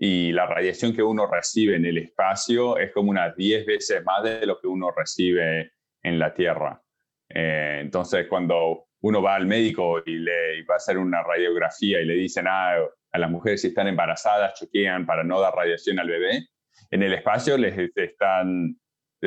y 0.04 0.32
la 0.32 0.48
radiación 0.48 0.94
que 0.94 1.04
uno 1.04 1.28
recibe 1.28 1.76
en 1.76 1.86
el 1.86 2.00
espacio 2.00 2.78
es 2.78 2.92
como 2.92 3.12
unas 3.12 3.36
10 3.36 3.68
veces 3.68 4.04
más 4.04 4.24
de 4.24 4.48
lo 4.48 4.60
que 4.60 4.68
uno 4.68 4.90
recibe 4.92 5.74
en 6.02 6.18
la 6.18 6.34
Tierra. 6.34 6.82
Eh, 7.30 7.80
entonces, 7.82 8.26
cuando 8.28 8.88
uno 9.02 9.22
va 9.22 9.36
al 9.36 9.46
médico 9.46 10.02
y 10.04 10.18
le 10.18 10.64
va 10.64 10.74
a 10.74 10.78
hacer 10.78 10.98
una 10.98 11.22
radiografía 11.22 12.02
y 12.02 12.06
le 12.06 12.16
dicen 12.16 12.48
ah, 12.48 12.78
a 13.12 13.18
las 13.20 13.30
mujeres 13.30 13.62
si 13.62 13.68
están 13.68 13.88
embarazadas, 13.88 14.60
chequean 14.60 15.06
para 15.06 15.24
no 15.24 15.40
dar 15.40 15.54
radiación 15.54 16.00
al 16.00 16.08
bebé. 16.08 16.48
En 16.90 17.04
el 17.04 17.14
espacio 17.14 17.58
les 17.58 17.78
están 17.96 18.81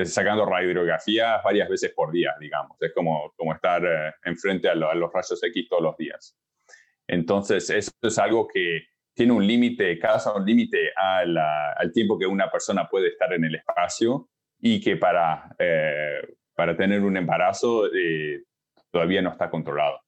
sacando 0.04 0.44
radiografías 0.46 1.42
varias 1.42 1.68
veces 1.68 1.92
por 1.92 2.10
día, 2.10 2.34
digamos. 2.40 2.76
Es 2.80 2.92
como, 2.92 3.32
como 3.36 3.54
estar 3.54 3.84
eh, 3.84 4.12
enfrente 4.24 4.68
a, 4.68 4.74
los 4.74 5.12
rayos 5.12 5.42
X 5.42 5.68
todos 5.68 5.82
los 5.82 5.96
días. 5.96 6.36
Entonces, 7.06 7.70
eso 7.70 7.92
es 8.02 8.18
algo 8.18 8.48
que 8.48 8.88
tiene 9.14 9.32
un 9.32 9.46
límite, 9.46 9.98
causa 9.98 10.34
un 10.34 10.44
límite 10.44 10.92
al 10.96 11.92
tiempo 11.92 12.18
que 12.18 12.26
una 12.26 12.50
persona 12.50 12.88
puede 12.88 13.08
estar 13.08 13.32
en 13.32 13.44
el 13.44 13.54
espacio 13.54 14.28
y 14.58 14.80
que 14.80 14.96
para, 14.96 15.54
eh, 15.58 16.36
para 16.54 16.76
tener 16.76 17.02
un 17.02 17.16
embarazo 17.16 17.86
eh, 17.94 18.42
todavía 18.90 19.22
no 19.22 19.30
está 19.30 19.50
controlado. 19.50 20.00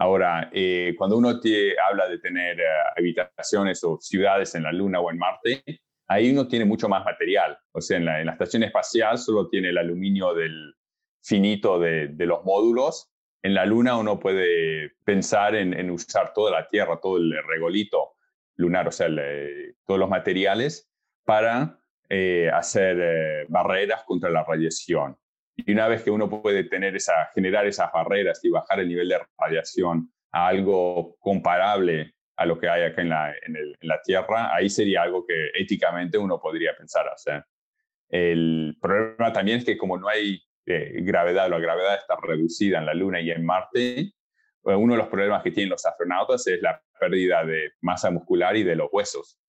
Ahora, 0.00 0.48
eh, 0.52 0.94
cuando 0.96 1.18
uno 1.18 1.40
te, 1.40 1.74
habla 1.80 2.08
de 2.08 2.18
tener 2.18 2.60
eh, 2.60 2.64
habitaciones 2.96 3.82
o 3.82 3.98
ciudades 4.00 4.54
en 4.54 4.62
la 4.62 4.72
Luna 4.72 5.00
o 5.00 5.10
en 5.10 5.18
Marte, 5.18 5.64
ahí 6.08 6.30
uno 6.30 6.48
tiene 6.48 6.64
mucho 6.64 6.88
más 6.88 7.04
material. 7.04 7.56
O 7.72 7.80
sea, 7.80 7.98
en 7.98 8.06
la, 8.06 8.32
estación 8.32 8.62
espacial 8.62 9.18
solo 9.18 9.48
tiene 9.48 9.68
el 9.68 9.78
aluminio 9.78 10.34
del 10.34 10.74
finito 11.22 11.78
de, 11.78 12.14
los 12.18 12.44
módulos. 12.44 13.12
En 13.42 13.54
la 13.54 13.66
Luna 13.66 13.96
uno 13.96 14.18
puede 14.18 14.92
pensar 15.04 15.54
en, 15.54 15.90
usar 15.90 16.32
toda 16.32 16.50
la 16.50 16.66
Tierra, 16.68 16.98
todo 17.00 17.18
el 17.18 17.34
regolito 17.46 18.14
lunar, 18.56 18.88
o 18.88 18.92
sea, 18.92 19.06
todos 19.86 20.00
los 20.00 20.08
materiales 20.08 20.90
para 21.24 21.78
eh, 22.08 22.50
hacer 22.52 23.46
barreras 23.48 24.02
contra 24.04 24.30
la 24.30 24.42
radiación. 24.42 25.16
Y 25.54 25.72
una 25.72 25.86
vez 25.86 26.02
que 26.02 26.10
uno 26.10 26.28
puede 26.28 26.64
tener 26.64 26.96
esa, 26.96 27.30
generar 27.34 27.66
esas 27.66 27.92
barreras 27.92 28.44
y 28.44 28.48
bajar 28.48 28.80
el 28.80 28.88
nivel 28.88 29.08
de 29.08 29.20
radiación 29.38 30.12
a 30.32 30.48
algo 30.48 31.16
comparable 31.20 32.14
a 32.38 32.46
lo 32.46 32.58
que 32.58 32.68
hay 32.68 32.84
acá 32.84 33.02
en 33.02 33.08
la, 33.08 33.32
en, 33.32 33.56
la 33.80 34.00
Tierra, 34.00 34.54
ahí 34.54 34.70
sería 34.70 35.02
algo 35.02 35.26
que 35.26 35.50
éticamente 35.54 36.16
uno 36.16 36.40
podría 36.40 36.76
pensar 36.76 37.08
hacer. 37.08 37.44
El 38.08 38.78
problema 38.80 39.32
también 39.32 39.58
es 39.58 39.64
que 39.64 39.76
como 39.76 39.98
no 39.98 40.08
hay 40.08 40.40
eh, 40.64 41.00
gravedad, 41.00 41.50
la 41.50 41.58
gravedad 41.58 41.96
está 41.96 42.16
reducida 42.22 42.78
en 42.78 42.86
la 42.86 42.94
Luna 42.94 43.20
y 43.20 43.32
en 43.32 43.44
Marte, 43.44 43.98
eh, 44.00 44.12
uno 44.62 44.94
de 44.94 44.98
los 44.98 45.08
problemas 45.08 45.42
que 45.42 45.50
tienen 45.50 45.70
los 45.70 45.84
astronautas 45.84 46.46
es 46.46 46.62
la 46.62 46.80
pérdida 47.00 47.44
de 47.44 47.72
masa 47.80 48.10
muscular 48.10 48.56
y 48.56 48.62
de 48.62 48.76
los 48.76 48.88
huesos, 48.92 49.40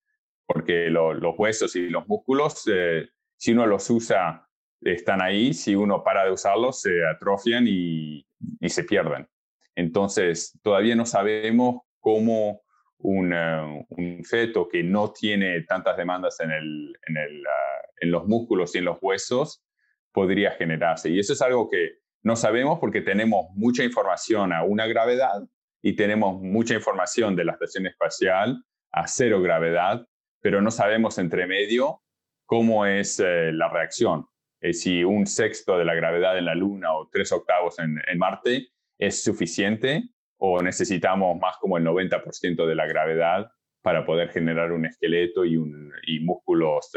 porque 0.47 0.89
los 0.89 1.35
huesos 1.37 1.75
y 1.75 1.89
los 1.89 2.07
músculos, 2.07 2.63
eh, 2.73 3.07
si 3.37 3.51
uno 3.51 3.67
los 3.67 3.87
usa 3.89 4.47
están 4.81 5.21
ahí, 5.21 5.53
si 5.53 5.75
uno 5.75 6.03
para 6.03 6.25
de 6.25 6.31
usarlos, 6.31 6.81
se 6.81 7.05
atrofian 7.05 7.65
y, 7.67 8.25
se 8.67 8.83
pierden. 8.83 9.27
Entonces, 9.75 10.57
todavía 10.63 10.95
no 10.95 11.05
sabemos 11.05 11.81
cómo 11.99 12.61
un 12.99 14.23
feto 14.23 14.67
que 14.67 14.83
no 14.83 15.11
tiene 15.11 15.61
tantas 15.61 15.97
demandas 15.97 16.39
en, 16.39 16.51
el, 16.51 16.95
ah, 17.07 17.87
en, 18.01 18.11
los 18.11 18.27
músculos 18.27 18.75
y 18.75 18.79
en 18.79 18.85
los 18.85 18.97
huesos 19.01 19.63
podría 20.11 20.51
generarse. 20.51 21.09
Y 21.09 21.19
eso 21.19 21.33
es 21.33 21.41
algo 21.41 21.69
que 21.69 21.99
no 22.23 22.35
sabemos 22.35 22.79
porque 22.79 23.01
tenemos 23.01 23.47
mucha 23.55 23.83
información 23.83 24.51
a 24.51 24.63
una 24.63 24.87
gravedad 24.87 25.41
y 25.81 25.95
tenemos 25.95 26.41
mucha 26.41 26.73
información 26.73 27.35
de 27.35 27.45
la 27.45 27.53
estación 27.53 27.85
espacial 27.85 28.63
a 28.91 29.07
cero 29.07 29.41
gravedad, 29.41 30.05
pero 30.41 30.61
no 30.61 30.71
sabemos 30.71 31.17
entre 31.17 31.47
medio 31.47 32.01
cómo 32.45 32.85
es 32.85 33.19
eh, 33.19 33.51
la 33.53 33.69
reacción. 33.69 34.25
Eh, 34.61 34.73
si 34.73 35.03
un 35.03 35.25
sexto 35.25 35.77
de 35.77 35.85
la 35.85 35.93
gravedad 35.93 36.37
en 36.37 36.45
la 36.45 36.55
Luna 36.55 36.93
o 36.93 37.07
tres 37.09 37.31
octavos 37.31 37.77
en, 37.79 38.01
Marte 38.17 38.69
es 38.97 39.23
suficiente 39.23 40.09
o 40.39 40.61
necesitamos 40.61 41.37
más 41.39 41.57
como 41.57 41.77
el 41.77 41.85
90% 41.85 42.65
de 42.65 42.75
la 42.75 42.87
gravedad 42.87 43.51
para 43.81 44.05
poder 44.05 44.29
generar 44.29 44.71
un 44.71 44.85
esqueleto 44.85 45.45
y, 45.45 45.57
un, 45.57 45.91
y 46.03 46.19
músculos 46.19 46.91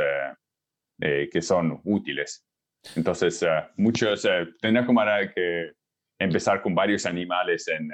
que 0.99 1.43
son 1.43 1.81
útiles. 1.85 2.47
Entonces, 2.97 3.45
muchos, 3.77 4.29
tendrá 4.61 5.33
que 5.33 5.73
empezar 6.19 6.63
con 6.63 6.75
varios 6.75 7.07
animales 7.07 7.69
en, 7.69 7.91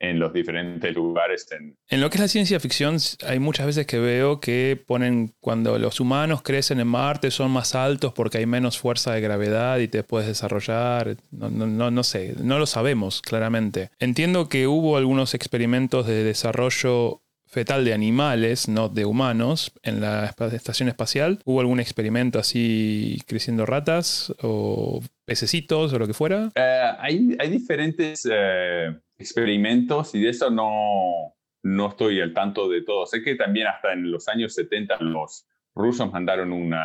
en 0.00 0.18
los 0.18 0.32
diferentes 0.32 0.92
lugares. 0.94 1.46
En... 1.52 2.00
lo 2.00 2.10
que 2.10 2.16
es 2.16 2.20
la 2.20 2.28
ciencia 2.28 2.58
ficción, 2.58 2.96
hay 3.26 3.38
muchas 3.38 3.66
veces 3.66 3.86
que 3.86 3.98
veo 3.98 4.40
que 4.40 4.82
ponen 4.86 5.34
cuando 5.40 5.78
los 5.78 6.00
humanos 6.00 6.42
crecen 6.42 6.80
en 6.80 6.88
Marte 6.88 7.30
son 7.30 7.50
más 7.50 7.74
altos 7.74 8.12
porque 8.14 8.38
hay 8.38 8.46
menos 8.46 8.78
fuerza 8.78 9.12
de 9.12 9.20
gravedad 9.20 9.78
y 9.78 9.88
te 9.88 10.02
puedes 10.02 10.26
desarrollar. 10.26 11.16
No, 11.30 11.50
no, 11.50 11.90
no 11.90 12.02
sé, 12.02 12.34
no 12.42 12.58
lo 12.58 12.66
sabemos 12.66 13.20
claramente. 13.20 13.90
Entiendo 13.98 14.48
que 14.48 14.66
hubo 14.66 14.96
algunos 14.96 15.34
experimentos 15.34 16.06
de 16.06 16.24
desarrollo 16.24 17.22
fetal 17.50 17.84
de 17.84 17.92
animales, 17.92 18.68
no 18.68 18.88
de 18.88 19.04
humanos, 19.04 19.72
en 19.82 20.00
la 20.00 20.32
estación 20.52 20.88
espacial. 20.88 21.40
¿Hubo 21.44 21.60
algún 21.60 21.80
experimento 21.80 22.38
así 22.38 23.20
creciendo 23.26 23.66
ratas 23.66 24.32
o 24.40 25.02
pececitos 25.24 25.92
o 25.92 25.98
lo 25.98 26.06
que 26.06 26.14
fuera? 26.14 26.50
Eh, 26.54 26.90
hay, 26.98 27.36
hay, 27.40 27.50
diferentes 27.50 28.26
eh, 28.30 28.96
experimentos 29.20 30.14
y 30.14 30.22
de 30.22 30.30
eso 30.30 30.50
no, 30.50 31.34
no 31.62 31.88
estoy 31.88 32.20
al 32.20 32.32
tanto 32.32 32.68
de 32.68 32.82
todo. 32.82 33.06
Sé 33.06 33.22
que 33.22 33.36
también 33.36 33.66
hasta 33.66 33.92
en 33.92 34.10
los 34.10 34.28
años 34.28 34.54
70 34.54 34.96
los 35.00 35.46
rusos 35.74 36.10
mandaron 36.10 36.52
una, 36.52 36.84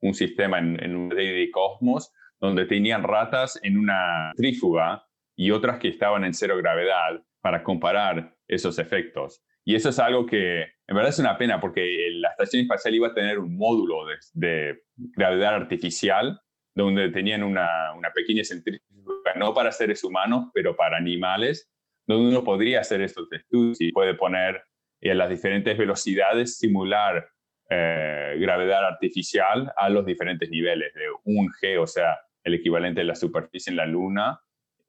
un 0.00 0.14
sistema 0.14 0.58
en, 0.58 0.82
en 0.82 0.96
un 0.96 1.08
de 1.08 1.50
Cosmos 1.52 2.12
donde 2.40 2.66
tenían 2.66 3.02
ratas 3.02 3.58
en 3.62 3.78
una 3.78 4.32
trífuga 4.36 5.06
y 5.36 5.50
otras 5.50 5.78
que 5.78 5.88
estaban 5.88 6.24
en 6.24 6.34
cero 6.34 6.56
gravedad 6.58 7.22
para 7.40 7.62
comparar 7.62 8.34
esos 8.46 8.78
efectos. 8.78 9.42
Y 9.64 9.74
eso 9.74 9.88
es 9.88 9.98
algo 9.98 10.26
que 10.26 10.62
en 10.62 10.94
verdad 10.94 11.10
es 11.10 11.18
una 11.18 11.38
pena 11.38 11.60
porque 11.60 12.08
la 12.12 12.30
estación 12.30 12.62
espacial 12.62 12.94
iba 12.94 13.08
a 13.08 13.14
tener 13.14 13.38
un 13.38 13.56
módulo 13.56 14.04
de, 14.34 14.82
gravedad 14.96 15.54
artificial 15.54 16.40
donde 16.74 17.10
tenían 17.10 17.42
una, 17.42 17.92
una, 17.94 18.10
pequeña 18.10 18.44
centrífuga, 18.44 19.34
no 19.36 19.54
para 19.54 19.72
seres 19.72 20.02
humanos, 20.02 20.50
pero 20.52 20.74
para 20.74 20.96
animales, 20.96 21.70
donde 22.06 22.28
uno 22.28 22.44
podría 22.44 22.80
hacer 22.80 23.00
estos 23.00 23.30
estudios 23.32 23.80
y 23.80 23.92
puede 23.92 24.14
poner 24.14 24.62
en 25.00 25.18
las 25.18 25.28
diferentes 25.28 25.76
velocidades, 25.76 26.58
simular 26.58 27.28
eh, 27.70 28.36
gravedad 28.38 28.84
artificial 28.84 29.72
a 29.76 29.88
los 29.88 30.04
diferentes 30.04 30.50
niveles, 30.50 30.92
de 30.94 31.06
un 31.24 31.48
G, 31.48 31.80
o 31.80 31.86
sea, 31.86 32.18
el 32.42 32.54
equivalente 32.54 33.00
de 33.00 33.06
la 33.06 33.14
superficie 33.14 33.70
en 33.70 33.76
la 33.76 33.86
Luna, 33.86 34.40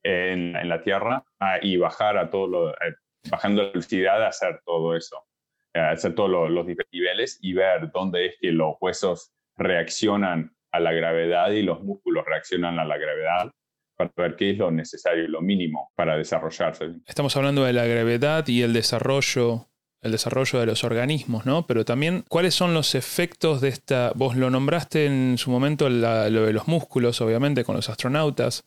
en, 0.04 0.56
en 0.56 0.69
la 0.69 0.82
Tierra, 0.82 1.24
y 1.62 1.78
bajar 1.78 2.17
a 2.17 2.30
todo 2.30 2.48
lo, 2.48 2.71
eh, 2.71 2.95
bajando 3.30 3.63
la 3.63 3.69
velocidad, 3.69 4.26
hacer 4.26 4.62
todo 4.65 4.95
eso, 4.95 5.26
eh, 5.74 5.80
hacer 5.80 6.15
todos 6.15 6.50
los, 6.50 6.65
diferentes 6.65 6.93
niveles 6.93 7.39
y 7.41 7.54
ver 7.54 7.91
dónde 7.91 8.28
es 8.28 8.36
que 8.39 8.52
los 8.52 8.76
huesos 8.80 9.32
reaccionan 9.58 10.55
a 10.75 10.79
la 10.79 10.91
gravedad 10.91 11.51
y 11.51 11.61
los 11.61 11.83
músculos 11.83 12.25
reaccionan 12.25 12.79
a 12.79 12.85
la 12.85 12.97
gravedad 12.97 13.51
para 13.95 14.11
ver 14.17 14.35
qué 14.35 14.51
es 14.51 14.57
lo 14.57 14.71
necesario, 14.71 15.27
lo 15.27 15.41
mínimo 15.41 15.91
para 15.95 16.17
desarrollarse. 16.17 16.95
Estamos 17.07 17.35
hablando 17.38 17.63
de 17.63 17.73
la 17.73 17.85
gravedad 17.85 18.47
y 18.47 18.61
el 18.61 18.73
desarrollo 18.73 19.67
el 20.05 20.11
desarrollo 20.11 20.59
de 20.59 20.67
los 20.67 20.83
organismos, 20.83 21.47
¿no? 21.47 21.65
Pero 21.65 21.83
también, 21.83 22.23
¿cuáles 22.29 22.53
son 22.53 22.75
los 22.75 22.93
efectos 22.93 23.59
de 23.59 23.69
esta? 23.69 24.11
Vos 24.13 24.35
lo 24.35 24.51
nombraste 24.51 25.07
en 25.07 25.39
su 25.39 25.49
momento 25.49 25.89
lo 25.89 26.45
de 26.45 26.53
los 26.53 26.67
músculos, 26.67 27.21
obviamente, 27.21 27.63
con 27.63 27.75
los 27.75 27.89
astronautas. 27.89 28.65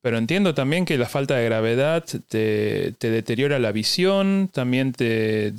Pero 0.00 0.16
entiendo 0.16 0.54
también 0.54 0.86
que 0.86 0.96
la 0.96 1.06
falta 1.06 1.36
de 1.36 1.44
gravedad 1.44 2.06
te, 2.28 2.94
deteriora 2.98 3.58
la 3.58 3.72
visión, 3.72 4.48
también 4.50 4.92
te 4.92 5.52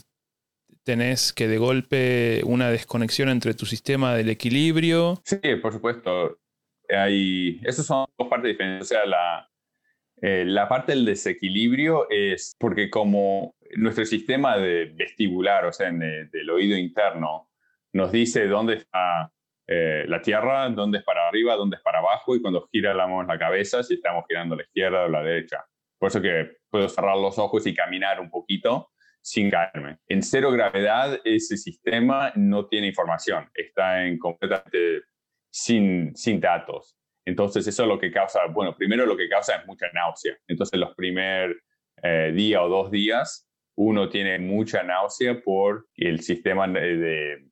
tenés 0.83 1.33
que 1.33 1.47
de 1.47 1.57
golpe 1.57 2.41
una 2.45 2.69
desconexión 2.69 3.29
entre 3.29 3.53
tu 3.53 3.65
sistema 3.65 4.15
del 4.15 4.29
equilibrio. 4.29 5.21
Sí, 5.23 5.39
por 5.61 5.73
supuesto. 5.73 6.39
Hay, 6.89 7.59
esas 7.63 7.85
son 7.85 8.05
dos 8.17 8.27
partes 8.27 8.49
diferentes. 8.49 8.83
O 8.83 8.85
sea, 8.85 9.05
la, 9.05 9.49
eh, 10.21 10.43
la 10.45 10.67
parte 10.67 10.91
del 10.91 11.05
desequilibrio 11.05 12.07
es 12.09 12.55
porque 12.59 12.89
como 12.89 13.55
nuestro 13.75 14.05
sistema 14.05 14.57
de 14.57 14.85
vestibular, 14.93 15.65
o 15.65 15.73
sea, 15.73 15.91
del 15.91 16.49
oído 16.49 16.77
interno, 16.77 17.49
nos 17.93 18.11
dice 18.11 18.47
dónde 18.47 18.75
está 18.75 19.31
eh, 19.67 20.05
la 20.07 20.21
Tierra, 20.21 20.69
dónde 20.69 20.99
es 20.99 21.03
para 21.03 21.27
arriba, 21.27 21.55
dónde 21.55 21.77
es 21.77 21.81
para 21.81 21.99
abajo, 21.99 22.35
y 22.35 22.41
cuando 22.41 22.67
giramos 22.71 23.25
la 23.25 23.39
cabeza, 23.39 23.83
si 23.83 23.95
estamos 23.95 24.25
girando 24.27 24.55
a 24.55 24.57
la 24.57 24.63
izquierda 24.63 25.03
o 25.03 25.05
a 25.05 25.09
la 25.09 25.23
derecha. 25.23 25.65
Por 25.97 26.09
eso 26.09 26.21
que 26.21 26.57
puedo 26.69 26.89
cerrar 26.89 27.17
los 27.17 27.37
ojos 27.37 27.65
y 27.67 27.73
caminar 27.73 28.19
un 28.19 28.29
poquito 28.29 28.91
sin 29.21 29.49
caerme. 29.49 29.99
En 30.07 30.23
cero 30.23 30.51
gravedad, 30.51 31.19
ese 31.23 31.57
sistema 31.57 32.31
no 32.35 32.67
tiene 32.67 32.87
información, 32.87 33.49
está 33.53 34.05
en 34.05 34.17
completamente 34.17 35.03
sin, 35.49 36.15
sin 36.15 36.39
datos. 36.39 36.97
Entonces, 37.25 37.67
eso 37.67 37.83
es 37.83 37.87
lo 37.87 37.99
que 37.99 38.11
causa, 38.11 38.45
bueno, 38.47 38.75
primero 38.75 39.05
lo 39.05 39.15
que 39.15 39.29
causa 39.29 39.57
es 39.57 39.67
mucha 39.67 39.87
náusea. 39.93 40.35
Entonces, 40.47 40.79
los 40.79 40.95
primeros 40.95 41.55
eh, 42.01 42.31
día 42.33 42.63
o 42.63 42.69
dos 42.69 42.89
días, 42.89 43.47
uno 43.75 44.09
tiene 44.09 44.39
mucha 44.39 44.83
náusea 44.83 45.41
por 45.41 45.87
el 45.95 46.21
sistema 46.21 46.67
de, 46.67 47.45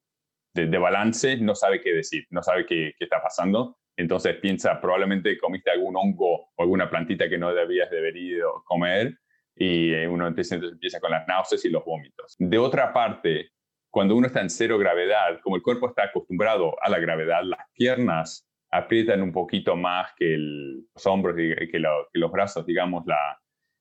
de, 0.53 0.77
balance, 0.77 1.37
no 1.37 1.53
sabe 1.55 1.81
qué 1.81 1.93
decir, 1.93 2.25
no 2.31 2.41
sabe 2.41 2.65
qué, 2.65 2.93
qué, 2.97 3.05
está 3.05 3.21
pasando. 3.21 3.77
Entonces 3.95 4.37
piensa, 4.37 4.79
probablemente 4.79 5.37
comiste 5.37 5.71
algún 5.71 5.95
hongo 5.95 6.49
o 6.55 6.63
alguna 6.63 6.89
plantita 6.89 7.29
que 7.29 7.37
no 7.37 7.53
debías 7.53 7.91
deberío 7.91 8.63
comer 8.65 9.17
y 9.61 9.93
eh, 9.93 10.07
uno 10.07 10.25
entonces 10.25 10.63
empieza 10.63 11.01
con 11.01 11.11
las 11.11 11.27
náuseas 11.27 11.65
y 11.65 11.69
los 11.69 11.83
vómitos. 11.83 12.35
De 12.39 12.57
otra 12.57 12.93
parte, 12.93 13.49
cuando 13.91 14.15
uno 14.15 14.27
está 14.27 14.39
en 14.39 14.49
cero 14.49 14.77
gravedad, 14.77 15.41
como 15.43 15.57
el 15.57 15.61
cuerpo 15.61 15.89
está 15.89 16.05
acostumbrado 16.05 16.81
a 16.81 16.89
la 16.89 16.97
gravedad, 16.97 17.43
las 17.43 17.59
piernas 17.73 18.47
aprietan 18.71 19.21
un 19.21 19.33
poquito 19.33 19.75
más 19.75 20.13
que 20.15 20.37
los 20.37 21.05
hombros, 21.05 21.35
que, 21.35 21.67
que 21.69 21.79
los 21.79 22.31
brazos, 22.31 22.65
digamos, 22.65 23.05
la, 23.05 23.37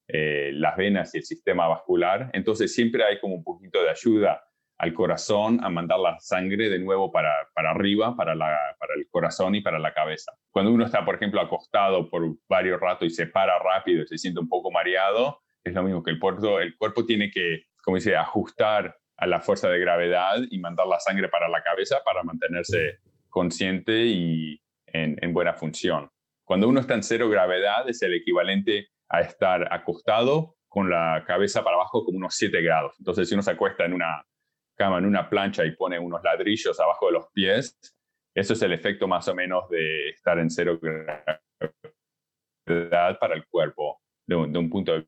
eh, 0.08 0.50
las 0.54 0.76
venas 0.76 1.14
y 1.14 1.18
el 1.18 1.24
sistema 1.24 1.68
vascular. 1.68 2.28
Entonces 2.32 2.74
siempre 2.74 3.04
hay 3.04 3.20
como 3.20 3.36
un 3.36 3.44
poquito 3.44 3.80
de 3.80 3.90
ayuda 3.90 4.42
al 4.78 4.92
corazón 4.94 5.62
a 5.62 5.68
mandar 5.68 6.00
la 6.00 6.18
sangre 6.18 6.68
de 6.70 6.80
nuevo 6.80 7.12
para, 7.12 7.32
para 7.54 7.70
arriba, 7.70 8.16
para, 8.16 8.34
la, 8.34 8.56
para 8.80 8.94
el 8.94 9.06
corazón 9.10 9.54
y 9.54 9.60
para 9.60 9.78
la 9.78 9.94
cabeza. 9.94 10.32
Cuando 10.50 10.72
uno 10.72 10.84
está, 10.84 11.04
por 11.04 11.14
ejemplo, 11.14 11.40
acostado 11.40 12.10
por 12.10 12.34
varios 12.48 12.80
ratos 12.80 13.06
y 13.06 13.10
se 13.10 13.26
para 13.26 13.60
rápido 13.60 14.02
y 14.02 14.08
se 14.08 14.18
siente 14.18 14.40
un 14.40 14.48
poco 14.48 14.72
mareado, 14.72 15.40
es 15.64 15.74
lo 15.74 15.82
mismo 15.82 16.02
que 16.02 16.10
el 16.10 16.18
cuerpo, 16.18 16.60
el 16.60 16.76
cuerpo 16.76 17.04
tiene 17.04 17.30
que, 17.30 17.64
como 17.82 17.96
dice, 17.96 18.16
ajustar 18.16 18.96
a 19.16 19.26
la 19.26 19.40
fuerza 19.40 19.68
de 19.68 19.78
gravedad 19.78 20.38
y 20.50 20.58
mandar 20.58 20.86
la 20.86 21.00
sangre 21.00 21.28
para 21.28 21.48
la 21.48 21.62
cabeza 21.62 21.98
para 22.04 22.22
mantenerse 22.22 22.98
consciente 23.28 24.06
y 24.06 24.60
en, 24.86 25.16
en 25.20 25.32
buena 25.32 25.54
función. 25.54 26.08
Cuando 26.44 26.68
uno 26.68 26.80
está 26.80 26.94
en 26.94 27.02
cero 27.02 27.28
gravedad 27.28 27.88
es 27.88 28.00
el 28.02 28.14
equivalente 28.14 28.88
a 29.08 29.20
estar 29.20 29.72
acostado 29.72 30.56
con 30.68 30.88
la 30.88 31.24
cabeza 31.26 31.64
para 31.64 31.76
abajo 31.76 32.04
como 32.04 32.18
unos 32.18 32.34
7 32.36 32.62
grados. 32.62 32.94
Entonces, 32.98 33.28
si 33.28 33.34
uno 33.34 33.42
se 33.42 33.50
acuesta 33.50 33.84
en 33.84 33.94
una 33.94 34.22
cama 34.78 34.98
en 34.98 35.06
una 35.06 35.28
plancha 35.28 35.66
y 35.66 35.72
pone 35.72 35.98
unos 35.98 36.22
ladrillos 36.22 36.78
abajo 36.80 37.06
de 37.06 37.12
los 37.12 37.26
pies, 37.32 37.76
eso 38.34 38.52
es 38.52 38.62
el 38.62 38.72
efecto 38.72 39.08
más 39.08 39.26
o 39.28 39.34
menos 39.34 39.68
de 39.68 40.10
estar 40.10 40.38
en 40.38 40.48
cero 40.48 40.78
gravedad 40.80 41.40
para 43.18 43.34
el 43.34 43.44
cuerpo, 43.48 44.00
de 44.28 44.58
un, 44.58 44.70
punto 44.70 44.96
eh, 44.96 45.04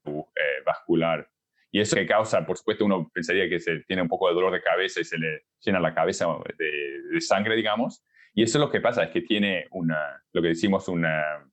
vascular. 0.64 1.28
Y 1.70 1.80
eso 1.80 1.94
que 1.94 2.06
causa, 2.06 2.44
por 2.44 2.56
supuesto, 2.56 2.84
uno 2.84 3.08
pensaría 3.14 3.48
que 3.48 3.60
se 3.60 3.80
tiene 3.80 4.02
un 4.02 4.08
poco 4.08 4.28
de 4.28 4.34
dolor 4.34 4.52
de 4.52 4.62
cabeza 4.62 5.00
y 5.00 5.04
se 5.04 5.18
le 5.18 5.44
llena 5.60 5.78
la 5.78 5.94
cabeza 5.94 6.26
de, 6.58 7.20
sangre, 7.20 7.54
digamos. 7.54 8.02
Y 8.34 8.42
eso 8.42 8.58
es 8.58 8.64
lo 8.64 8.70
que 8.70 8.80
pasa, 8.80 9.04
es 9.04 9.10
que 9.10 9.20
tiene 9.20 9.68
una, 9.70 10.22
lo 10.32 10.42
que 10.42 10.48
decimos 10.48 10.88
una, 10.88 11.48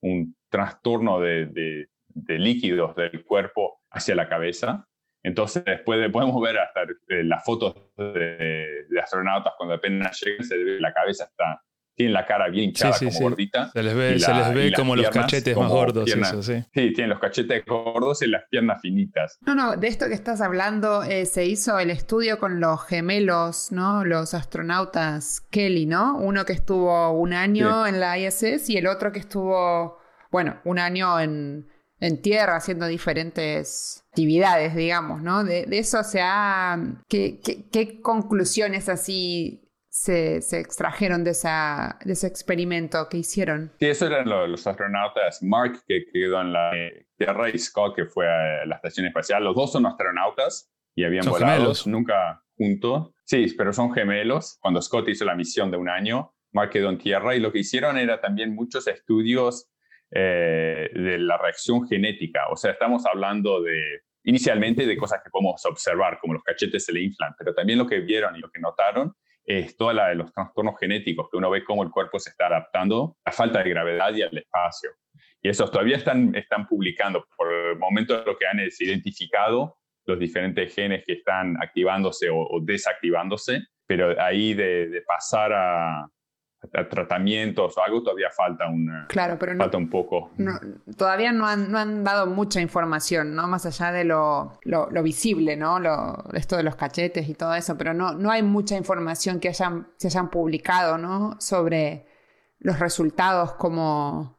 un 0.00 0.34
trastorno 0.48 1.20
de, 1.20 1.88
de 2.08 2.38
líquidos 2.38 2.96
del 2.96 3.24
cuerpo 3.24 3.82
hacia 3.90 4.14
la 4.14 4.28
cabeza 4.28 4.88
entonces, 5.22 5.64
después 5.64 6.10
podemos 6.10 6.40
ver 6.42 6.58
hasta 6.58 6.82
eh, 6.82 7.22
las 7.22 7.44
fotos 7.44 7.74
de, 7.96 8.86
astronautas 9.00 9.54
cuando 9.56 9.76
apenas 9.76 10.20
llegan, 10.20 10.44
se 10.44 10.56
ve 10.56 10.80
la 10.80 10.92
cabeza 10.92 11.24
está, 11.24 11.62
tiene 11.94 12.12
la 12.12 12.26
cara 12.26 12.48
bien 12.48 12.66
hinchada, 12.70 12.98
como 12.98 13.20
gordita. 13.20 13.70
Se 13.72 13.82
les 13.82 13.94
ve, 13.94 14.18
se 14.18 14.34
les 14.34 14.54
ve 14.54 14.72
como 14.74 14.96
los 14.96 15.10
cachetes 15.10 15.56
más 15.56 15.70
gordos. 15.70 16.10
sí. 16.40 16.64
tienen 16.72 17.10
los 17.10 17.18
cachetes 17.18 17.64
gordos 17.64 18.22
y 18.22 18.28
las 18.28 18.44
piernas 18.50 18.80
finitas. 18.80 19.38
No, 19.42 19.54
no, 19.54 19.76
de 19.76 19.88
esto 19.88 20.06
que 20.08 20.14
estás 20.14 20.40
hablando, 20.40 21.02
eh, 21.02 21.26
se 21.26 21.46
hizo 21.46 21.78
el 21.78 21.90
estudio 21.90 22.38
con 22.38 22.60
los 22.60 22.84
gemelos, 22.86 23.72
¿no? 23.72 24.04
Los 24.04 24.34
astronautas 24.34 25.40
Kelly, 25.50 25.86
¿no? 25.86 26.16
Uno 26.16 26.44
que 26.44 26.52
estuvo 26.52 27.12
un 27.12 27.32
año 27.32 27.86
en 27.86 28.00
la 28.00 28.18
ISS 28.18 28.70
y 28.70 28.76
el 28.76 28.86
otro 28.86 29.12
que 29.12 29.18
estuvo, 29.18 29.98
bueno, 30.30 30.60
un 30.64 30.78
año 30.78 31.20
en 31.20 31.66
en 32.02 32.20
tierra 32.20 32.56
haciendo 32.56 32.88
diferentes 32.88 34.04
actividades, 34.10 34.74
digamos, 34.74 35.22
¿no? 35.22 35.44
De, 35.44 35.68
eso 35.70 36.02
se 36.02 36.20
ha... 36.20 36.76
¿qué, 37.08 38.00
conclusiones 38.02 38.88
así 38.88 39.71
se, 39.92 40.38
extrajeron 40.58 41.22
de, 41.22 41.32
esa, 41.32 41.98
de 42.02 42.14
ese 42.14 42.26
experimento 42.26 43.08
que 43.10 43.18
hicieron. 43.18 43.72
Sí, 43.78 43.86
eso 43.86 44.06
eran 44.06 44.26
los, 44.26 44.66
astronautas 44.66 45.42
Mark, 45.42 45.84
que 45.86 46.06
quedó 46.10 46.40
en 46.40 46.52
la 46.54 46.70
Tierra, 47.18 47.50
y 47.50 47.58
Scott, 47.58 47.94
que 47.94 48.06
fue 48.06 48.26
a 48.26 48.64
la 48.64 48.76
estación 48.76 49.06
espacial. 49.06 49.44
Los 49.44 49.54
dos 49.54 49.70
son 49.72 49.84
astronautas 49.84 50.72
y 50.94 51.04
habían 51.04 51.26
volado 51.26 51.72
nunca 51.86 52.42
juntos. 52.56 53.12
Sí, 53.24 53.54
pero 53.56 53.74
son 53.74 53.92
gemelos. 53.92 54.58
Cuando 54.62 54.80
Scott 54.80 55.10
hizo 55.10 55.26
la 55.26 55.34
misión 55.34 55.70
de 55.70 55.76
un 55.76 55.90
año, 55.90 56.34
Mark 56.52 56.70
quedó 56.70 56.88
en 56.88 56.96
Tierra 56.96 57.36
y 57.36 57.40
lo 57.40 57.52
que 57.52 57.58
hicieron 57.58 57.98
era 57.98 58.18
también 58.18 58.54
muchos 58.54 58.86
estudios 58.86 59.68
eh, 60.10 60.88
de 60.94 61.18
la 61.18 61.36
reacción 61.36 61.86
genética. 61.86 62.48
O 62.50 62.56
sea, 62.56 62.72
estamos 62.72 63.04
hablando 63.04 63.60
de 63.60 64.00
inicialmente 64.24 64.86
de 64.86 64.96
cosas 64.96 65.20
que 65.22 65.28
podemos 65.28 65.62
observar, 65.66 66.18
como 66.18 66.32
los 66.32 66.42
cachetes 66.42 66.86
se 66.86 66.92
le 66.94 67.02
inflan, 67.02 67.34
pero 67.38 67.54
también 67.54 67.78
lo 67.78 67.86
que 67.86 68.00
vieron 68.00 68.34
y 68.36 68.38
lo 68.38 68.50
que 68.50 68.58
notaron 68.58 69.14
es 69.44 69.76
toda 69.76 69.94
la 69.94 70.08
de 70.08 70.14
los 70.16 70.32
trastornos 70.32 70.78
genéticos, 70.78 71.28
que 71.30 71.36
uno 71.36 71.50
ve 71.50 71.64
cómo 71.64 71.82
el 71.82 71.90
cuerpo 71.90 72.18
se 72.18 72.30
está 72.30 72.46
adaptando 72.46 73.16
a 73.24 73.32
falta 73.32 73.62
de 73.62 73.70
gravedad 73.70 74.14
y 74.14 74.22
al 74.22 74.36
espacio. 74.36 74.90
Y 75.40 75.48
esos 75.48 75.70
todavía 75.70 75.96
están, 75.96 76.34
están 76.34 76.66
publicando. 76.66 77.24
Por 77.36 77.52
el 77.52 77.78
momento 77.78 78.22
lo 78.24 78.36
que 78.38 78.46
han 78.46 78.60
identificado 78.60 79.78
los 80.04 80.18
diferentes 80.18 80.74
genes 80.74 81.04
que 81.04 81.14
están 81.14 81.56
activándose 81.62 82.28
o, 82.30 82.60
desactivándose, 82.60 83.62
pero 83.86 84.20
ahí 84.20 84.54
de 84.54 85.02
pasar 85.06 85.52
a, 85.52 86.08
tratamientos 86.70 87.76
o 87.76 87.82
algo, 87.82 88.02
todavía 88.02 88.30
falta 88.30 88.68
un, 88.68 88.88
claro, 89.08 89.36
pero 89.38 89.56
falta 89.56 89.76
un 89.76 89.90
poco. 89.90 90.30
todavía 90.96 91.32
no 91.32 91.46
han, 91.46 91.70
no 91.70 91.78
han, 91.78 92.04
dado 92.04 92.26
mucha 92.26 92.60
información, 92.60 93.34
¿no? 93.34 93.48
Más 93.48 93.66
allá 93.66 93.90
de 93.90 94.04
lo, 94.04 94.58
lo, 94.64 95.02
visible, 95.02 95.56
¿no? 95.56 95.80
Lo, 95.80 96.24
esto 96.34 96.56
de 96.56 96.62
los 96.62 96.76
cachetes 96.76 97.28
y 97.28 97.34
todo 97.34 97.54
eso, 97.54 97.76
pero 97.76 97.94
no, 97.94 98.14
no 98.14 98.30
hay 98.30 98.42
mucha 98.42 98.76
información 98.76 99.40
que 99.40 99.48
hayan, 99.48 99.88
se 99.96 100.06
hayan 100.08 100.30
publicado, 100.30 100.98
¿no? 100.98 101.36
Sobre 101.40 102.06
los 102.60 102.78
resultados 102.78 103.54
como, 103.54 104.38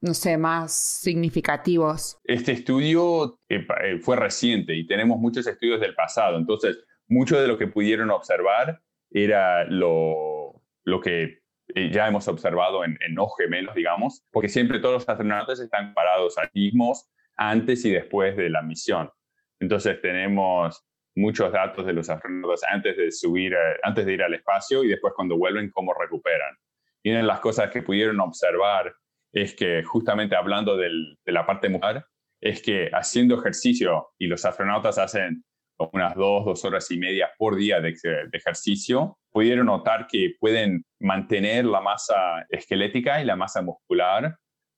no 0.00 0.14
sé, 0.14 0.38
más 0.38 0.72
significativos. 0.72 2.18
Este 2.24 2.52
estudio 2.52 3.38
eh, 3.50 3.66
eh, 3.84 3.98
fue 4.00 4.16
reciente 4.16 4.74
y 4.74 4.86
tenemos 4.86 5.18
muchos 5.18 5.46
estudios 5.46 5.80
del 5.80 5.94
pasado, 5.94 6.38
entonces 6.38 6.78
mucho 7.06 7.38
de 7.38 7.48
lo 7.48 7.58
que 7.58 7.66
pudieron 7.66 8.10
observar 8.10 8.80
era 9.10 9.64
lo 9.64 10.31
lo 10.84 11.00
que 11.00 11.38
eh, 11.74 11.90
ya 11.90 12.08
hemos 12.08 12.28
observado 12.28 12.84
en, 12.84 12.98
en 13.00 13.14
no 13.14 13.28
gemelos, 13.28 13.74
digamos, 13.74 14.24
porque 14.30 14.48
siempre 14.48 14.78
todos 14.80 14.94
los 14.94 15.08
astronautas 15.08 15.60
están 15.60 15.94
parados 15.94 16.38
a 16.38 16.50
mismos 16.54 17.10
antes 17.36 17.84
y 17.84 17.90
después 17.90 18.36
de 18.36 18.50
la 18.50 18.62
misión. 18.62 19.10
Entonces 19.60 20.00
tenemos 20.00 20.84
muchos 21.14 21.52
datos 21.52 21.86
de 21.86 21.92
los 21.92 22.08
astronautas 22.08 22.62
antes 22.68 22.96
de 22.96 23.10
subir, 23.10 23.52
eh, 23.54 23.76
antes 23.82 24.06
de 24.06 24.12
ir 24.14 24.22
al 24.22 24.34
espacio 24.34 24.84
y 24.84 24.88
después 24.88 25.12
cuando 25.14 25.36
vuelven, 25.36 25.70
cómo 25.70 25.94
recuperan. 25.94 26.56
Y 27.02 27.10
una 27.10 27.20
de 27.20 27.26
las 27.26 27.40
cosas 27.40 27.70
que 27.70 27.82
pudieron 27.82 28.20
observar 28.20 28.94
es 29.32 29.54
que 29.54 29.82
justamente 29.82 30.36
hablando 30.36 30.76
de 30.76 30.90
la 31.26 31.46
parte 31.46 31.68
mujer, 31.68 32.04
es 32.40 32.60
que 32.60 32.90
haciendo 32.92 33.38
ejercicio 33.38 34.10
y 34.18 34.26
los 34.26 34.44
astronautas 34.44 34.98
hacen 34.98 35.44
unas 35.92 36.14
dos, 36.14 36.44
dos 36.44 36.64
horas 36.64 36.90
y 36.90 36.98
media 36.98 37.30
por 37.38 37.56
día 37.56 37.80
de, 37.80 37.94
ejercicio, 38.32 39.18
pudieron 39.30 39.66
notar 39.66 40.06
que 40.06 40.34
pueden 40.38 40.84
mantener 41.00 41.64
la 41.64 41.80
masa 41.80 42.46
esquelética 42.48 43.20
y 43.20 43.24
la 43.24 43.36
masa 43.36 43.62
muscular, 43.62 44.36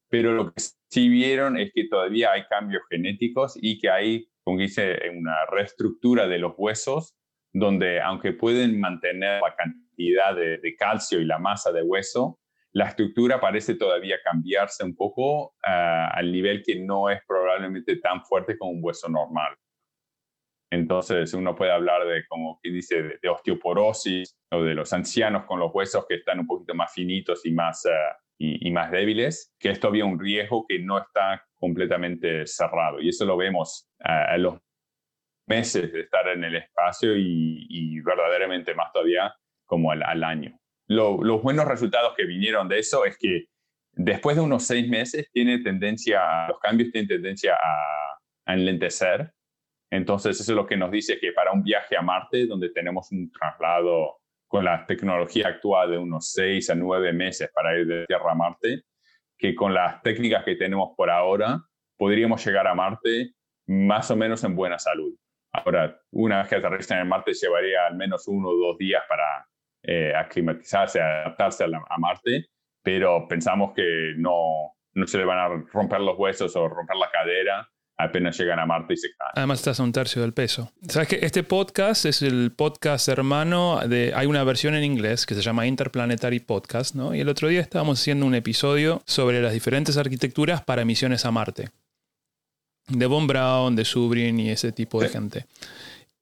pero 0.08 0.32
lo 0.32 0.52
que 0.52 0.62
sí 0.90 1.08
vieron 1.08 1.58
es 1.58 1.72
que 1.74 1.88
todavía 1.88 2.32
hay 2.32 2.44
cambios 2.44 2.82
genéticos 2.88 3.58
y 3.60 3.78
que 3.78 3.90
hay, 3.90 4.28
como 4.44 4.58
dice, 4.58 4.98
una 5.16 5.46
reestructura 5.50 6.28
de 6.28 6.38
los 6.38 6.54
huesos, 6.56 7.14
donde 7.52 8.00
aunque 8.00 8.32
pueden 8.32 8.78
mantener 8.80 9.40
la 9.42 9.54
cantidad 9.56 10.34
de, 10.34 10.76
calcio 10.76 11.20
y 11.20 11.24
la 11.24 11.38
masa 11.38 11.72
de 11.72 11.82
hueso, 11.82 12.38
la 12.72 12.88
estructura 12.88 13.40
parece 13.40 13.76
todavía 13.76 14.16
cambiarse 14.24 14.84
un 14.84 14.96
poco 14.96 15.54
ah, 15.64 16.10
al 16.12 16.32
nivel 16.32 16.62
que 16.64 16.80
no 16.80 17.08
es 17.08 17.20
probablemente 17.26 17.96
tan 17.96 18.24
fuerte 18.24 18.58
como 18.58 18.72
un 18.72 18.80
hueso 18.82 19.08
normal. 19.08 19.56
Entonces 20.74 21.32
uno 21.34 21.54
puede 21.54 21.70
hablar 21.70 22.04
de, 22.04 22.26
como 22.26 22.58
quien 22.60 22.74
dice, 22.74 23.18
de, 23.22 23.28
osteoporosis 23.28 24.36
o 24.50 24.62
de 24.62 24.74
los 24.74 24.92
ancianos 24.92 25.44
con 25.46 25.60
los 25.60 25.72
huesos 25.72 26.04
que 26.08 26.16
están 26.16 26.40
un 26.40 26.46
poquito 26.46 26.74
más 26.74 26.92
finitos 26.92 27.46
y 27.46 27.52
más, 27.52 27.86
eh, 27.86 27.90
y, 28.38 28.70
más 28.72 28.90
débiles, 28.90 29.54
que 29.58 29.70
esto 29.70 29.88
había 29.88 30.04
un 30.04 30.18
riesgo 30.18 30.66
que 30.68 30.80
no 30.80 30.98
está 30.98 31.44
completamente 31.54 32.46
cerrado. 32.46 33.00
Y 33.00 33.10
eso 33.10 33.24
lo 33.24 33.36
vemos 33.36 33.88
a 34.00 34.36
los 34.36 34.58
meses 35.46 35.92
de 35.92 36.00
estar 36.00 36.26
en 36.28 36.42
el 36.42 36.56
espacio 36.56 37.16
y, 37.16 38.00
verdaderamente 38.00 38.74
más 38.74 38.92
todavía 38.92 39.34
como 39.66 39.92
al, 39.92 40.24
año. 40.24 40.58
los 40.88 41.42
buenos 41.42 41.66
resultados 41.66 42.14
que 42.16 42.26
vinieron 42.26 42.68
de 42.68 42.80
eso 42.80 43.04
es 43.04 43.16
que 43.16 43.46
después 43.92 44.36
de 44.36 44.42
unos 44.42 44.64
seis 44.64 44.88
meses 44.88 45.30
tiene 45.32 45.60
tendencia, 45.60 46.48
los 46.48 46.58
cambios 46.58 46.90
tienen 46.90 47.08
tendencia 47.08 47.54
a, 47.54 48.18
a 48.46 48.54
enlentecer 48.54 49.32
entonces, 49.94 50.40
eso 50.40 50.52
es 50.52 50.56
lo 50.56 50.66
que 50.66 50.76
nos 50.76 50.90
dice 50.90 51.20
que 51.20 51.32
para 51.32 51.52
un 51.52 51.62
viaje 51.62 51.96
a 51.96 52.02
Marte, 52.02 52.46
donde 52.46 52.70
tenemos 52.70 53.12
un 53.12 53.30
traslado 53.30 54.16
con 54.48 54.64
la 54.64 54.84
tecnología 54.86 55.48
actual 55.48 55.92
de 55.92 55.98
unos 55.98 56.32
seis 56.32 56.68
a 56.68 56.74
nueve 56.74 57.12
meses 57.12 57.48
para 57.54 57.78
ir 57.78 57.86
de 57.86 58.06
Tierra 58.06 58.32
a 58.32 58.34
Marte, 58.34 58.82
que 59.38 59.54
con 59.54 59.72
las 59.72 60.02
técnicas 60.02 60.44
que 60.44 60.56
tenemos 60.56 60.94
por 60.96 61.10
ahora, 61.10 61.60
podríamos 61.96 62.44
llegar 62.44 62.66
a 62.66 62.74
Marte 62.74 63.34
más 63.66 64.10
o 64.10 64.16
menos 64.16 64.42
en 64.42 64.56
buena 64.56 64.80
salud. 64.80 65.14
Ahora, 65.52 66.00
una 66.10 66.38
vez 66.38 66.48
que 66.48 66.56
aterrizan 66.56 66.98
en 66.98 67.08
Marte, 67.08 67.32
llevaría 67.32 67.86
al 67.86 67.94
menos 67.94 68.26
uno 68.26 68.48
o 68.48 68.56
dos 68.56 68.78
días 68.78 69.04
para 69.08 69.46
eh, 69.84 70.12
aclimatizarse, 70.14 71.00
adaptarse 71.00 71.62
a, 71.62 71.68
a, 71.68 71.98
Marte, 71.98 72.46
pero 72.82 73.28
pensamos 73.28 73.72
que 73.74 74.14
no, 74.16 74.74
no 74.94 75.06
se 75.06 75.18
le 75.18 75.24
van 75.24 75.38
a 75.38 75.48
romper 75.72 76.00
los 76.00 76.18
huesos 76.18 76.56
o 76.56 76.68
romper 76.68 76.96
la 76.96 77.10
cadera 77.12 77.68
apenas 77.96 78.38
llegan 78.38 78.58
a 78.58 78.66
Marte 78.66 78.94
y 78.94 78.96
se 78.96 79.08
caen. 79.16 79.32
Además 79.34 79.60
estás 79.60 79.80
a 79.80 79.82
un 79.82 79.92
tercio 79.92 80.22
del 80.22 80.32
peso. 80.32 80.72
Sabes 80.88 81.08
que 81.08 81.18
este 81.22 81.42
podcast 81.42 82.04
es 82.06 82.22
el 82.22 82.52
podcast 82.52 83.08
hermano 83.08 83.80
de... 83.86 84.12
Hay 84.14 84.26
una 84.26 84.44
versión 84.44 84.74
en 84.74 84.84
inglés 84.84 85.26
que 85.26 85.34
se 85.34 85.42
llama 85.42 85.66
Interplanetary 85.66 86.40
Podcast, 86.40 86.94
¿no? 86.94 87.14
Y 87.14 87.20
el 87.20 87.28
otro 87.28 87.48
día 87.48 87.60
estábamos 87.60 88.00
haciendo 88.00 88.26
un 88.26 88.34
episodio 88.34 89.02
sobre 89.06 89.40
las 89.40 89.52
diferentes 89.52 89.96
arquitecturas 89.96 90.62
para 90.62 90.84
misiones 90.84 91.24
a 91.24 91.30
Marte. 91.30 91.70
De 92.88 93.06
Von 93.06 93.26
Braun, 93.26 93.76
de 93.76 93.84
Subrin 93.84 94.38
y 94.40 94.50
ese 94.50 94.72
tipo 94.72 95.00
de 95.00 95.08
gente. 95.08 95.46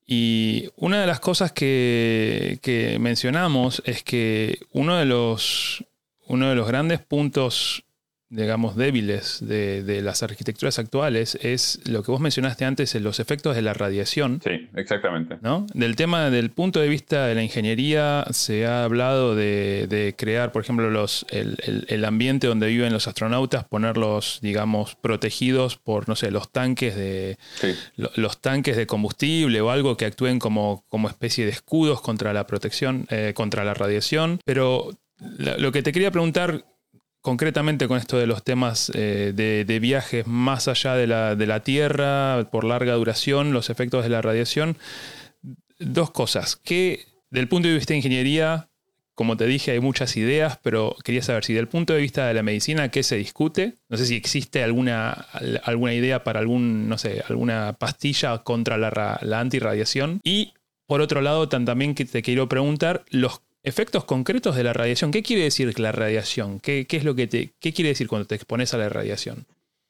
Y 0.07 0.69
una 0.77 1.01
de 1.01 1.07
las 1.07 1.21
cosas 1.21 1.53
que, 1.53 2.59
que 2.63 2.99
mencionamos 2.99 3.83
es 3.87 4.03
que 4.03 4.59
uno 4.73 4.97
de 4.99 5.07
los, 5.07 5.85
uno 6.27 6.51
de 6.51 6.55
los 6.55 6.69
grandes 6.69 7.01
puntos 7.01 7.85
digamos, 8.33 8.77
débiles 8.77 9.39
de, 9.43 10.01
las 10.03 10.23
arquitecturas 10.23 10.79
actuales 10.79 11.39
es 11.43 11.81
lo 11.85 12.03
que 12.03 12.11
vos 12.11 12.21
mencionaste 12.21 12.65
antes, 12.65 12.95
los 12.95 13.21
efectos 13.21 13.55
de 13.55 13.63
la 13.63 13.75
radiación. 13.75 14.41
Sí, 14.43 14.69
exactamente. 14.75 15.39
¿no? 15.43 15.67
Del 15.75 15.97
tema, 15.97 16.31
del 16.31 16.51
punto 16.51 16.81
de 16.81 16.89
vista 16.89 17.27
de 17.27 17.35
la 17.35 17.43
ingeniería, 17.43 18.25
se 18.31 18.67
ha 18.67 18.85
hablado 18.85 19.37
de, 19.37 20.15
crear, 20.17 20.51
por 20.51 20.63
ejemplo, 20.63 20.91
los, 20.91 21.27
el, 21.31 22.05
ambiente 22.05 22.47
donde 22.47 22.69
viven 22.69 22.93
los 22.93 23.07
astronautas, 23.07 23.65
ponerlos, 23.65 24.39
digamos, 24.43 24.97
protegidos 24.97 25.77
por, 25.77 26.09
no 26.09 26.17
sé, 26.17 26.31
los 26.31 26.51
tanques 26.51 26.97
de, 26.97 27.37
los 28.17 28.41
tanques 28.41 28.77
de 28.77 28.87
combustible 28.87 29.61
o 29.61 29.71
algo 29.71 29.97
que 29.97 30.07
actúen 30.07 30.39
como, 30.39 30.85
como 30.89 31.09
especie 31.09 31.45
de 31.45 31.53
escudos 31.53 32.01
contra 32.01 32.33
la 32.33 32.47
protección, 32.47 33.07
eh, 33.11 33.33
contra 33.35 33.63
la 33.63 33.75
radiación. 33.75 34.41
Pero 34.45 34.91
lo 35.39 35.71
que 35.71 35.83
te 35.83 35.93
quería 35.93 36.11
preguntar 36.11 36.65
concretamente 37.23 37.89
con 37.89 37.97
esto 37.97 38.19
de 38.19 38.27
los 38.27 38.43
temas 38.43 38.91
eh, 38.95 39.33
de, 39.35 39.81
viajes 39.81 40.27
más 40.27 40.69
allá 40.69 40.95
de 40.95 41.07
la, 41.07 41.61
Tierra, 41.63 42.49
por 42.51 42.65
larga 42.65 42.95
duración, 42.95 43.53
los 43.53 43.71
efectos 43.71 44.03
de 44.03 44.11
la 44.11 44.21
radiación, 44.21 44.77
dos 45.79 46.11
cosas. 46.11 46.57
Que 46.57 47.07
del 47.31 47.49
punto 47.49 47.69
de 47.69 47.75
vista 47.75 47.95
de 47.95 47.99
ingeniería, 47.99 48.69
como 49.15 49.37
te 49.37 49.47
dije, 49.47 49.71
hay 49.71 49.81
muchas 49.81 50.17
ideas, 50.17 50.59
pero 50.63 50.97
quería 51.05 51.23
saber 51.23 51.45
si 51.45 51.55
del 51.55 51.69
punto 51.69 51.93
de 51.93 52.01
vista 52.01 52.27
de 52.27 52.35
la 52.35 52.43
medicina, 52.43 52.91
¿qué 52.91 53.05
se 53.05 53.17
discute? 53.17 53.75
No 53.89 53.97
sé 53.97 54.07
si 54.07 54.17
existe 54.17 54.65
alguna, 54.65 55.13
alguna 55.65 55.95
idea 55.95 56.25
para 56.25 56.41
algún, 56.41 56.89
no 56.89 56.99
sé, 56.99 57.23
alguna 57.29 57.75
pastilla 57.75 58.39
contra 58.39 58.77
la, 58.79 59.19
la 59.23 59.41
antirradiación. 59.41 60.21
Y 60.25 60.55
por 60.87 61.01
otro 61.01 61.21
lado, 61.21 61.49
también 61.49 61.95
te 61.95 62.23
quiero 62.23 62.49
preguntar 62.49 63.05
los 63.11 63.43
Efectos 63.65 64.05
concretos 64.05 64.57
de 64.57 64.65
la 64.65 64.73
radiación. 64.73 65.13
¿Qué 65.13 65.23
quiere 65.23 65.45
decir 65.45 65.79
la 65.79 65.93
radiación? 65.93 66.59
¿Qué, 66.59 66.85
es 66.89 67.05
lo 67.05 67.15
que 67.15 67.29
te, 67.29 67.53
qué 67.61 67.73
quiere 67.73 67.91
decir 67.91 68.09
cuando 68.09 68.27
te 68.27 68.35
expones 68.35 68.75
a 68.75 68.79
la 68.79 68.89
radiación? 68.89 69.47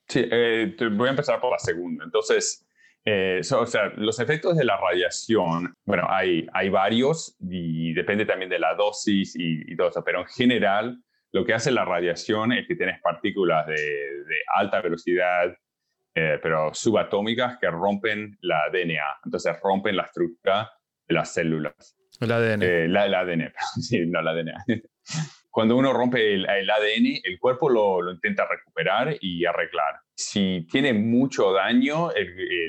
Sí, 0.08 0.26
eh, 0.30 0.76
voy 0.92 1.08
a 1.08 1.12
empezar 1.12 1.40
por 1.40 1.52
la 1.52 1.58
segunda. 1.58 2.04
Entonces, 2.04 2.66
eh, 3.04 3.40
o 3.50 3.66
sea, 3.66 3.88
los 3.96 4.20
efectos 4.20 4.58
de 4.58 4.64
la 4.64 4.76
radiación, 4.76 5.74
bueno, 5.86 6.06
hay, 6.08 6.46
hay 6.52 6.68
varios 6.68 7.34
y 7.40 7.94
depende 7.94 8.26
también 8.26 8.50
de 8.50 8.58
la 8.58 8.74
dosis 8.74 9.34
y, 9.36 9.74
todo 9.74 9.88
eso, 9.88 10.04
pero 10.04 10.20
en 10.20 10.26
general 10.26 11.02
lo 11.32 11.44
que 11.44 11.54
hace 11.54 11.70
la 11.70 11.86
radiación 11.86 12.52
es 12.52 12.68
que 12.68 12.76
tienes 12.76 13.00
partículas 13.00 13.66
de, 13.66 14.24
alta 14.54 14.82
velocidad, 14.82 15.56
eh, 16.14 16.38
pero 16.42 16.74
subatómicas 16.74 17.56
que 17.58 17.70
rompen 17.70 18.36
la 18.42 18.68
DNA, 18.70 19.20
entonces 19.24 19.56
rompen 19.62 19.96
la 19.96 20.02
estructura 20.02 20.70
de 21.08 21.14
las 21.14 21.32
células. 21.32 21.96
El 22.22 22.30
ADN. 22.30 22.62
Eh, 22.62 22.88
la, 22.88 23.06
el 23.06 23.14
ADN, 23.14 23.52
sí, 23.80 24.06
no 24.06 24.20
el 24.20 24.28
ADN. 24.28 24.52
Cuando 25.50 25.76
uno 25.76 25.92
rompe 25.92 26.34
el, 26.34 26.46
ADN, 26.46 27.20
el 27.24 27.38
cuerpo 27.38 27.68
lo, 27.68 28.10
intenta 28.10 28.46
recuperar 28.48 29.16
y 29.20 29.44
arreglar. 29.44 29.96
Si 30.14 30.66
tiene 30.70 30.94
mucho 30.94 31.52
daño, 31.52 32.10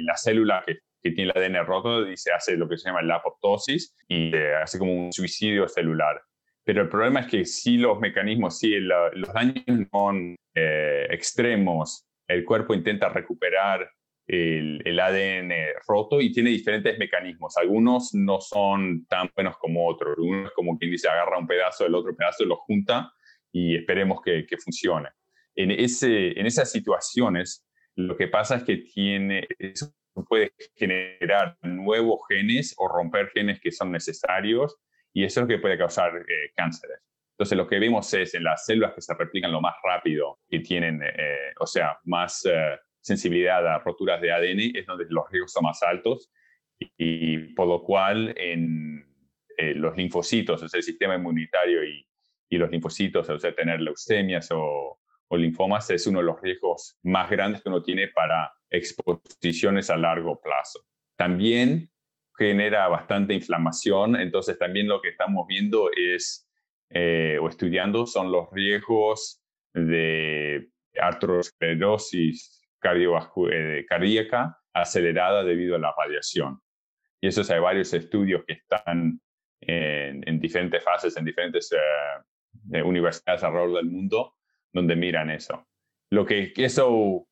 la 0.02 0.18
célula 0.18 0.66
que, 0.66 1.12
tiene 1.12 1.32
el 1.34 1.38
ADN 1.38 1.66
roto 1.66 2.04
dice, 2.04 2.32
hace 2.34 2.58
lo 2.58 2.68
que 2.68 2.78
se 2.78 2.90
llama 2.90 3.02
la 3.02 3.16
apoptosis 3.16 3.96
y 4.08 4.36
eh, 4.36 4.56
hace 4.56 4.80
como 4.80 5.06
un 5.06 5.14
suicidio 5.14 5.68
celular. 5.70 6.22
Pero 6.66 6.82
el 6.82 6.90
problema 6.90 7.22
es 7.22 7.28
que 7.28 7.46
si 7.46 7.78
los 7.78 8.00
mecanismos, 8.00 8.60
si 8.60 8.78
los 8.80 9.34
daños 9.34 9.64
son 9.92 10.36
eh, 10.54 11.08
extremos, 11.10 12.06
el 12.28 12.44
cuerpo 12.44 12.74
intenta 12.74 13.08
recuperar 13.08 13.90
el, 14.28 15.00
ADN 15.00 15.52
roto 15.88 16.22
y 16.22 16.32
tiene 16.32 16.50
diferentes 16.50 16.98
mecanismos. 16.98 17.58
Algunos 17.58 18.14
no 18.14 18.40
son 18.40 19.06
tan 19.08 19.30
buenos 19.36 19.58
como 19.58 19.88
otros. 19.88 20.16
Uno 20.18 20.48
es 20.48 20.54
como 20.54 20.78
quien 20.78 20.92
dice, 20.92 21.10
agarra 21.10 21.38
un 21.38 21.48
pedazo 21.48 21.84
del 21.84 21.96
otro 21.96 22.16
pedazo, 22.16 22.46
lo 22.46 22.58
junta 22.58 23.12
y 23.52 23.76
esperemos 23.76 24.22
que, 24.22 24.46
funcione. 24.64 25.10
En, 25.56 25.72
ese, 25.72 26.40
en 26.40 26.46
esas 26.46 26.72
situaciones, 26.72 27.68
lo 27.96 28.18
que 28.18 28.28
pasa 28.28 28.58
es 28.58 28.64
que 28.64 28.78
tiene, 28.78 29.48
eso 29.60 29.94
puede 30.28 30.54
generar 30.76 31.58
nuevos 31.62 32.22
genes 32.30 32.74
o 32.78 32.88
romper 32.88 33.30
genes 33.30 33.60
que 33.60 33.72
son 33.72 33.92
necesarios 33.92 34.78
y 35.14 35.24
eso 35.24 35.40
es 35.40 35.44
lo 35.44 35.48
que 35.48 35.60
puede 35.60 35.78
causar 35.78 36.16
eh, 36.18 36.52
cánceres. 36.56 37.00
Entonces, 37.34 37.58
lo 37.58 37.68
que 37.68 37.80
vemos 37.80 38.14
es 38.14 38.34
en 38.36 38.44
las 38.44 38.66
células 38.66 38.94
que 38.94 39.02
se 39.02 39.14
replican 39.16 39.52
lo 39.52 39.60
más 39.60 39.76
rápido, 39.84 40.40
que 40.48 40.60
tienen, 40.60 41.02
eh, 41.04 41.54
o 41.60 41.66
sea, 41.66 41.98
más 42.04 42.46
eh, 42.46 42.78
sensibilidad 43.04 43.68
a 43.68 43.80
roturas 43.80 44.22
de 44.22 44.32
ADN, 44.32 44.76
es 44.76 44.86
donde 44.86 45.06
los 45.10 45.30
riesgos 45.30 45.52
son 45.52 45.64
más 45.64 45.84
altos 45.84 46.32
y, 46.98 47.54
por 47.54 47.68
lo 47.68 47.84
cual 47.84 48.34
en 48.38 49.06
eh, 49.58 49.76
los 49.76 49.96
linfocitos, 49.96 50.64
o 50.64 50.68
sea, 50.68 50.78
el 50.78 50.84
sistema 50.84 51.16
inmunitario 51.16 51.84
y, 51.84 52.06
y 52.50 52.58
los 52.58 52.72
linfocitos, 52.72 53.30
o 53.30 53.40
sea, 53.40 53.54
tener 53.54 53.82
leucemias 53.82 54.50
o, 54.52 55.00
o 55.28 55.38
linfomas 55.38 55.90
es 55.90 56.08
uno 56.08 56.20
de 56.20 56.26
los 56.26 56.42
riesgos 56.42 56.98
más 57.04 57.30
grandes 57.30 57.62
que 57.62 57.70
uno 57.70 57.84
tiene 57.84 58.08
para 58.08 58.54
exposiciones 58.70 59.90
a 59.90 59.98
largo 59.98 60.40
plazo. 60.42 60.80
También 61.18 61.90
genera 62.38 62.88
bastante 62.88 63.34
inflamación, 63.34 64.16
entonces 64.16 64.58
también 64.58 64.88
lo 64.88 65.02
que 65.02 65.10
estamos 65.10 65.46
viendo 65.48 65.92
es, 65.96 66.50
eh, 66.90 67.38
o 67.42 67.50
estudiando, 67.50 68.08
son 68.08 68.32
los 68.32 68.50
riesgos 68.52 69.44
de 69.74 70.70
arteriosclerosis 71.00 72.63
eh, 72.84 73.86
cardíaca 73.88 74.60
acelerada 74.74 75.44
debido 75.44 75.76
a 75.76 75.80
la 75.80 75.94
radiación. 75.98 76.60
Y 77.22 77.28
eso 77.28 77.42
hay 77.54 77.60
varios 77.60 77.94
estudios 77.94 78.44
que 78.46 78.54
están 78.54 79.22
en, 79.62 80.40
diferentes 80.40 80.84
fases, 80.84 81.16
en 81.16 81.26
diferentes 81.26 81.72
eh, 81.72 82.82
universidades 82.82 83.44
alrededor 83.44 83.76
del 83.78 83.86
mundo, 83.86 84.36
donde 84.72 84.96
miran 84.96 85.30
eso. 85.30 85.66
Lo 86.10 86.26
que, 86.26 86.52
eso 86.58 87.28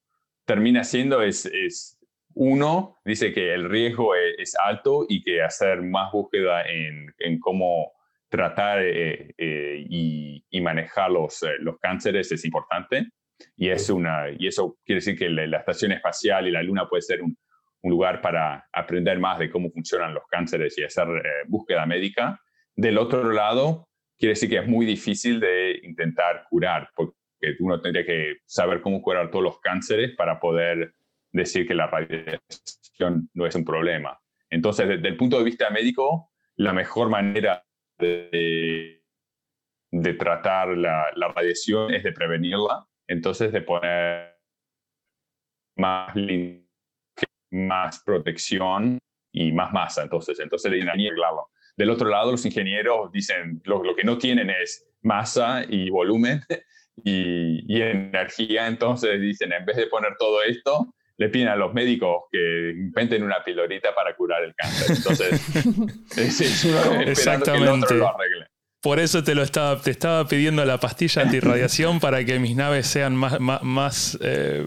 termina 0.45 0.83
siendo 0.83 1.21
es, 1.21 1.45
es, 1.45 1.97
uno, 2.33 2.99
dice 3.03 3.33
que 3.33 3.53
el 3.53 3.69
riesgo 3.69 4.15
e, 4.15 4.35
es, 4.37 4.55
alto 4.55 5.05
y 5.09 5.23
que 5.23 5.41
hacer 5.41 5.81
más 5.81 6.11
búsqueda 6.13 6.63
en, 6.63 7.13
en 7.17 7.39
cómo 7.39 7.91
tratar 8.29 8.79
eh, 8.81 9.35
y, 9.37 10.45
y, 10.49 10.61
manejar 10.61 11.11
los, 11.11 11.45
los 11.59 11.77
cánceres 11.79 12.31
es 12.31 12.45
importante. 12.45 13.09
Y, 13.55 13.69
es 13.69 13.89
una, 13.89 14.25
y 14.37 14.47
eso 14.47 14.77
quiere 14.85 14.99
decir 14.99 15.17
que 15.17 15.29
la, 15.29 15.57
estación 15.57 15.91
espacial 15.91 16.47
y 16.47 16.51
la 16.51 16.63
Luna 16.63 16.87
puede 16.87 17.01
ser 17.01 17.21
un, 17.21 17.37
un, 17.81 17.91
lugar 17.91 18.21
para 18.21 18.67
aprender 18.73 19.19
más 19.19 19.39
de 19.39 19.49
cómo 19.49 19.69
funcionan 19.71 20.13
los 20.13 20.23
cánceres 20.29 20.77
y 20.77 20.83
hacer 20.83 21.07
eh, 21.07 21.29
búsqueda 21.47 21.85
médica. 21.85 22.39
Del 22.75 22.97
otro 22.97 23.31
lado, 23.31 23.89
quiere 24.17 24.33
decir 24.33 24.49
que 24.49 24.57
es 24.57 24.67
muy 24.67 24.85
difícil 24.85 25.39
de 25.39 25.79
intentar 25.83 26.45
curar, 26.49 26.89
porque 26.95 27.15
uno 27.59 27.81
tendría 27.81 28.05
que 28.05 28.37
saber 28.45 28.81
cómo 28.81 29.01
curar 29.01 29.31
todos 29.31 29.43
los 29.43 29.59
cánceres 29.59 30.15
para 30.15 30.39
poder 30.39 30.93
decir 31.31 31.67
que 31.67 31.73
la 31.73 31.87
radiación 31.87 33.29
no 33.33 33.45
es 33.45 33.55
un 33.55 33.65
problema. 33.65 34.19
Entonces, 34.49 34.87
desde 34.87 35.07
el 35.07 35.17
punto 35.17 35.37
de 35.37 35.45
vista 35.45 35.69
médico, 35.69 36.31
la 36.57 36.73
mejor 36.73 37.09
manera 37.09 37.63
de, 37.97 39.01
de 39.91 40.13
tratar 40.13 40.77
la, 40.77 41.07
la, 41.15 41.29
radiación 41.29 41.93
es 41.93 42.03
de 42.03 42.11
prevenirla 42.11 42.85
entonces 43.11 43.51
de 43.51 43.61
poner 43.61 44.37
más, 45.75 46.15
más 47.51 48.03
protección 48.03 48.97
y 49.33 49.51
más 49.51 49.73
masa. 49.73 50.03
Entonces, 50.03 50.39
entonces 50.39 50.71
de 50.71 50.81
arreglarlo. 50.81 51.49
Del 51.75 51.89
otro 51.89 52.09
lado, 52.09 52.31
los 52.31 52.45
ingenieros 52.45 53.11
dicen 53.11 53.61
lo, 53.65 53.83
lo, 53.83 53.95
que 53.95 54.03
no 54.03 54.17
tienen 54.17 54.49
es 54.49 54.87
masa 55.01 55.63
y 55.67 55.89
volumen 55.89 56.41
y, 57.03 57.65
y, 57.67 57.81
energía. 57.81 58.67
Entonces 58.67 59.19
dicen, 59.19 59.51
en 59.51 59.65
vez 59.65 59.75
de 59.77 59.87
poner 59.87 60.15
todo 60.17 60.41
esto, 60.43 60.93
le 61.17 61.29
piden 61.29 61.49
a 61.49 61.55
los 61.55 61.73
médicos 61.73 62.23
que 62.31 62.71
inventen 62.71 63.23
una 63.23 63.43
pilorita 63.43 63.93
para 63.93 64.15
curar 64.15 64.43
el 64.43 64.55
cáncer. 64.55 64.95
Entonces, 64.97 65.55
es, 66.17 66.41
es 66.41 66.65
esperando 66.65 67.45
que 67.45 67.57
el 67.57 67.67
otro 67.67 67.97
lo 67.97 68.07
arregle. 68.07 68.50
Por 68.81 68.99
eso 68.99 69.23
te 69.23 69.35
lo 69.35 69.43
estaba, 69.43 69.79
te 69.79 69.91
estaba 69.91 70.27
pidiendo 70.27 70.65
la 70.65 70.79
pastilla 70.79 71.21
antirradiación 71.21 71.99
para 71.99 72.25
que 72.25 72.39
mis 72.39 72.55
naves 72.55 72.87
sean 72.87 73.15
más, 73.15 73.39
más, 73.39 74.17
eh, 74.21 74.65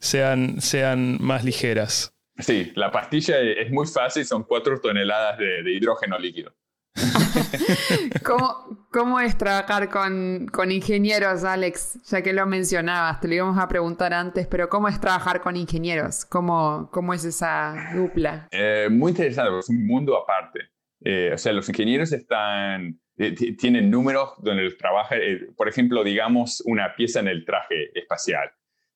sean, 0.00 0.60
sean 0.60 1.18
más 1.20 1.44
ligeras. 1.44 2.12
Sí, 2.38 2.72
la 2.74 2.90
pastilla 2.90 3.38
es 3.38 3.70
muy 3.70 3.86
fácil, 3.86 4.24
son 4.24 4.42
cuatro 4.42 4.80
toneladas 4.80 5.38
de, 5.38 5.72
hidrógeno 5.72 6.18
líquido. 6.18 6.52
¿Cómo, 8.24 8.88
¿Cómo, 8.90 9.20
es 9.20 9.38
trabajar 9.38 9.88
con, 9.88 10.48
con, 10.52 10.72
ingenieros, 10.72 11.44
Alex? 11.44 12.02
Ya 12.10 12.20
que 12.20 12.32
lo 12.32 12.44
mencionabas, 12.46 13.20
te 13.20 13.28
lo 13.28 13.34
íbamos 13.34 13.58
a 13.58 13.68
preguntar 13.68 14.12
antes, 14.12 14.48
pero 14.48 14.68
¿cómo 14.68 14.88
es 14.88 15.00
trabajar 15.00 15.40
con 15.40 15.56
ingenieros? 15.56 16.24
¿Cómo, 16.24 16.90
cómo 16.92 17.14
es 17.14 17.24
esa 17.24 17.92
dupla? 17.94 18.48
Eh, 18.50 18.88
muy 18.90 19.10
interesante, 19.10 19.56
es 19.60 19.68
un 19.68 19.86
mundo 19.86 20.16
aparte. 20.16 20.72
Eh, 21.04 21.30
o 21.32 21.38
sea, 21.38 21.52
los 21.52 21.68
ingenieros 21.68 22.12
están 22.12 23.00
tienen 23.30 23.90
números 23.90 24.34
donde 24.38 24.70
trabaja, 24.72 25.16
eh, 25.16 25.46
por 25.56 25.68
ejemplo, 25.68 26.02
digamos 26.02 26.60
una 26.66 26.94
pieza 26.94 27.20
en 27.20 27.28
el 27.28 27.44
traje 27.44 27.96
espacial. 27.98 28.50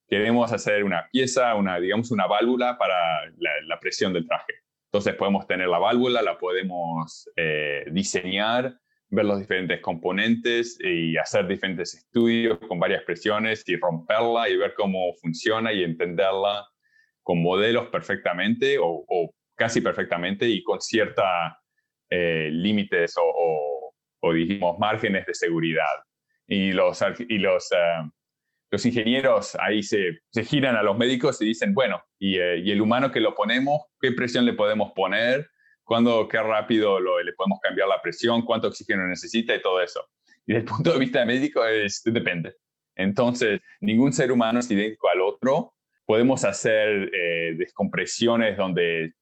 Queremos 0.07 0.51
hacer 0.51 0.83
una 0.83 1.07
pieza, 1.11 1.55
una, 1.55 1.79
digamos 1.79 2.11
una 2.11 2.27
válvula 2.27 2.77
para 2.77 2.95
la, 3.37 3.79
presión 3.79 4.13
del 4.13 4.27
traje. 4.27 4.53
Entonces 4.85 5.15
podemos 5.15 5.47
tener 5.47 5.67
la 5.67 5.79
válvula, 5.79 6.21
la 6.21 6.37
podemos 6.37 7.29
eh, 7.35 7.85
diseñar, 7.91 8.77
ver 9.09 9.25
los 9.25 9.39
diferentes 9.39 9.81
componentes 9.81 10.77
y 10.81 11.17
hacer 11.17 11.47
diferentes 11.47 11.93
estudios 11.93 12.57
con 12.67 12.79
varias 12.79 13.03
presiones 13.03 13.63
y 13.67 13.75
romperla 13.77 14.49
y 14.49 14.57
ver 14.57 14.73
cómo 14.75 15.13
funciona 15.21 15.73
y 15.73 15.83
entenderla 15.83 16.67
con 17.21 17.41
modelos 17.41 17.87
perfectamente 17.87 18.77
o, 18.79 19.05
casi 19.55 19.81
perfectamente 19.81 20.47
y 20.47 20.63
con 20.63 20.79
ciertos 20.79 21.25
límites 22.09 23.15
o 23.17 23.23
o 23.23 23.76
dijimos 24.33 24.77
márgenes 24.79 25.25
de 25.25 25.33
seguridad. 25.33 25.83
Y 26.47 26.71
los, 26.71 27.03
y 27.27 27.37
los, 27.37 27.71
eh, 27.71 28.09
los 28.71 28.85
ingenieros 28.85 29.55
ahí 29.59 29.83
se, 29.83 30.19
giran 30.43 30.75
a 30.75 30.83
los 30.83 30.97
médicos 30.97 31.41
y 31.41 31.45
dicen, 31.45 31.73
bueno, 31.73 32.01
y, 32.19 32.37
eh, 32.37 32.59
y, 32.59 32.71
el 32.71 32.81
humano 32.81 33.11
que 33.11 33.19
lo 33.19 33.35
ponemos, 33.35 33.81
¿qué 33.99 34.11
presión 34.11 34.45
le 34.45 34.53
podemos 34.53 34.91
poner? 34.93 35.49
¿Cuándo, 35.83 36.27
qué 36.27 36.41
rápido 36.41 36.99
le 36.99 37.33
podemos 37.33 37.59
cambiar 37.61 37.87
la 37.87 38.01
presión? 38.01 38.43
¿Cuánto 38.43 38.67
oxígeno 38.67 39.07
necesita? 39.07 39.55
Y 39.55 39.61
todo 39.61 39.81
eso. 39.81 40.05
Y 40.45 40.53
desde 40.53 40.59
el 40.59 40.65
punto 40.65 40.91
de 40.91 40.99
vista 40.99 41.25
médico 41.25 41.63
es, 41.65 42.01
depende. 42.03 42.55
Entonces, 42.95 43.61
ningún 43.79 44.11
ser 44.11 44.31
humano 44.31 44.59
es 44.59 44.69
idéntico 44.69 45.09
al 45.09 45.21
otro. 45.21 45.73
Podemos 46.05 46.43
hacer 46.43 47.09
eh, 47.13 47.53
descompresiones 47.57 48.57
donde 48.57 49.13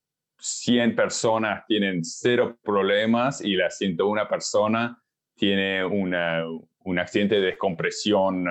100 0.46 0.96
personas 0.96 1.66
tienen 1.66 2.06
cero 2.06 2.60
problemas 2.64 3.42
y 3.42 3.56
la 3.56 3.72
101 3.72 4.28
persona 4.28 5.02
tiene 5.36 5.84
un 5.84 7.00
accidente 7.00 7.36
de 7.36 7.48
descompresión 7.48 8.46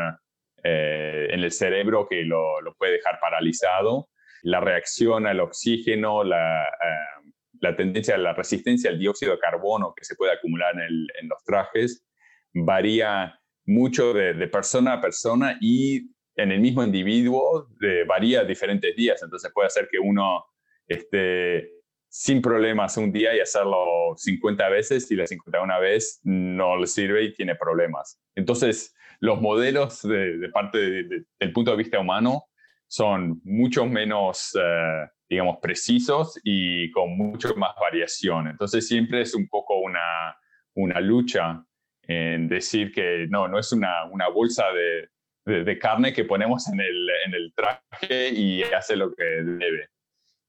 eh, 0.64 1.28
en 1.30 1.44
el 1.44 1.52
cerebro 1.52 2.08
que 2.08 2.22
lo, 2.22 2.56
puede 2.76 2.94
dejar 2.94 3.20
paralizado. 3.20 4.08
La 4.42 4.58
reacción 4.58 5.26
al 5.28 5.38
oxígeno, 5.38 6.24
la, 6.24 6.66
uh, 6.66 7.30
la, 7.60 7.76
tendencia, 7.76 8.18
la 8.18 8.34
resistencia 8.34 8.90
al 8.90 8.98
dióxido 8.98 9.32
de 9.32 9.38
carbono 9.38 9.94
que 9.96 10.04
se 10.04 10.16
puede 10.16 10.32
acumular 10.32 10.74
en, 10.74 11.28
los 11.28 11.44
trajes 11.44 12.04
varía 12.52 13.38
mucho 13.66 14.12
de, 14.12 14.48
persona 14.48 14.94
a 14.94 15.00
persona 15.00 15.58
y 15.60 16.10
en 16.34 16.50
el 16.50 16.58
mismo 16.58 16.82
individuo 16.82 17.68
varía 18.08 18.42
diferentes 18.42 18.96
días. 18.96 19.22
Entonces 19.22 19.52
puede 19.54 19.70
ser 19.70 19.88
que 19.88 20.00
uno 20.00 20.44
esté 20.88 21.73
sin 22.16 22.40
problemas 22.40 22.96
un 22.96 23.10
día 23.10 23.34
y 23.34 23.40
hacerlo 23.40 24.14
50 24.16 24.68
veces 24.68 25.10
y 25.10 25.16
la 25.16 25.26
51 25.26 25.80
vez 25.80 26.20
no 26.22 26.76
le 26.76 26.86
sirve 26.86 27.24
y 27.24 27.34
tiene 27.34 27.56
problemas. 27.56 28.20
Entonces, 28.36 28.94
los 29.18 29.40
modelos 29.40 30.00
de, 30.02 30.48
parte 30.52 30.78
del 30.78 31.52
punto 31.52 31.72
de 31.72 31.76
vista 31.76 31.98
humano 31.98 32.44
son 32.86 33.40
mucho 33.42 33.84
menos, 33.86 34.56
eh, 34.56 35.08
digamos, 35.28 35.58
precisos 35.60 36.40
y 36.44 36.88
con 36.92 37.16
mucho 37.16 37.56
más 37.56 37.72
variación. 37.80 38.46
Entonces, 38.46 38.86
siempre 38.86 39.22
es 39.22 39.34
un 39.34 39.48
poco 39.48 39.80
un 39.80 39.90
una, 39.90 40.36
una 40.74 41.00
lucha 41.00 41.64
en 42.02 42.46
decir 42.46 42.92
que 42.92 43.26
no, 43.28 43.48
no 43.48 43.58
es 43.58 43.72
una, 43.72 44.04
una 44.04 44.28
bolsa 44.28 44.66
de, 44.72 45.64
de, 45.64 45.78
carne 45.80 46.12
que 46.12 46.24
ponemos 46.24 46.68
en 46.68 46.78
el, 46.78 47.08
en 47.26 47.34
el, 47.34 47.52
traje 47.54 48.28
y 48.28 48.62
hace 48.62 48.94
lo 48.94 49.12
que 49.12 49.24
debe. 49.24 49.88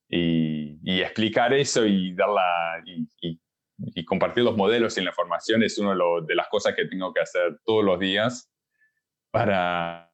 Y, 0.08 0.80
y 0.84 1.02
explicar 1.02 1.54
eso 1.54 1.86
y, 1.86 2.14
darla, 2.14 2.84
y, 2.86 3.40
y, 3.78 4.06
compartir 4.06 4.44
los 4.44 4.56
modelos 4.56 4.98
y 4.98 5.02
la 5.02 5.10
información 5.10 5.64
es 5.64 5.78
una 5.80 5.96
de, 6.26 6.36
las 6.36 6.48
cosas 6.48 6.76
que 6.76 6.86
tengo 6.86 7.12
que 7.14 7.22
hacer 7.22 7.60
todos 7.66 7.84
los 7.84 8.00
días 8.00 8.52
para 9.32 10.12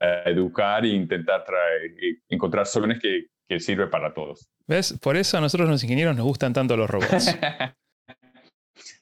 eh, 0.00 0.22
educar 0.26 0.84
e 0.84 0.88
intentar 0.88 1.44
traer, 1.44 1.92
encontrar 2.28 2.66
soluciones 2.66 3.02
que, 3.02 3.26
que 3.46 3.60
sirven 3.60 3.90
para 3.90 4.12
todos. 4.14 4.48
¿Ves? 4.66 4.98
Por 5.00 5.16
eso 5.16 5.38
a 5.38 5.40
nosotros 5.40 5.68
los 5.68 5.84
ingenieros 5.84 6.16
nos 6.16 6.24
gustan 6.24 6.52
tanto 6.52 6.76
los 6.76 6.88
robots. 6.88 7.36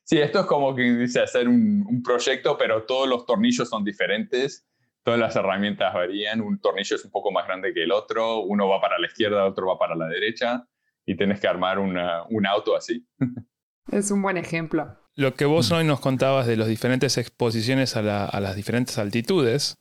Sí, 0.04 0.18
esto 0.18 0.40
es 0.40 0.46
como 0.46 0.74
que 0.74 0.82
dice 0.82 1.20
hacer 1.20 1.48
un, 1.48 2.02
proyecto, 2.04 2.58
pero 2.58 2.84
todos 2.84 3.08
los 3.08 3.24
tornillos 3.24 3.68
son 3.68 3.84
diferentes, 3.84 4.66
todas 5.04 5.20
las 5.20 5.36
herramientas 5.36 5.94
varían, 5.94 6.40
un 6.40 6.58
tornillo 6.60 6.96
es 6.96 7.04
un 7.04 7.10
poco 7.10 7.30
más 7.30 7.46
grande 7.46 7.72
que 7.72 7.84
el 7.84 7.92
otro, 7.92 8.40
uno 8.40 8.68
va 8.68 8.80
para 8.80 8.98
la 8.98 9.06
izquierda, 9.06 9.44
otro 9.44 9.68
va 9.68 9.78
para 9.78 9.94
la 9.94 10.08
derecha, 10.08 10.66
y 11.06 11.16
tienes 11.16 11.40
que 11.40 11.46
armar 11.46 11.78
un 11.78 12.46
auto 12.46 12.76
así. 12.76 13.06
Es 13.92 14.10
un 14.10 14.22
buen 14.22 14.38
ejemplo. 14.38 14.98
Lo 15.14 15.34
que 15.34 15.44
vos 15.44 15.70
hoy 15.70 15.84
nos 15.84 16.00
contabas 16.00 16.46
de 16.46 16.56
las 16.56 16.68
diferentes 16.68 17.18
exposiciones 17.18 17.96
a, 17.96 18.02
las 18.02 18.56
diferentes 18.56 18.98
altitudes, 18.98 19.78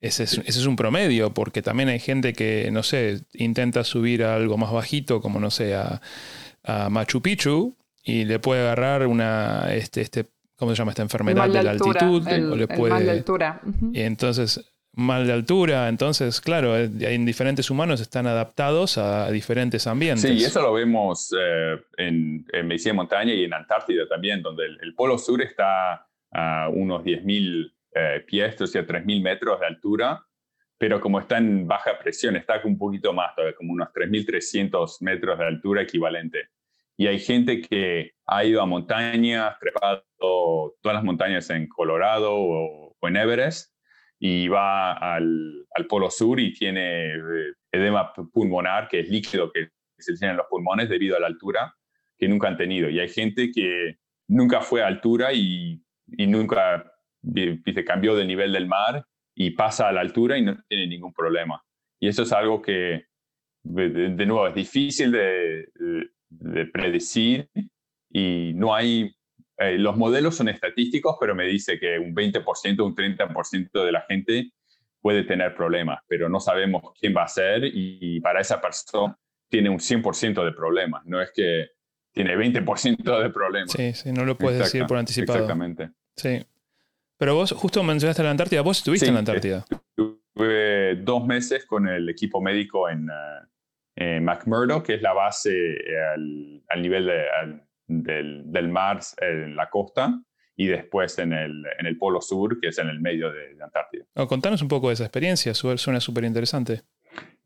ese 0.00 0.24
es, 0.24 0.34
ese 0.34 0.60
es, 0.60 0.66
un 0.66 0.76
promedio, 0.76 1.32
porque 1.34 1.62
también 1.62 1.88
hay 1.88 1.98
gente 1.98 2.32
que, 2.32 2.68
no 2.70 2.82
sé, 2.82 3.22
intenta 3.32 3.82
subir 3.82 4.22
a 4.22 4.36
algo 4.36 4.56
más 4.56 4.70
bajito, 4.70 5.20
como, 5.20 5.40
no 5.40 5.50
sé, 5.50 5.74
a, 5.74 6.00
a 6.62 6.90
Machu 6.90 7.22
Picchu, 7.22 7.76
y 8.04 8.24
le 8.24 8.38
puede 8.38 8.60
agarrar 8.60 9.06
una, 9.06 9.74
este, 9.74 10.02
este, 10.02 10.26
¿cómo 10.58 10.72
se 10.72 10.78
llama 10.78 10.90
esta 10.90 11.02
enfermedad 11.02 11.48
de, 11.48 11.62
la 11.62 11.70
altitud? 11.70 12.26
o 12.26 12.56
le 12.56 12.66
puede, 12.66 12.92
mal 12.92 13.04
de 13.04 13.10
altura. 13.12 13.60
Y 13.92 14.00
entonces, 14.02 14.60
mal 14.92 15.26
de 15.26 15.32
altura, 15.32 15.88
entonces, 15.88 16.40
claro, 16.40 16.76
eh, 16.76 16.90
en 17.00 17.24
diferentes 17.24 17.70
humanos 17.70 18.00
están 18.00 18.26
adaptados 18.26 18.98
a 18.98 19.30
diferentes 19.30 19.86
ambientes. 19.86 20.28
Sí, 20.28 20.36
y 20.36 20.44
eso 20.44 20.60
lo 20.60 20.72
vemos 20.72 21.32
eh, 21.38 21.78
en, 21.96 22.44
en, 22.52 22.66
medicina 22.66 22.92
de 22.92 22.96
montaña 22.96 23.32
y 23.32 23.44
en 23.44 23.54
Antártida 23.54 24.08
también, 24.08 24.42
donde 24.42 24.64
el, 24.66 24.94
polo 24.94 25.16
sur 25.16 25.40
está 25.40 26.04
a 26.32 26.68
unos 26.68 27.04
10.000 27.04 27.72
eh, 27.94 28.24
pies, 28.26 28.60
o 28.60 28.66
sea, 28.66 28.84
3.000 28.84 29.22
metros 29.22 29.60
de 29.60 29.66
altura, 29.66 30.24
pero 30.76 31.00
como 31.00 31.20
está 31.20 31.38
en 31.38 31.68
baja 31.68 31.96
presión, 31.96 32.34
está 32.34 32.60
un 32.64 32.76
poquito 32.76 33.12
más, 33.12 33.32
como 33.56 33.72
unos 33.72 33.88
3.300 33.88 34.96
metros 35.00 35.38
de 35.38 35.46
altura 35.46 35.82
equivalente. 35.82 36.48
Y 37.00 37.06
hay 37.06 37.20
gente 37.20 37.62
que 37.62 38.10
ha 38.26 38.44
ido 38.44 38.60
a 38.60 38.66
montañas, 38.66 39.56
trepado 39.60 40.04
todas 40.18 40.94
las 40.96 41.04
montañas 41.04 41.48
en 41.50 41.68
Colorado 41.68 42.34
o, 42.34 42.96
en 43.02 43.16
Everest, 43.16 43.72
y 44.18 44.48
va 44.48 44.94
al, 45.14 45.64
Polo 45.88 46.10
Sur 46.10 46.40
y 46.40 46.52
tiene 46.52 47.14
eh, 47.14 47.52
edema 47.70 48.12
pulmonar, 48.12 48.88
que 48.88 48.98
es 49.00 49.08
líquido 49.08 49.52
que 49.52 49.68
se 49.96 50.14
tiene 50.14 50.32
en 50.32 50.38
los 50.38 50.46
pulmones 50.50 50.88
debido 50.88 51.16
a 51.16 51.20
la 51.20 51.28
altura, 51.28 51.72
que 52.18 52.26
nunca 52.26 52.48
han 52.48 52.56
tenido. 52.56 52.90
Y 52.90 52.98
hay 52.98 53.08
gente 53.08 53.52
que 53.52 53.98
nunca 54.26 54.60
fue 54.60 54.82
a 54.82 54.88
altura 54.88 55.32
y, 55.32 55.80
nunca 56.08 56.92
se 57.22 57.84
cambió 57.84 58.16
de 58.16 58.24
nivel 58.24 58.52
del 58.52 58.66
mar 58.66 59.06
y 59.36 59.50
pasa 59.50 59.88
a 59.88 59.92
la 59.92 60.00
altura 60.00 60.36
y 60.36 60.42
no 60.42 60.56
tiene 60.68 60.88
ningún 60.88 61.12
problema. 61.12 61.62
Y 62.00 62.08
eso 62.08 62.24
es 62.24 62.32
algo 62.32 62.60
que, 62.60 63.06
de, 63.62 64.26
nuevo, 64.26 64.48
es 64.48 64.54
difícil 64.54 65.12
de 65.12 65.68
predecir 66.72 67.48
y 68.10 68.52
no 68.54 68.74
hay, 68.74 69.14
eh, 69.58 69.78
los 69.78 69.96
modelos 69.96 70.36
son 70.36 70.48
estadísticos, 70.48 71.16
pero 71.20 71.34
me 71.34 71.44
dice 71.44 71.78
que 71.78 71.98
un 71.98 72.14
20%, 72.14 72.84
un 72.84 72.94
30% 72.94 73.84
de 73.84 73.92
la 73.92 74.02
gente 74.02 74.52
puede 75.00 75.24
tener 75.24 75.54
problemas, 75.54 76.00
pero 76.06 76.28
no 76.28 76.40
sabemos 76.40 76.82
quién 76.98 77.14
va 77.16 77.24
a 77.24 77.28
ser 77.28 77.62
y, 77.64 78.20
para 78.20 78.40
esa 78.40 78.60
persona 78.60 79.16
tiene 79.48 79.70
un 79.70 79.78
100% 79.78 80.44
de 80.44 80.52
problemas, 80.52 81.04
no 81.06 81.22
es 81.22 81.30
que 81.34 81.68
tiene 82.12 82.36
20% 82.36 83.22
de 83.22 83.30
problemas. 83.30 83.72
Sí, 83.72 83.94
sí, 83.94 84.12
no 84.12 84.24
lo 84.24 84.36
puedes 84.36 84.58
decir 84.58 84.86
por 84.86 84.98
anticipado. 84.98 85.38
Exactamente. 85.38 85.90
Sí. 86.16 86.44
Pero 87.16 87.34
vos 87.34 87.52
justo 87.52 87.82
mencionaste 87.82 88.22
la 88.22 88.30
Antártida, 88.30 88.60
vos 88.60 88.78
estuviste 88.78 89.06
en 89.06 89.14
la 89.14 89.20
Antártida. 89.20 89.64
Estuve 89.68 90.96
dos 90.96 91.26
meses 91.26 91.64
con 91.64 91.88
el 91.88 92.08
equipo 92.08 92.40
médico 92.40 92.88
en, 92.88 93.08
eh, 93.08 93.46
eh, 94.00 94.20
McMurdo, 94.20 94.80
que 94.80 94.94
es 94.94 95.02
la 95.02 95.12
base 95.12 95.50
eh, 95.50 96.62
al, 96.68 96.82
nivel 96.82 97.10
del, 97.88 98.68
mar 98.68 99.00
en 99.20 99.56
la 99.56 99.68
costa, 99.68 100.22
y 100.54 100.68
después 100.68 101.18
en 101.18 101.32
el, 101.32 101.64
en 101.80 101.86
el 101.86 101.98
Polo 101.98 102.20
Sur, 102.20 102.60
que 102.60 102.68
es 102.68 102.78
en 102.78 102.88
el 102.90 103.00
medio 103.00 103.32
de, 103.32 103.56
Antártida. 103.60 104.04
contanos 104.28 104.62
un 104.62 104.68
poco 104.68 104.86
de 104.86 104.94
esa 104.94 105.02
experiencia, 105.02 105.52
suena 105.52 105.98
súper 105.98 106.22
interesante. 106.24 106.82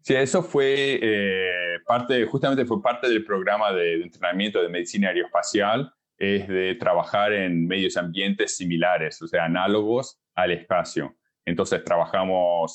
Sí, 0.02 0.14
eso 0.14 0.42
fue 0.42 0.98
eh, 1.00 1.78
parte, 1.86 2.26
justamente 2.26 2.66
fue 2.66 2.82
parte 2.82 3.08
del 3.08 3.24
programa 3.24 3.72
de, 3.72 4.02
entrenamiento 4.02 4.60
de 4.60 4.68
medicina 4.68 5.08
aeroespacial, 5.08 5.90
es 6.18 6.46
de 6.48 6.74
trabajar 6.74 7.32
en 7.32 7.66
medios 7.66 7.96
ambientes 7.96 8.58
similares, 8.58 9.22
o 9.22 9.26
sea, 9.26 9.46
análogos 9.46 10.20
al 10.34 10.50
espacio. 10.50 11.16
Entonces 11.46 11.82
trabajamos 11.82 12.74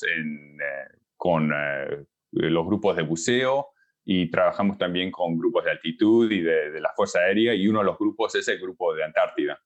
con 1.16 1.52
los 2.32 2.66
grupos 2.66 2.96
de 2.96 3.02
buceo 3.02 3.68
y 4.04 4.30
trabajamos 4.30 4.78
también 4.78 5.10
con 5.10 5.36
grupos 5.36 5.64
de 5.64 5.70
altitud 5.72 6.30
y 6.30 6.40
de, 6.40 6.80
la 6.80 6.92
Fuerza 6.96 7.20
Aérea 7.20 7.54
y 7.54 7.68
uno 7.68 7.80
de 7.80 7.84
los 7.84 7.98
grupos 7.98 8.34
es 8.34 8.48
el 8.48 8.58
grupo 8.58 8.94
de 8.94 9.04
Antártida. 9.04 9.60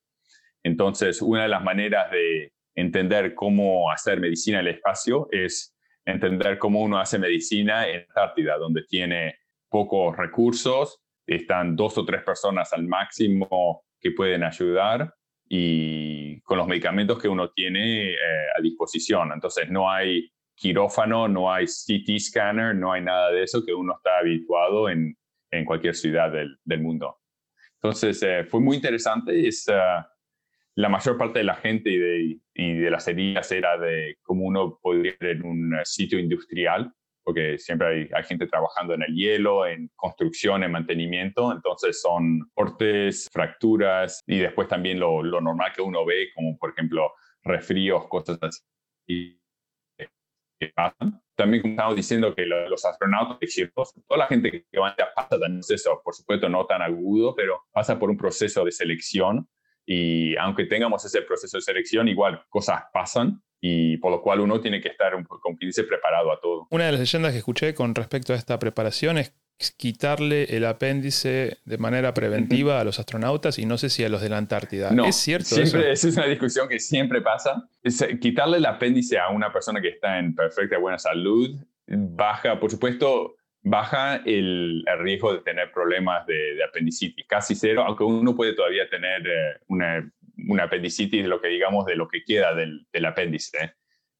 Entonces, 0.65 1.23
una 1.23 1.43
de 1.43 1.49
las 1.49 1.63
maneras 1.63 2.11
de 2.11 2.53
entender 2.75 3.35
cómo 3.35 3.91
hacer 3.91 4.19
medicina 4.19 4.61
en 4.61 4.67
el 4.67 4.75
espacio 4.75 5.29
es 5.31 5.77
entender 6.05 6.59
cómo 6.59 6.81
uno 6.81 6.99
hace 6.99 7.19
medicina 7.19 7.89
en 7.89 8.01
Antártida, 8.01 8.57
donde 8.59 8.83
tiene 8.83 9.37
pocos 9.69 10.17
recursos, 10.17 11.01
están 11.25 11.77
dos 11.77 11.97
o 11.99 12.05
tres 12.05 12.23
personas 12.23 12.73
al 12.73 12.87
máximo 12.87 13.85
que 14.01 14.11
pueden 14.11 14.43
ayudar 14.43 15.15
y 15.49 16.41
con 16.41 16.59
los 16.59 16.67
medicamentos 16.67 17.21
que 17.21 17.29
uno 17.29 17.51
tiene 17.51 18.11
eh, 18.15 18.17
a 18.57 18.61
disposición. 18.61 19.31
Entonces, 19.33 19.71
no 19.71 19.91
hay 19.91 20.33
quirófano, 20.55 21.29
no 21.29 21.53
hay 21.53 21.67
CT 21.67 22.19
scanner, 22.19 22.75
no 22.75 22.93
hay 22.93 23.03
nada 23.03 23.31
de 23.31 23.43
eso 23.43 23.65
que 23.65 23.75
uno 23.75 23.95
está 23.97 24.19
habituado 24.19 24.89
en, 24.89 25.17
en 25.51 25.65
cualquier 25.65 25.95
ciudad 25.95 26.31
del, 26.31 26.59
del 26.65 26.81
mundo. 26.81 27.19
Entonces, 27.83 28.23
eh, 28.23 28.45
fue 28.45 28.61
muy 28.61 28.77
interesante. 28.77 29.47
Es, 29.47 29.69
ah, 29.69 30.09
la 30.75 30.89
mayor 30.89 31.19
parte 31.19 31.41
de 31.41 31.45
la 31.45 31.57
gente 31.57 31.91
y 31.91 31.99
de, 31.99 32.39
y 32.55 32.75
de, 32.75 32.91
las 32.91 33.07
heridas 33.09 33.51
era 33.53 33.77
de 33.77 34.17
cómo 34.23 34.45
uno 34.45 34.79
podría 34.81 35.13
ir 35.21 35.27
en 35.27 35.45
un 35.45 35.81
sitio 35.85 36.19
industrial, 36.19 36.93
porque 37.25 37.59
siempre 37.59 37.89
hay, 37.89 38.09
hay, 38.15 38.25
gente 38.25 38.47
trabajando 38.47 38.95
en 38.95 39.03
el 39.03 39.15
hielo, 39.15 39.67
en 39.67 39.91
construcción, 39.95 40.63
en 40.63 40.73
mantenimiento, 40.73 41.53
entonces 41.53 42.01
son 42.01 42.51
cortes, 42.55 43.29
fracturas 43.31 44.23
y 44.27 44.39
después 44.39 44.69
también 44.69 44.99
lo, 44.99 45.23
lo 45.23 45.41
normal 45.41 45.73
que 45.75 45.83
uno 45.83 46.07
ve, 46.07 46.29
como 46.35 46.57
por 46.57 46.71
ejemplo 46.71 47.13
resfríos, 47.43 48.09
cosas 48.09 48.39
así 48.43 49.42
también 51.35 51.63
como 51.63 51.73
estamos 51.73 51.97
diciendo 51.97 52.35
que 52.35 52.47
los 52.47 52.85
astronautas 52.85 53.39
exitosos, 53.41 54.03
toda 54.07 54.19
la 54.19 54.27
gente 54.27 54.67
que 54.71 54.79
va 54.79 54.89
a 54.89 55.15
pasa 55.15 55.37
un 55.37 55.55
proceso, 55.55 56.01
por 56.05 56.15
supuesto 56.15 56.49
no 56.49 56.67
tan 56.67 56.83
agudo, 56.83 57.35
pero 57.35 57.63
pasa 57.73 57.99
por 57.99 58.11
un 58.11 58.17
proceso 58.17 58.65
de 58.65 58.73
selección 58.73 59.49
y 59.85 60.37
aunque 60.37 60.67
tengamos 60.67 61.05
ese 61.05 61.23
proceso 61.23 61.57
de 61.57 61.63
selección, 61.63 62.09
igual 62.09 62.45
cosas 62.49 62.85
pasan 62.93 63.43
y 63.61 63.97
por 63.99 64.11
lo 64.11 64.23
cual 64.23 64.41
uno 64.41 64.61
tiene 64.61 64.81
que 64.81 64.89
estar, 64.89 65.13
como 65.27 65.57
que 65.57 65.67
dice, 65.67 65.85
preparado 65.85 66.33
a 66.33 66.41
todo. 66.41 66.67
Una 66.71 66.87
de 66.87 66.93
las 66.93 67.01
leyendas 67.01 67.33
que 67.33 67.39
escuché 67.39 67.75
con 67.75 67.95
respecto 67.95 68.33
a 68.33 68.37
esta 68.37 68.59
preparación 68.59 69.19
es 69.19 69.35
quitarle 69.71 70.57
el 70.57 70.65
apéndice 70.65 71.59
de 71.65 71.79
manera 71.79 72.13
preventiva 72.13 72.81
a 72.81 72.85
los 72.85 72.99
astronautas 72.99 73.59
y 73.59 73.67
no 73.67 73.79
sé 73.79 73.89
si 73.89 74.03
a 74.03 74.09
los 74.09 74.21
de 74.21 74.29
la 74.29 74.39
Antártida. 74.39 74.91
No, 74.91 75.05
¿Es 75.05 75.17
cierto 75.17 75.55
siempre, 75.55 75.93
eso? 75.93 76.09
Esa 76.09 76.09
es 76.09 76.17
una 76.17 76.27
discusión 76.27 76.69
que 76.69 76.81
siempre 76.81 77.21
pasa. 77.21 77.69
Eh, 77.85 78.19
quitarle 78.19 78.59
el 78.59 78.67
apéndice 78.67 79.19
a 79.19 79.29
una 79.29 79.53
persona 79.53 79.81
que 79.81 79.89
está 79.89 80.19
en 80.19 80.35
perfecta 80.35 80.79
buena 80.79 80.99
salud 80.99 81.57
baja, 81.87 82.59
por 82.59 82.71
supuesto, 82.71 83.37
baja 83.63 84.17
el, 84.25 84.85
riesgo 84.99 85.35
de 85.35 85.41
tener 85.41 85.71
problemas 85.73 86.27
de, 86.27 86.63
apendicitis, 86.65 87.27
casi 87.27 87.55
cero, 87.55 87.85
aunque 87.87 88.05
uno 88.05 88.35
puede 88.35 88.55
todavía 88.55 88.89
tener 88.89 89.27
eh, 89.27 89.61
una, 89.69 90.11
una, 90.49 90.65
apendicitis 90.65 91.23
de 91.23 91.29
lo 91.29 91.41
que 91.41 91.49
digamos 91.49 91.87
de 91.87 91.97
lo 91.97 92.09
que 92.09 92.25
queda 92.25 92.55
del, 92.55 92.87
del 92.93 93.05
apéndice. 93.05 93.75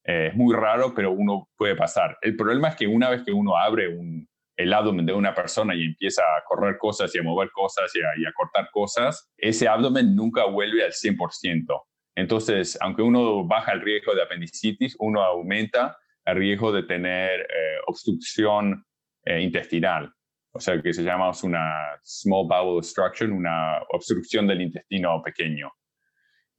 Eh, 0.05 0.27
es 0.31 0.35
muy 0.35 0.55
raro, 0.55 0.93
pero 0.93 1.11
uno 1.11 1.49
puede 1.57 1.75
pasar. 1.75 2.17
El 2.21 2.35
problema 2.35 2.69
es 2.69 2.75
que 2.75 2.87
una 2.87 3.09
vez 3.09 3.23
que 3.23 3.31
uno 3.31 3.57
abre 3.57 3.87
un, 3.87 4.27
el 4.55 4.73
abdomen 4.73 5.05
de 5.05 5.13
una 5.13 5.33
persona 5.33 5.73
y 5.75 5.83
empieza 5.83 6.21
a 6.21 6.43
correr 6.45 6.77
cosas 6.77 7.13
y 7.15 7.19
a 7.19 7.23
mover 7.23 7.49
cosas 7.51 7.91
y 7.95 8.25
a, 8.25 8.31
cortar 8.33 8.69
cosas, 8.71 9.31
ese 9.37 9.67
abdomen 9.67 10.15
nunca 10.15 10.45
vuelve 10.45 10.83
al 10.83 10.91
100%. 10.91 11.65
Entonces, 12.15 12.77
aunque 12.81 13.01
uno 13.01 13.45
baja 13.45 13.71
el 13.71 13.81
riesgo 13.81 14.13
de 14.13 14.21
apendicitis, 14.21 14.95
uno 14.99 15.23
aumenta 15.23 15.97
el 16.25 16.37
riesgo 16.37 16.71
de 16.71 16.83
tener 16.83 17.41
eh, 17.41 17.77
obstrucción 17.87 18.85
eh, 19.25 19.41
intestinal. 19.41 20.13
o 20.55 20.59
sea, 20.59 20.79
que 20.81 20.93
se 20.93 21.01
llama 21.01 21.31
una 21.43 21.99
small 22.03 22.47
bowel 22.47 22.77
obstruction, 22.77 23.31
una 23.31 23.81
obstrucción 23.89 24.45
del 24.45 24.61
intestino 24.61 25.21
pequeño. 25.23 25.71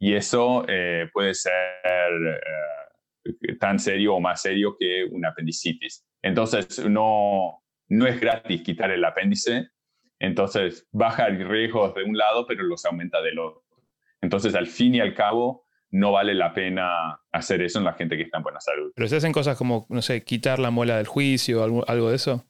Y 0.00 0.14
eso 0.14 0.64
eh, 0.68 1.08
puede 1.12 1.32
ser 1.34 1.52
tan 3.60 3.78
serio 3.78 4.16
o 4.16 4.20
más 4.20 4.42
serio 4.42 4.76
que 4.76 5.04
una 5.04 5.28
apendicitis. 5.28 6.04
Entonces, 6.20 6.84
no, 6.88 7.63
no 7.88 8.06
es 8.06 8.20
gratis 8.20 8.62
quitar 8.62 8.90
el 8.90 9.04
apéndice, 9.04 9.68
entonces 10.18 10.88
baja 10.92 11.26
el 11.26 11.46
riesgo 11.48 11.88
de 11.90 12.04
un 12.04 12.16
lado, 12.16 12.46
pero 12.46 12.62
los 12.62 12.84
aumenta 12.84 13.20
del 13.22 13.38
otro. 13.38 13.62
Entonces, 14.20 14.54
al 14.54 14.66
fin 14.66 14.94
y 14.94 15.00
al 15.00 15.14
cabo, 15.14 15.66
no 15.90 16.12
vale 16.12 16.34
la 16.34 16.52
pena 16.52 17.20
hacer 17.30 17.62
eso 17.62 17.78
en 17.78 17.84
la 17.84 17.92
gente 17.92 18.16
que 18.16 18.22
está 18.22 18.38
en 18.38 18.42
buena 18.42 18.60
salud. 18.60 18.92
Pero 18.96 19.08
se 19.08 19.16
hacen 19.16 19.32
cosas 19.32 19.56
como, 19.56 19.86
no 19.90 20.02
sé, 20.02 20.24
quitar 20.24 20.58
la 20.58 20.70
muela 20.70 20.96
del 20.96 21.06
juicio, 21.06 21.62
algo, 21.62 21.84
algo 21.88 22.10
de 22.10 22.16
eso 22.16 22.44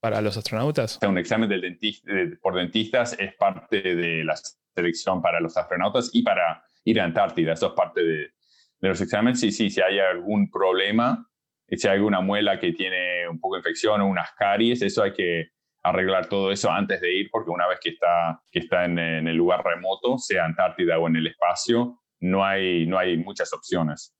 para 0.00 0.20
los 0.20 0.36
astronautas. 0.36 0.98
un 1.06 1.18
examen 1.18 1.48
del 1.48 1.60
dentista, 1.60 2.10
por 2.42 2.54
dentistas 2.54 3.16
es 3.18 3.34
parte 3.34 3.80
de 3.80 4.24
la 4.24 4.34
selección 4.74 5.22
para 5.22 5.40
los 5.40 5.56
astronautas 5.56 6.10
y 6.12 6.22
para 6.22 6.62
ir 6.84 7.00
a 7.00 7.04
Antártida. 7.04 7.52
Eso 7.52 7.68
es 7.68 7.72
parte 7.74 8.02
de, 8.02 8.16
de 8.80 8.88
los 8.88 9.00
exámenes. 9.00 9.40
Sí, 9.40 9.52
sí, 9.52 9.70
si 9.70 9.80
hay 9.80 9.98
algún 9.98 10.50
problema, 10.50 11.29
si 11.76 11.88
hay 11.88 11.96
alguna 11.96 12.20
muela 12.20 12.58
que 12.58 12.72
tiene 12.72 13.28
un 13.28 13.40
poco 13.40 13.54
de 13.54 13.60
infección 13.60 14.00
o 14.00 14.06
unas 14.06 14.32
caries, 14.32 14.82
eso 14.82 15.02
hay 15.02 15.12
que 15.12 15.50
arreglar 15.82 16.26
todo 16.26 16.52
eso 16.52 16.70
antes 16.70 17.00
de 17.00 17.14
ir, 17.14 17.28
porque 17.30 17.50
una 17.50 17.66
vez 17.66 17.78
que 17.80 17.90
está, 17.90 18.42
que 18.50 18.58
está 18.58 18.84
en, 18.84 18.98
en 18.98 19.28
el 19.28 19.36
lugar 19.36 19.64
remoto, 19.64 20.18
sea 20.18 20.44
Antártida 20.44 20.98
o 20.98 21.08
en 21.08 21.16
el 21.16 21.26
espacio, 21.26 22.00
no 22.20 22.44
hay, 22.44 22.86
no 22.86 22.98
hay 22.98 23.16
muchas 23.16 23.52
opciones. 23.52 24.14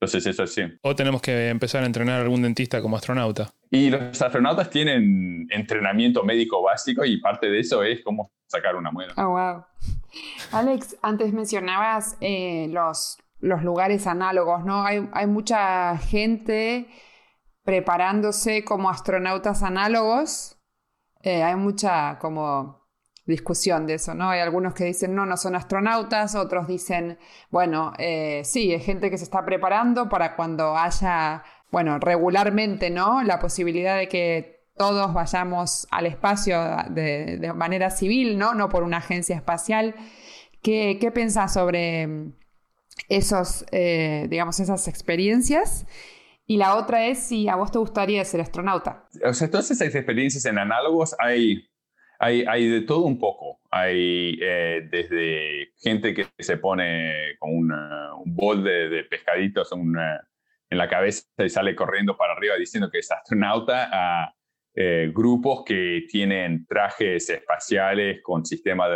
Entonces, 0.00 0.26
eso 0.26 0.46
sí. 0.46 0.62
O 0.82 0.96
tenemos 0.96 1.20
que 1.20 1.50
empezar 1.50 1.82
a 1.82 1.86
entrenar 1.86 2.20
a 2.20 2.22
algún 2.22 2.40
dentista 2.40 2.80
como 2.80 2.96
astronauta. 2.96 3.50
Y 3.70 3.90
los 3.90 4.22
astronautas 4.22 4.70
tienen 4.70 5.46
entrenamiento 5.50 6.24
médico 6.24 6.62
básico 6.62 7.04
y 7.04 7.20
parte 7.20 7.50
de 7.50 7.60
eso 7.60 7.82
es 7.82 8.02
cómo 8.02 8.32
sacar 8.46 8.76
una 8.76 8.90
muela. 8.90 9.12
Oh, 9.18 9.28
wow. 9.28 9.64
Alex, 10.52 10.96
antes 11.02 11.34
mencionabas 11.34 12.16
eh, 12.22 12.68
los, 12.70 13.18
los 13.40 13.62
lugares 13.62 14.06
análogos, 14.06 14.64
¿no? 14.64 14.84
Hay, 14.84 15.08
hay 15.12 15.26
mucha 15.26 15.96
gente 15.98 16.88
preparándose 17.64 18.64
como 18.64 18.90
astronautas 18.90 19.62
análogos. 19.62 20.58
Eh, 21.22 21.42
hay 21.42 21.56
mucha 21.56 22.18
como 22.18 22.80
discusión 23.26 23.86
de 23.86 23.94
eso, 23.94 24.14
¿no? 24.14 24.30
Hay 24.30 24.40
algunos 24.40 24.74
que 24.74 24.84
dicen, 24.84 25.14
no, 25.14 25.24
no 25.26 25.36
son 25.36 25.54
astronautas, 25.54 26.34
otros 26.34 26.66
dicen, 26.66 27.18
bueno, 27.50 27.92
eh, 27.98 28.42
sí, 28.44 28.72
hay 28.72 28.80
gente 28.80 29.10
que 29.10 29.18
se 29.18 29.24
está 29.24 29.44
preparando 29.44 30.08
para 30.08 30.36
cuando 30.36 30.76
haya, 30.76 31.44
bueno, 31.70 31.98
regularmente, 31.98 32.90
¿no? 32.90 33.22
La 33.22 33.38
posibilidad 33.38 33.96
de 33.96 34.08
que 34.08 34.66
todos 34.76 35.12
vayamos 35.12 35.86
al 35.90 36.06
espacio 36.06 36.58
de, 36.90 37.52
manera 37.54 37.90
civil, 37.90 38.38
¿no? 38.38 38.54
No 38.54 38.68
por 38.68 38.82
una 38.82 38.98
agencia 38.98 39.36
espacial. 39.36 39.94
¿Qué, 40.62 40.98
qué 41.00 41.10
pensás 41.10 41.52
sobre 41.54 42.34
esos, 43.08 43.64
eh, 43.72 44.26
digamos, 44.28 44.60
esas 44.60 44.88
experiencias? 44.88 45.86
Y 46.46 46.56
la 46.56 46.76
otra 46.76 47.06
es 47.06 47.18
si 47.18 47.48
a 47.48 47.56
vos 47.56 47.70
te 47.70 47.78
gustaría 47.78 48.24
ser 48.24 48.40
astronauta. 48.40 49.08
O 49.24 49.32
sea, 49.32 49.50
todas 49.50 49.70
esas 49.70 49.94
experiencias 49.94 50.44
en 50.46 50.58
análogos 50.58 51.14
hay 51.18 51.70
hay, 52.20 52.68
de 52.68 52.82
todo 52.82 53.06
un 53.06 53.18
poco. 53.18 53.60
Hay 53.70 54.38
eh, 54.42 54.86
desde 54.90 55.72
gente 55.78 56.12
que 56.12 56.26
se 56.38 56.58
pone 56.58 57.36
con 57.38 57.50
un 57.52 58.34
bol 58.34 58.62
de, 58.62 59.04
pescaditos 59.08 59.72
en 59.72 60.78
la 60.78 60.88
cabeza 60.88 61.24
y 61.38 61.48
sale 61.48 61.74
corriendo 61.74 62.16
para 62.16 62.34
arriba 62.34 62.56
diciendo 62.56 62.90
que 62.90 62.98
es 62.98 63.10
astronauta, 63.10 63.88
a 63.90 64.34
eh, 64.74 65.10
grupos 65.14 65.64
que 65.64 66.04
tienen 66.08 66.66
trajes 66.66 67.30
espaciales 67.30 68.20
con 68.22 68.44
sistemas 68.44 68.90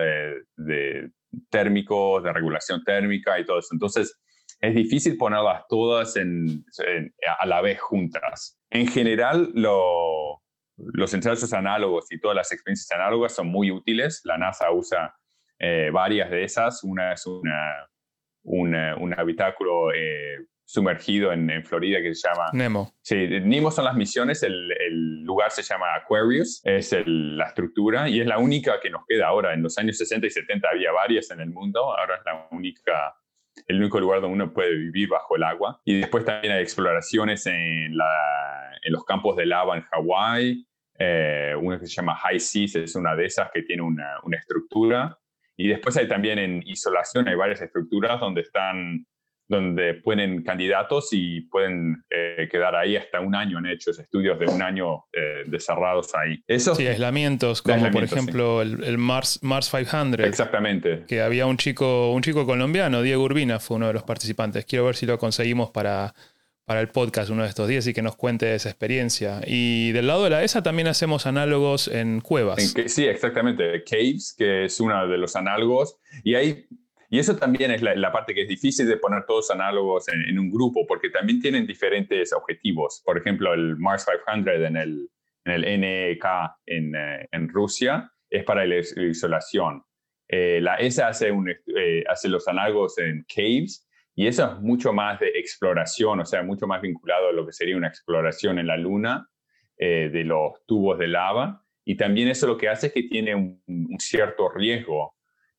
de, 0.57 1.11
térmicos, 1.51 2.23
de 2.23 2.33
regulación 2.33 2.83
térmica 2.85 3.39
y 3.39 3.45
todo 3.45 3.59
eso. 3.59 3.69
Entonces, 3.73 4.21
es 4.61 4.75
difícil 4.75 5.17
ponerlas 5.17 5.65
todas 5.69 6.15
a 6.17 7.47
la 7.47 7.61
vez 7.61 7.81
juntas. 7.81 8.59
En 8.71 8.87
general, 8.87 9.51
lo, 9.55 10.43
los 10.77 11.13
ensayos 11.15 11.53
análogos 11.53 12.11
y 12.11 12.19
todas 12.19 12.37
las 12.37 12.53
experiencias 12.53 12.91
análogas 12.93 13.35
son 13.35 13.49
muy 13.49 13.71
útiles. 13.71 14.23
La 14.25 14.39
NASA 14.39 14.71
usa 14.73 15.15
eh, 15.59 15.91
varias 15.93 16.31
de 16.31 16.45
esas. 16.45 16.83
Una 16.83 17.13
es 17.13 17.27
una, 17.27 17.89
un 18.45 19.15
habitáculo 19.19 19.93
eh, 19.93 20.47
sumergido 20.65 21.33
en, 21.33 21.65
Florida 21.65 22.01
que 22.01 22.15
se 22.15 22.29
llama 22.29 22.47
Nemo. 22.53 22.93
Sí, 23.03 23.17
Nemo 23.17 23.71
son 23.71 23.85
las 23.85 23.95
misiones. 23.95 24.43
El, 24.43 25.23
lugar 25.25 25.51
se 25.51 25.63
llama 25.63 25.95
Aquarius, 25.95 26.61
es 26.65 26.95
la 27.07 27.47
estructura 27.47 28.09
y 28.09 28.21
es 28.21 28.27
la 28.27 28.39
única 28.39 28.79
que 28.81 28.91
nos 28.91 29.05
queda 29.07 29.29
ahora. 29.29 29.55
En 29.55 29.63
los 29.63 29.79
años 29.79 29.97
60 29.99 30.27
y 30.27 30.31
70 30.31 30.69
había 30.69 30.93
varias 30.93 31.31
en 31.31 31.41
el 31.41 31.51
mundo. 31.51 31.81
Ahora 31.97 32.17
es 32.17 32.23
la 32.25 32.49
única 32.51 33.15
el 33.67 33.79
único 33.79 34.01
lugar 34.01 34.21
donde 34.21 34.35
uno 34.35 34.53
puede 34.53 34.75
vivir 34.75 35.09
bajo 35.09 35.37
el 35.37 35.45
agua. 35.45 35.81
Y 35.85 36.01
después 36.01 36.25
también 36.25 36.55
hay 36.55 36.63
exploraciones 36.63 37.47
en, 37.47 37.97
los 37.97 39.05
campos 39.05 39.37
de 39.37 39.47
lava 39.47 39.77
en 39.77 39.83
Hawái. 39.83 40.67
Eh, 40.99 41.55
una 41.61 41.79
que 41.79 41.87
se 41.87 41.95
llama 41.95 42.17
High 42.17 42.39
Seas 42.39 42.77
es 42.77 42.95
una 42.95 43.17
de 43.17 43.27
esas 43.27 43.51
que 43.53 43.63
tiene 43.63 43.83
una, 43.83 44.19
una 44.25 44.39
estructura. 44.39 45.19
Y 45.57 45.69
después 45.69 45.97
hay 45.97 46.09
también 46.09 46.39
en 46.39 46.63
isolación, 46.67 47.29
hay 47.29 47.37
varias 47.37 47.63
estructuras 47.63 48.19
donde 48.21 48.41
están 48.41 49.07
donde 49.47 49.95
ponen 49.95 50.43
candidatos 50.43 51.09
y 51.13 51.43
pueden 51.43 52.03
eh, 52.11 52.49
quedar 52.51 52.75
ahí 52.75 52.97
hasta 52.97 53.21
un 53.21 53.35
año. 53.35 53.59
Han 53.59 53.67
hecho 53.67 53.91
estudios 53.91 54.39
de 54.39 54.47
un 54.47 54.63
año 54.63 55.05
eh, 55.13 55.45
cerrados 55.59 56.15
ahí. 56.15 56.43
Esos, 56.47 56.79
sí, 56.79 56.87
aislamientos, 56.87 57.61
como 57.63 57.91
por 57.91 58.05
ejemplo 58.05 58.63
el, 58.63 58.99
Mars, 58.99 59.41
Mars 59.43 59.71
500. 59.71 60.27
Exactamente. 60.27 61.05
Que 61.07 61.21
había 61.21 61.47
un 61.47 61.57
chico, 61.57 62.13
un 62.13 62.23
chico 62.23 62.47
colombiano, 62.47 63.03
Diego 63.03 63.23
Urbina, 63.23 63.59
fue 63.59 63.77
uno 63.77 63.89
de 63.89 63.93
los 63.93 64.03
participantes. 64.03 64.65
Quiero 64.65 64.87
ver 64.87 64.97
si 64.97 65.05
lo 65.05 65.19
conseguimos 65.19 65.71
para, 65.71 66.15
para 66.65 66.81
el 66.81 66.89
podcast 66.89 67.29
uno 67.29 67.43
de 67.43 67.51
estos 67.51 67.69
días 67.69 67.87
y 67.87 67.93
que 67.93 68.03
nos 68.03 68.17
cuente 68.17 68.55
esa 68.55 68.71
experiencia. 68.71 69.41
Y 69.47 69.93
del 69.93 70.07
lado 70.07 70.25
de 70.25 70.31
la 70.31 70.43
ESA 70.43 70.63
también 70.63 70.89
hacemos 70.89 71.27
análogos 71.27 71.89
en 71.89 72.23
cuevas. 72.23 72.75
sí, 72.87 73.05
exactamente. 73.05 73.85
Caves, 73.85 74.35
que 74.37 74.65
es 74.65 74.81
uno 74.81 75.07
de 75.07 75.19
los 75.19 75.37
análogos. 75.37 75.99
Y 76.23 76.35
hay 76.35 76.67
y 77.11 77.19
eso 77.19 77.37
también 77.37 77.71
es 77.71 77.83
la, 77.83 78.13
parte 78.13 78.35
que 78.35 78.43
es 78.43 78.49
difícil 78.49 78.87
de 78.87 78.97
poner 78.97 79.25
todos 79.27 79.51
análogos 79.51 80.09
en, 80.09 80.39
un 80.39 80.51
grupo, 80.51 80.87
porque 80.87 81.11
también 81.11 81.41
tienen 81.41 81.67
diferentes 81.67 82.33
objetivos. 82.33 83.03
Por 83.05 83.19
ejemplo, 83.19 83.53
el 83.53 83.77
Mars 83.77 84.07
500 84.27 84.55
en 84.55 84.77
el, 84.77 85.09
en 85.45 85.81
NEK 85.81 86.25
en, 86.67 86.95
eh, 86.95 87.29
en 87.33 87.49
Rusia 87.49 88.11
es 88.31 88.45
para 88.45 88.67
la 88.67 88.77
isolación. 88.79 89.83
Eh, 90.29 90.61
la 90.61 90.77
ESA 90.77 91.11
eh, 91.21 92.05
hace 92.09 92.29
los 92.29 92.49
análogos 92.49 92.99
en 92.99 93.25
caves 93.33 93.87
y 94.15 94.27
eso 94.27 94.45
es 94.47 94.61
mucho 94.61 94.93
más 94.93 95.21
de 95.21 95.29
exploración, 95.29 96.21
o 96.21 96.25
sea, 96.25 96.43
mucho 96.43 96.67
más 96.67 96.81
vinculado 96.81 97.29
a 97.29 97.33
lo 97.33 97.45
que 97.45 97.53
sería 97.53 97.77
una 97.77 97.89
exploración 97.89 98.59
en 98.59 98.67
la 98.67 98.77
Luna 98.77 99.29
de 99.77 100.23
los 100.25 100.65
tubos 100.67 100.99
de 100.99 101.09
lava. 101.09 101.63
Y 101.85 101.97
también 101.97 102.29
eso 102.29 102.47
lo 102.47 102.57
que 102.57 102.69
hace 102.69 102.87
es 102.87 102.93
que 102.93 103.03
tiene 103.03 103.35
un 103.35 103.97
cierto 103.99 104.49
riesgo 104.49 105.14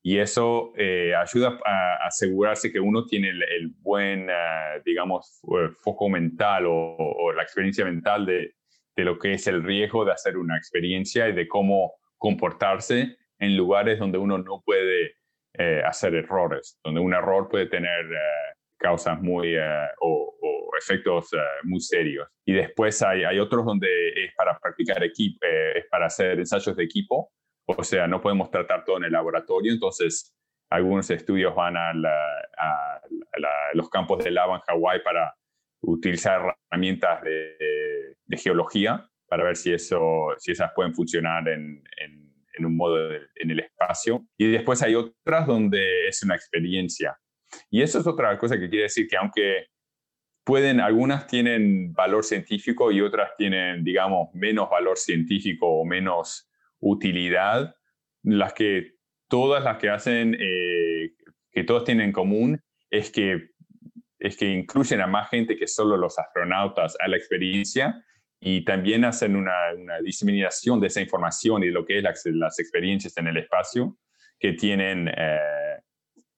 y 0.05 0.19
eso 0.19 0.71
eh, 0.77 1.15
ayuda 1.15 1.59
a 1.65 2.05
asegurarse 2.05 2.71
que 2.71 2.79
uno 2.79 3.07
tiene 3.07 3.29
el, 3.29 3.73
buen, 3.79 4.29
ah, 4.29 4.79
digamos, 4.85 5.41
eh, 5.45 5.71
foco 5.81 6.09
mental 6.09 6.65
o, 6.67 7.33
la 7.35 7.41
experiencia 7.41 7.83
mental 7.85 8.23
de, 8.23 8.53
de, 8.95 9.03
lo 9.03 9.17
que 9.17 9.33
es 9.33 9.47
el 9.47 9.63
riesgo 9.63 10.05
de 10.05 10.11
hacer 10.11 10.37
una 10.37 10.57
experiencia 10.57 11.27
y 11.27 11.33
de 11.33 11.47
cómo 11.47 11.95
comportarse 12.19 13.17
en 13.39 13.57
lugares 13.57 13.97
donde 13.97 14.19
uno 14.19 14.37
no 14.37 14.61
puede 14.63 15.15
eh, 15.53 15.81
hacer 15.83 16.13
errores, 16.13 16.79
donde 16.83 17.01
un 17.01 17.15
error 17.15 17.49
puede 17.49 17.65
tener 17.65 18.05
causas 18.77 19.19
muy 19.19 19.57
o, 19.57 20.37
o, 20.39 20.69
efectos 20.77 21.31
muy 21.63 21.81
serios. 21.81 22.27
Y 22.45 22.53
después 22.53 23.01
hay, 23.01 23.23
hay 23.23 23.39
otros 23.39 23.65
donde 23.65 23.87
es 24.09 24.35
para 24.35 24.55
practicar 24.59 25.03
equipo, 25.03 25.39
es 25.73 25.87
para 25.89 26.05
hacer 26.05 26.37
ensayos 26.37 26.75
de 26.75 26.83
equipo 26.83 27.31
o 27.65 27.83
sea, 27.83 28.07
no 28.07 28.21
podemos 28.21 28.51
tratar 28.51 28.83
todo 28.83 28.97
en 28.97 29.05
el 29.05 29.11
laboratorio, 29.11 29.71
entonces 29.71 30.35
algunos 30.69 31.09
estudios 31.09 31.55
van 31.55 31.75
a, 31.77 31.93
los 33.73 33.89
campos 33.89 34.23
de 34.23 34.31
lava 34.31 34.55
en 34.55 34.61
Hawái 34.61 35.03
para 35.03 35.35
utilizar 35.81 36.55
herramientas 36.71 37.21
de, 37.23 38.37
geología 38.37 39.09
para 39.27 39.43
ver 39.43 39.55
si, 39.55 39.71
eso, 39.71 40.27
si 40.37 40.51
esas 40.51 40.71
pueden 40.73 40.93
funcionar 40.93 41.47
en, 41.47 41.83
un 42.59 42.77
modo 42.77 43.11
en 43.11 43.51
el 43.51 43.59
espacio. 43.59 44.25
Y 44.37 44.49
después 44.51 44.81
hay 44.81 44.95
otras 44.95 45.45
donde 45.45 46.07
es 46.07 46.23
una 46.23 46.35
experiencia. 46.35 47.17
Y 47.69 47.81
eso 47.81 47.99
es 47.99 48.07
otra 48.07 48.37
cosa 48.39 48.57
que 48.57 48.69
quiere 48.69 48.83
decir 48.83 49.07
que 49.07 49.17
aunque 49.17 49.67
pueden, 50.43 50.79
algunas 50.79 51.27
tienen 51.27 51.93
valor 51.93 52.23
científico 52.23 52.91
y 52.91 53.01
otras 53.01 53.31
tienen, 53.37 53.83
digamos, 53.83 54.33
menos 54.33 54.69
valor 54.69 54.97
científico 54.97 55.67
o 55.67 55.85
menos 55.85 56.49
utilidad, 56.85 57.75
las 58.23 58.53
que 58.53 58.93
todas 59.27 59.63
las 59.63 59.77
que 59.77 59.89
hacen, 59.89 60.37
eh, 60.39 61.13
que 61.51 61.63
todos 61.63 61.83
tienen 61.83 62.07
en 62.07 62.11
común, 62.11 62.61
es 62.89 63.11
que, 63.11 63.49
es 64.19 64.37
que 64.37 64.45
incluyen 64.45 65.01
a 65.01 65.07
más 65.07 65.29
gente 65.29 65.57
que 65.57 65.67
solo 65.67 65.97
los 65.97 66.19
astronautas 66.19 66.95
a 66.99 67.07
la 67.07 67.17
experiencia 67.17 68.03
y 68.39 68.63
también 68.63 69.03
hacen 69.03 69.35
una, 69.35 69.55
diseminación 70.03 70.79
de 70.79 70.87
esa 70.87 71.01
información 71.01 71.63
y 71.63 71.67
de 71.67 71.71
lo 71.71 71.85
que 71.85 71.97
es 71.97 72.03
las 72.25 72.59
experiencias 72.59 73.17
en 73.17 73.27
el 73.27 73.37
espacio 73.37 73.97
que 74.39 74.53
tienen 74.53 75.07
eh, 75.07 75.79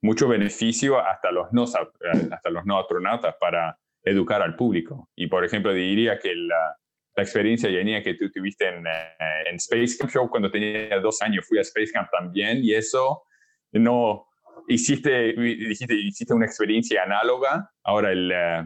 mucho 0.01 0.29
beneficio 0.29 0.99
hasta 0.99 1.31
los, 1.31 1.51
no, 1.51 1.63
hasta 1.63 2.49
los 2.49 2.65
no 2.65 2.79
astronautas 2.79 3.35
para 3.39 3.77
educar 4.03 4.41
al 4.41 4.55
público. 4.55 5.09
Y 5.15 5.27
por 5.27 5.43
ejemplo, 5.43 5.73
diría 5.73 6.19
que 6.19 6.33
la, 6.35 6.77
la 7.17 7.23
experiencia, 7.23 7.69
Yanía, 7.69 8.01
que 8.01 8.13
tú 8.13 8.31
tuviste 8.31 8.67
en, 8.67 8.85
eh, 8.87 9.49
en 9.49 9.55
Space 9.57 9.97
Camp. 9.97 10.11
Yo 10.13 10.29
cuando 10.29 10.49
tenía 10.49 10.99
dos 10.99 11.21
años 11.21 11.45
fui 11.45 11.57
a 11.57 11.61
Space 11.61 11.91
Camp 11.91 12.07
también 12.11 12.63
y 12.63 12.73
eso 12.73 13.23
no, 13.71 14.27
hiciste, 14.67 15.29
hiciste, 15.29 15.95
hiciste 15.95 16.33
una 16.33 16.45
experiencia 16.45 17.03
análoga. 17.03 17.71
Ahora, 17.83 18.11
el, 18.11 18.31
eh, 18.31 18.63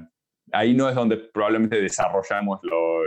ahí 0.52 0.74
no 0.74 0.89
es 0.89 0.95
donde 0.95 1.18
probablemente 1.18 1.82
desarrollamos 1.82 2.60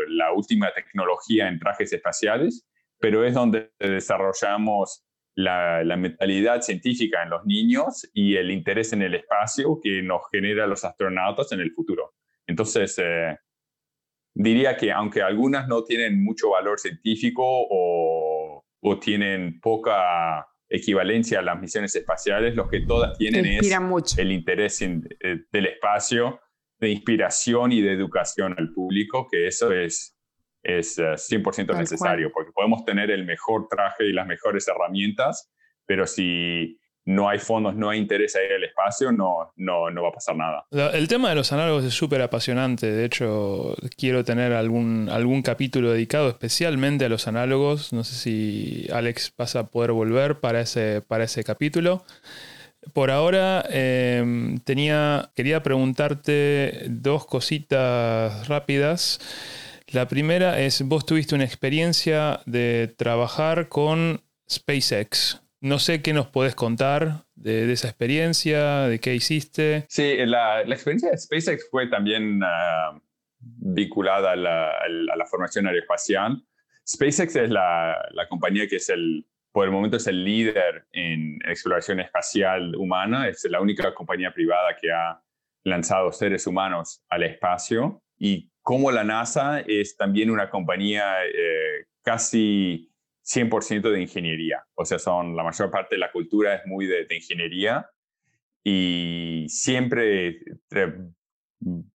la 0.09 0.33
última 0.33 0.73
tecnología 0.73 1.49
en 1.49 1.59
trajes 1.59 1.93
espaciales, 1.93 2.67
pero 2.99 3.25
es 3.25 3.35
donde 3.35 3.73
desarrollamos 3.79 5.05
la, 5.35 5.83
mentalidad 5.97 6.63
científica 6.63 7.23
en 7.23 7.31
los 7.31 7.45
niños 7.45 8.09
y 8.13 8.37
el 8.37 8.51
interés 8.51 8.93
en 8.93 9.03
el 9.03 9.15
espacio 9.15 9.81
que 9.83 10.01
nos 10.03 10.23
genera 10.31 10.67
los 10.67 10.85
astronautas 10.85 11.51
en 11.53 11.61
el 11.61 11.73
futuro. 11.73 12.15
Entonces, 12.47 12.99
eh, 12.99 13.37
diría 14.35 14.77
que 14.77 14.93
aunque 14.93 15.23
algunas 15.23 15.69
no 15.69 15.85
tienen 15.85 16.23
mucho 16.23 16.51
valor 16.51 16.79
científico 16.79 17.43
o, 17.45 18.65
o 18.81 18.99
tienen 18.99 19.61
poca 19.61 20.47
equivalencia 20.69 21.39
a 21.39 21.43
las 21.43 21.61
misiones 21.61 21.95
espaciales, 21.95 22.55
lo 22.55 22.69
que 22.69 22.81
todas 22.81 23.17
tienen 23.17 23.47
es 23.47 24.19
el 24.19 24.33
interés 24.33 24.83
eh, 24.83 24.99
del 25.53 25.67
espacio, 25.67 26.41
de 26.81 26.91
inspiración 26.91 27.73
y 27.73 27.81
de 27.81 27.93
educación 27.93 28.55
al 28.59 28.73
público, 28.73 29.29
que 29.31 29.47
eso 29.47 29.73
es, 29.73 30.17
es 30.63 30.99
100% 30.99 31.75
eh, 31.75 31.79
necesario, 31.79 32.33
porque 32.33 32.51
podemos 32.53 32.85
tener 32.85 33.11
el 33.11 33.25
mejor 33.25 33.69
traje 33.69 34.07
y 34.07 34.13
las 34.13 34.27
mejores 34.27 34.67
herramientas, 34.67 35.53
pero 35.87 36.07
si 36.07 36.79
no 37.07 37.29
hay 37.29 37.39
fondos, 37.39 37.75
no 37.75 37.91
hay 37.91 37.99
interés 37.99 38.35
ahí 38.35 38.47
en 38.47 38.53
el 38.53 38.65
espacio, 38.65 39.13
no, 39.13 39.53
no, 39.57 39.91
no 39.91 40.03
va 40.03 40.09
a 40.09 40.13
pasar 40.13 40.37
nada. 40.37 40.67
El 40.71 41.07
tema 41.07 41.29
de 41.29 41.35
los 41.35 41.53
análogos 41.53 41.85
es 41.85 41.93
súper 41.93 42.23
apasionante. 42.23 42.91
De 42.91 43.05
hecho, 43.05 43.77
quiero 43.97 44.25
tener 44.25 44.53
algún, 44.53 45.09
algún 45.11 45.43
capítulo 45.43 45.93
dedicado 45.93 46.31
especialmente 46.31 47.05
a 47.05 47.09
los 47.09 47.29
análogos. 47.29 47.93
No 47.93 48.05
sé 48.05 48.15
si 48.15 48.87
Alex 48.93 49.35
vas 49.37 49.55
a 49.57 49.67
poder 49.67 49.93
volver 49.93 50.41
para 50.41 50.61
ese, 50.61 51.03
para 51.07 51.25
ese 51.25 51.45
capítulo. 51.45 52.05
Por 52.93 53.11
ahora, 53.11 53.65
em, 53.69 54.59
tenía, 54.59 55.31
quería 55.35 55.63
preguntarte 55.63 56.85
dos 56.89 57.27
cositas 57.27 58.49
rápidas. 58.49 59.21
La 59.89 60.09
primera 60.09 60.59
es, 60.61 60.83
vos 60.83 61.07
tuviste 61.07 61.35
una 61.35 61.45
experiencia 61.45 62.41
de 62.47 62.93
trabajar 62.97 63.69
con 63.69 64.23
SpaceX. 64.51 65.44
No 65.65 65.79
sé 65.79 66.03
qué 66.03 66.13
nos 66.13 66.27
podés 66.27 66.55
contar 66.55 67.25
de, 67.37 67.73
esa 67.73 67.89
experiencia, 67.89 68.83
de 68.87 69.01
qué 69.01 69.15
hiciste. 69.15 69.87
Sí, 69.89 70.15
la, 70.27 70.61
experiencia 70.61 71.11
de 71.11 71.17
SpaceX 71.17 71.71
fue 71.71 71.87
también 71.87 72.43
ah, 72.45 73.01
vinculada 73.41 74.33
a 74.33 74.37
la, 74.37 75.27
formación 75.31 75.67
aeroespacial. 75.67 76.45
SpaceX 76.87 77.37
es 77.37 77.49
la, 77.49 77.97
compañía 78.29 78.69
que 78.69 78.77
es 78.77 78.91
el, 78.91 79.27
por 79.53 79.65
el 79.65 79.71
momento 79.73 79.97
es 79.97 80.07
el 80.07 80.23
líder 80.23 80.87
en 80.93 81.39
exploración 81.49 81.99
espacial 81.99 82.77
humana, 82.77 83.27
es 83.27 83.43
la 83.49 83.63
única 83.63 83.95
compañía 83.95 84.35
privada 84.35 84.77
que 84.79 84.93
ha 84.93 85.19
lanzado 85.63 86.13
seres 86.13 86.47
humanos 86.47 87.03
al 87.09 87.23
espacio. 87.23 88.03
Y 88.19 88.51
como 88.61 88.93
la 88.93 89.03
NASA 89.03 89.61
es 89.61 89.97
también 89.97 90.31
una 90.31 90.51
compañía 90.51 91.25
eh, 91.25 91.87
casi 92.03 92.94
100% 93.25 93.91
de 93.91 94.03
ingeniería. 94.03 94.65
O 94.75 94.85
sea, 94.85 94.99
son, 94.99 95.35
la 95.35 95.43
mayor 95.43 95.71
parte 95.71 95.95
de 95.95 95.99
la 95.99 96.13
cultura 96.13 96.55
es 96.55 96.67
muy 96.67 96.87
de, 96.87 97.07
ingeniería 97.11 97.89
y 98.63 99.47
siempre 99.49 100.39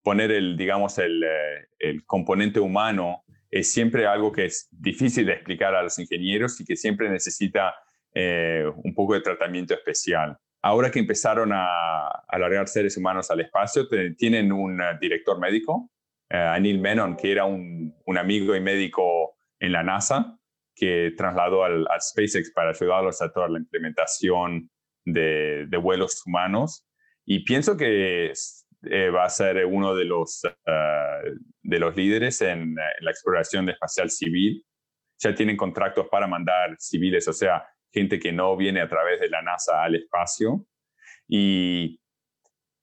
poner 0.01 0.31
el, 0.31 0.55
digamos, 0.55 0.97
el, 0.97 1.23
eh, 1.23 1.67
el, 1.79 2.05
componente 2.05 2.59
humano 2.59 3.23
es 3.51 3.71
siempre 3.71 4.05
algo 4.05 4.31
que 4.31 4.45
es 4.45 4.69
difícil 4.71 5.25
de 5.25 5.33
explicar 5.33 5.75
a 5.75 5.83
los 5.83 5.99
ingenieros 5.99 6.59
y 6.61 6.65
que 6.65 6.75
siempre 6.75 7.09
necesita 7.09 7.75
eh, 8.13 8.65
un 8.83 8.93
poco 8.93 9.13
de 9.13 9.21
tratamiento 9.21 9.73
especial. 9.73 10.37
Ahora 10.61 10.89
que 10.91 10.99
empezaron 10.99 11.51
a, 11.53 12.07
alargar 12.27 12.67
seres 12.67 12.97
humanos 12.97 13.29
al 13.31 13.41
espacio, 13.41 13.87
tienen 14.17 14.51
un 14.51 14.81
eh, 14.81 14.97
director 14.99 15.39
médico, 15.39 15.91
Anil 16.29 16.79
Menon, 16.79 17.15
que 17.15 17.31
era 17.31 17.45
un 17.45 18.17
amigo 18.17 18.53
y 18.53 18.59
médico 18.59 19.37
en 19.61 19.71
la 19.71 19.81
NASA, 19.81 20.36
que 20.77 21.11
trasladó 21.17 21.63
al, 21.63 21.87
SpaceX 21.99 22.51
para 22.51 22.69
ayudarlos 22.69 23.21
a 23.21 23.31
toda 23.31 23.49
la 23.49 23.57
implementación 23.57 24.69
de, 25.03 25.67
vuelos 25.81 26.21
humanos. 26.25 26.87
Y 27.25 27.43
pienso 27.43 27.75
que 27.75 28.31
eh, 28.83 29.09
va 29.09 29.25
a 29.25 29.29
ser 29.29 29.65
uno 29.65 29.95
de 29.95 30.05
los, 30.05 30.43
ah, 30.67 31.19
de 31.63 31.79
los 31.79 31.95
líderes 31.95 32.41
en, 32.41 32.75
la 32.75 33.11
exploración 33.11 33.67
espacial 33.69 34.11
civil. 34.11 34.63
Ya 35.19 35.33
tienen 35.33 35.57
contratos 35.57 36.07
para 36.09 36.27
mandar 36.27 36.75
civiles, 36.77 37.27
o 37.27 37.33
sea, 37.33 37.67
gente 37.91 38.19
que 38.19 38.31
no 38.31 38.55
viene 38.55 38.79
a 38.79 38.87
través 38.87 39.19
de 39.19 39.29
la 39.29 39.41
NASA 39.41 39.83
al 39.83 39.95
espacio. 39.95 40.67
Y 41.27 41.99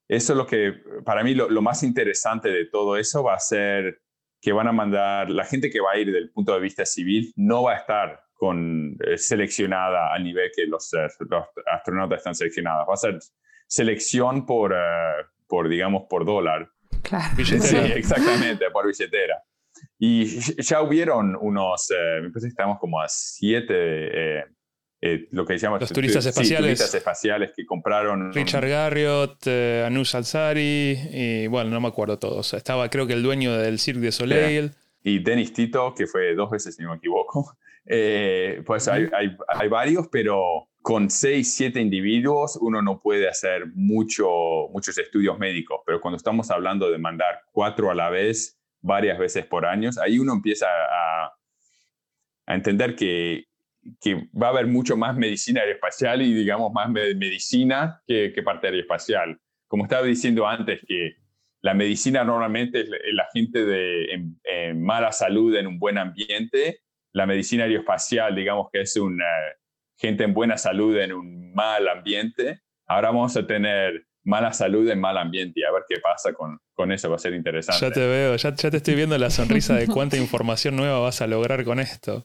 eso 0.08 0.32
es 0.32 0.36
lo 0.36 0.46
que, 0.46 0.74
para 1.04 1.22
mí, 1.22 1.34
lo 1.34 1.62
más 1.62 1.84
interesante 1.84 2.48
de 2.48 2.66
todo 2.66 2.96
eso 2.96 3.22
va 3.22 3.34
a 3.34 3.38
ser 3.38 4.00
que 4.44 4.52
van 4.52 4.68
a 4.68 4.72
mandar, 4.72 5.30
la 5.30 5.46
gente 5.46 5.70
que 5.70 5.80
va 5.80 5.92
a 5.92 5.96
ir 5.96 6.12
del 6.12 6.30
punto 6.30 6.52
de 6.52 6.60
vista 6.60 6.84
civil 6.84 7.32
no 7.34 7.62
va 7.62 7.72
a 7.72 7.76
estar 7.78 8.20
con, 8.34 8.94
eh, 9.00 9.16
seleccionada 9.16 10.12
al 10.12 10.22
nivel 10.22 10.50
que 10.54 10.66
los, 10.66 10.92
eh, 10.92 11.06
astronautas 11.72 12.18
están 12.18 12.34
seleccionados. 12.34 12.86
Va 12.86 12.92
a 12.92 12.98
ser 12.98 13.18
selección 13.66 14.44
por, 14.44 14.74
eh, 14.74 15.24
por 15.48 15.66
digamos, 15.66 16.02
por 16.10 16.26
dólar. 16.26 16.68
Claro. 17.02 17.34
Sí, 17.42 17.76
exactamente, 17.94 18.70
por 18.70 18.86
billetera. 18.86 19.42
Y 19.98 20.26
ya 20.62 20.82
hubieron 20.82 21.36
unos, 21.40 21.88
me 22.20 22.28
parece 22.28 22.48
que 22.48 22.48
estamos 22.48 22.78
como 22.78 23.00
a 23.00 23.08
siete 23.08 23.74
eh, 23.74 24.44
lo 25.32 25.44
que 25.44 25.54
decíamos 25.54 25.80
los 25.80 25.92
turistas 25.92 26.24
espaciales. 26.24 26.78
turistas 26.78 26.94
espaciales 26.94 27.52
que 27.54 27.66
compraron. 27.66 28.32
Richard 28.32 28.68
Garriott, 28.68 29.46
eh, 29.46 29.84
Anush 29.86 30.16
Alzari, 30.16 30.98
y 31.12 31.46
bueno, 31.46 31.70
no 31.70 31.80
me 31.80 31.88
acuerdo 31.88 32.18
todos. 32.18 32.54
Estaba, 32.54 32.88
creo 32.88 33.06
que 33.06 33.12
el 33.12 33.22
dueño 33.22 33.56
del 33.56 33.78
Cirque 33.78 34.06
de 34.06 34.12
Soleil. 34.12 34.70
Y 35.02 35.18
Dennis 35.18 35.52
Tito, 35.52 35.94
que 35.94 36.06
fue 36.06 36.34
dos 36.34 36.50
veces, 36.50 36.76
si 36.76 36.82
no 36.82 36.90
me 36.90 36.96
equivoco. 36.96 37.56
Eh, 37.86 38.62
pues 38.64 38.88
hay, 38.88 39.10
hay, 39.12 39.36
hay, 39.46 39.68
varios, 39.68 40.08
pero 40.10 40.70
con 40.80 41.10
seis, 41.10 41.54
siete 41.54 41.82
individuos 41.82 42.56
uno 42.58 42.80
no 42.80 42.98
puede 42.98 43.28
hacer 43.28 43.66
mucho, 43.74 44.26
muchos 44.72 44.96
estudios 44.96 45.38
médicos. 45.38 45.82
Pero 45.84 46.00
cuando 46.00 46.16
estamos 46.16 46.50
hablando 46.50 46.90
de 46.90 46.96
mandar 46.96 47.42
cuatro 47.52 47.90
a 47.90 47.94
la 47.94 48.08
vez, 48.08 48.58
varias 48.80 49.18
veces 49.18 49.44
por 49.44 49.66
año, 49.66 49.90
ahí 50.02 50.18
uno 50.18 50.32
empieza 50.32 50.66
a, 50.66 51.34
a 52.46 52.54
entender 52.54 52.96
que 52.96 53.44
que 54.00 54.28
va 54.40 54.48
a 54.48 54.50
haber 54.50 54.66
mucho 54.66 54.96
más 54.96 55.16
medicina 55.16 55.60
aeroespacial 55.60 56.22
y, 56.22 56.32
digamos, 56.32 56.72
más 56.72 56.90
medicina 56.90 58.02
que, 58.06 58.32
parte 58.44 58.68
aeroespacial. 58.68 59.38
Como 59.68 59.84
estaba 59.84 60.06
diciendo 60.06 60.46
antes, 60.46 60.80
que 60.86 61.16
la 61.62 61.74
medicina 61.74 62.24
normalmente 62.24 62.82
es 62.82 62.88
la 63.12 63.26
gente 63.32 63.64
de 63.64 64.12
en, 64.44 64.82
mala 64.82 65.12
salud 65.12 65.54
en 65.56 65.66
un 65.66 65.78
buen 65.78 65.98
ambiente. 65.98 66.80
La 67.12 67.26
medicina 67.26 67.64
aeroespacial, 67.64 68.34
digamos 68.34 68.68
que 68.72 68.82
es 68.82 68.96
una 68.96 69.24
gente 69.96 70.24
en 70.24 70.34
buena 70.34 70.58
salud 70.58 70.96
en 70.98 71.12
un 71.12 71.54
mal 71.54 71.88
ambiente. 71.88 72.60
Ahora 72.86 73.08
vamos 73.08 73.36
a 73.36 73.46
tener 73.46 74.06
mala 74.24 74.52
salud 74.52 74.88
en 74.88 75.00
mal 75.00 75.16
ambiente 75.18 75.60
y 75.60 75.64
a 75.64 75.72
ver 75.72 75.84
qué 75.88 76.00
pasa 76.00 76.32
con, 76.32 76.58
con 76.72 76.90
eso, 76.90 77.08
va 77.10 77.16
a 77.16 77.18
ser 77.18 77.34
interesante. 77.34 77.80
Ya 77.80 77.92
te 77.92 78.06
veo, 78.06 78.36
ya, 78.36 78.54
ya, 78.54 78.70
te 78.70 78.78
estoy 78.78 78.94
viendo 78.94 79.16
la 79.18 79.30
sonrisa 79.30 79.74
de 79.74 79.86
cuánta 79.86 80.16
información 80.16 80.76
nueva 80.76 80.98
vas 80.98 81.20
a 81.20 81.26
lograr 81.26 81.64
con 81.64 81.78
esto. 81.78 82.24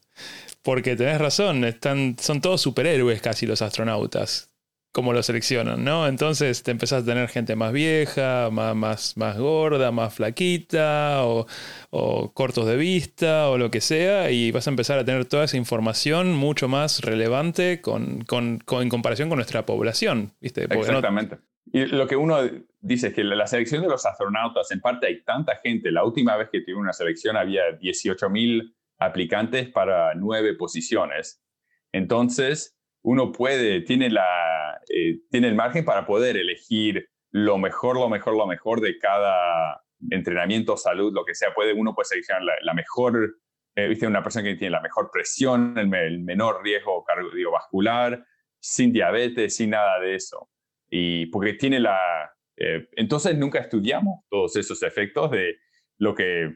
Porque 0.63 0.95
tenés 0.95 1.19
razón, 1.19 1.63
están, 1.65 2.15
son 2.19 2.41
todos 2.41 2.61
superhéroes 2.61 3.21
casi 3.21 3.45
los 3.45 3.61
astronautas, 3.61 4.53
como 4.91 5.13
lo 5.13 5.23
seleccionan, 5.23 5.83
¿no? 5.83 6.07
Entonces 6.07 6.63
te 6.63 6.71
empezás 6.71 7.03
a 7.03 7.05
tener 7.05 7.29
gente 7.29 7.55
más 7.55 7.73
vieja, 7.73 8.49
más, 8.51 8.75
más, 8.75 9.17
más 9.17 9.37
gorda, 9.37 9.91
más 9.91 10.13
flaquita, 10.13 11.25
o, 11.25 11.47
o, 11.91 12.33
cortos 12.33 12.65
de 12.65 12.75
vista, 12.75 13.49
o 13.49 13.57
lo 13.57 13.71
que 13.71 13.81
sea, 13.81 14.31
y 14.31 14.51
vas 14.51 14.67
a 14.67 14.71
empezar 14.71 14.99
a 14.99 15.05
tener 15.05 15.25
toda 15.25 15.45
esa 15.45 15.57
información 15.57 16.33
mucho 16.33 16.67
más 16.67 17.01
relevante 17.01 17.81
con, 17.81 18.21
con, 18.25 18.61
en 18.69 18.89
comparación 18.89 19.29
con 19.29 19.37
nuestra 19.37 19.65
población, 19.65 20.33
¿viste? 20.39 20.63
Exactamente. 20.63 21.48
Y 21.72 21.86
lo 21.86 22.07
que 22.07 22.15
uno 22.15 22.38
dice 22.80 23.07
es 23.07 23.13
que 23.13 23.24
la 23.24 23.47
selección 23.47 23.82
de 23.82 23.89
los 23.89 24.05
astronautas, 24.05 24.72
en 24.72 24.82
parte 24.82 25.07
hay 25.07 25.24
tanta 25.24 25.57
gente. 25.57 25.91
La 25.91 26.03
última 26.03 26.36
vez 26.36 26.49
que 26.51 26.61
tuve 26.61 26.76
una 26.76 26.93
selección 26.93 27.38
había 27.38 27.72
18 27.74 28.30
mil 28.30 28.76
aplicantes 28.97 29.70
para 29.70 30.15
nueve 30.15 30.55
posiciones. 30.55 31.43
Entonces, 31.91 32.78
uno 33.01 33.32
puede, 33.32 33.82
tiene, 33.82 34.09
la, 34.09 34.80
eh, 34.89 35.20
tiene 35.30 35.47
el 35.47 35.55
margen 35.55 35.86
para 35.86 36.05
poder 36.05 36.38
elegir 36.38 37.09
lo 37.32 37.57
mejor, 37.57 37.97
lo 37.97 38.09
mejor, 38.09 38.36
lo 38.36 38.47
mejor 38.47 38.82
de 38.82 38.97
cada, 38.97 39.84
entrenamiento, 40.09 40.78
salud, 40.78 41.13
lo 41.13 41.26
que 41.26 41.36
sea, 41.36 41.53
puede, 41.53 41.74
uno 41.74 41.93
puede 41.93 42.07
seleccionar 42.07 42.43
la, 42.61 42.74
mejor, 42.74 43.38
eh, 43.76 43.88
viste, 43.88 44.07
una 44.07 44.24
persona 44.24 44.43
que 44.43 44.55
tiene 44.55 44.72
la 44.72 44.82
mejor 44.82 45.09
presión, 45.11 45.78
el, 45.78 46.20
menor 46.20 46.63
riesgo 46.63 47.03
cardiovascular, 47.03 48.24
sin 48.59 48.91
diabetes, 48.91 49.55
sin 49.55 49.72
nada 49.72 49.99
de 49.99 50.15
eso. 50.15 50.49
Y 50.89 51.27
porque 51.27 51.53
tiene 51.53 51.79
la... 51.79 51.97
Eh, 52.57 52.87
entonces 52.93 53.37
nunca 53.37 53.59
estudiamos 53.59 54.25
todos 54.29 54.55
esos 54.55 54.83
efectos 54.83 55.31
de 55.31 55.57
lo 55.97 56.13
que 56.13 56.55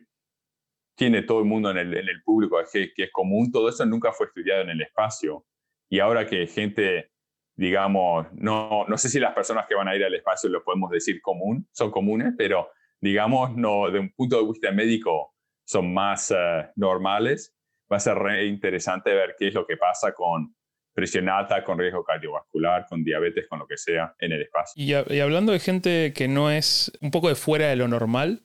tiene 0.96 1.24
todo 1.24 1.40
el 1.40 1.46
mundo 1.46 1.72
en 1.72 1.78
el, 1.78 2.24
público, 2.24 2.58
que, 2.72 2.94
que, 2.94 3.04
es 3.04 3.12
común, 3.12 3.52
todo 3.52 3.70
eso 3.70 3.86
nunca 3.86 4.12
fue 4.12 4.28
estudiado 4.28 4.62
en 4.62 4.70
el 4.70 4.82
espacio. 4.82 5.46
Y 5.90 6.00
ahora 6.00 6.26
que 6.26 6.46
gente, 6.48 7.12
digamos, 7.56 8.28
no, 8.34 8.86
no 8.88 8.98
sé 8.98 9.10
si 9.10 9.20
las 9.20 9.34
personas 9.34 9.66
que 9.68 9.76
van 9.76 9.88
a 9.88 9.96
ir 9.96 10.04
al 10.04 10.14
espacio 10.14 10.50
lo 10.50 10.64
podemos 10.64 10.92
decir 10.92 11.22
común, 11.22 11.68
son 11.72 11.92
comunes, 11.92 12.34
pero 12.38 12.70
digamos, 13.02 13.56
no, 13.56 13.90
de 13.92 14.00
un 14.00 14.14
punto 14.14 14.40
de 14.40 14.52
vista 14.52 14.72
médico 14.72 15.34
son 15.66 15.94
más 15.94 16.32
eh, 16.32 16.70
normales, 16.76 17.56
va 17.92 17.98
a 17.98 18.00
ser 18.00 18.16
re 18.16 18.46
interesante 18.46 19.14
ver 19.14 19.36
qué 19.38 19.48
es 19.48 19.54
lo 19.54 19.66
que 19.66 19.78
pasa 19.78 20.14
con 20.14 20.56
presión 20.94 21.30
alta, 21.30 21.64
con 21.64 21.78
riesgo 21.78 22.04
cardiovascular, 22.04 22.86
con 22.88 23.04
diabetes, 23.04 23.48
con 23.48 23.60
lo 23.60 23.68
que 23.68 23.78
sea 23.78 24.16
en 24.20 24.32
el 24.32 24.42
espacio. 24.44 24.74
Y, 24.82 25.14
y 25.14 25.20
hablando 25.20 25.52
de 25.52 25.60
gente 25.60 26.14
que 26.14 26.28
no 26.28 26.52
es 26.52 26.92
un 27.02 27.12
poco 27.12 27.30
de 27.30 27.36
fuera 27.36 27.68
de 27.68 27.76
lo 27.76 27.88
normal, 27.88 28.42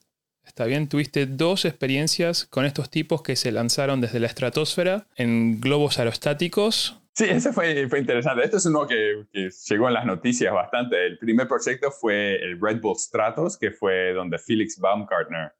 Está 0.49 0.65
bien, 0.65 0.89
tuviste 0.89 1.27
dos 1.27 1.63
experiencias 1.63 2.45
con 2.47 2.65
estos 2.65 2.89
tipos 2.89 3.21
que 3.21 3.35
se 3.35 3.51
lanzaron 3.51 4.01
desde 4.01 4.19
la 4.19 4.25
estratosfera 4.25 5.05
en 5.15 5.61
globos 5.61 5.99
aerostáticos. 5.99 6.99
Sí, 7.13 7.25
eso 7.29 7.53
fue, 7.53 7.87
fue 7.87 7.99
interesante. 7.99 8.43
Esto 8.43 8.57
es 8.57 8.65
uno 8.65 8.87
que, 8.87 9.25
llegó 9.31 9.87
en 9.87 9.93
las 9.93 10.05
noticias 10.05 10.51
bastante. 10.51 11.05
El 11.05 11.19
primer 11.19 11.47
proyecto 11.47 11.91
fue 11.91 12.37
el 12.43 12.59
Red 12.59 12.81
Bull 12.81 12.97
Stratos, 12.97 13.59
que 13.59 13.69
fue 13.69 14.11
donde 14.13 14.39
Felix 14.39 14.79
Baumgartner 14.79 15.51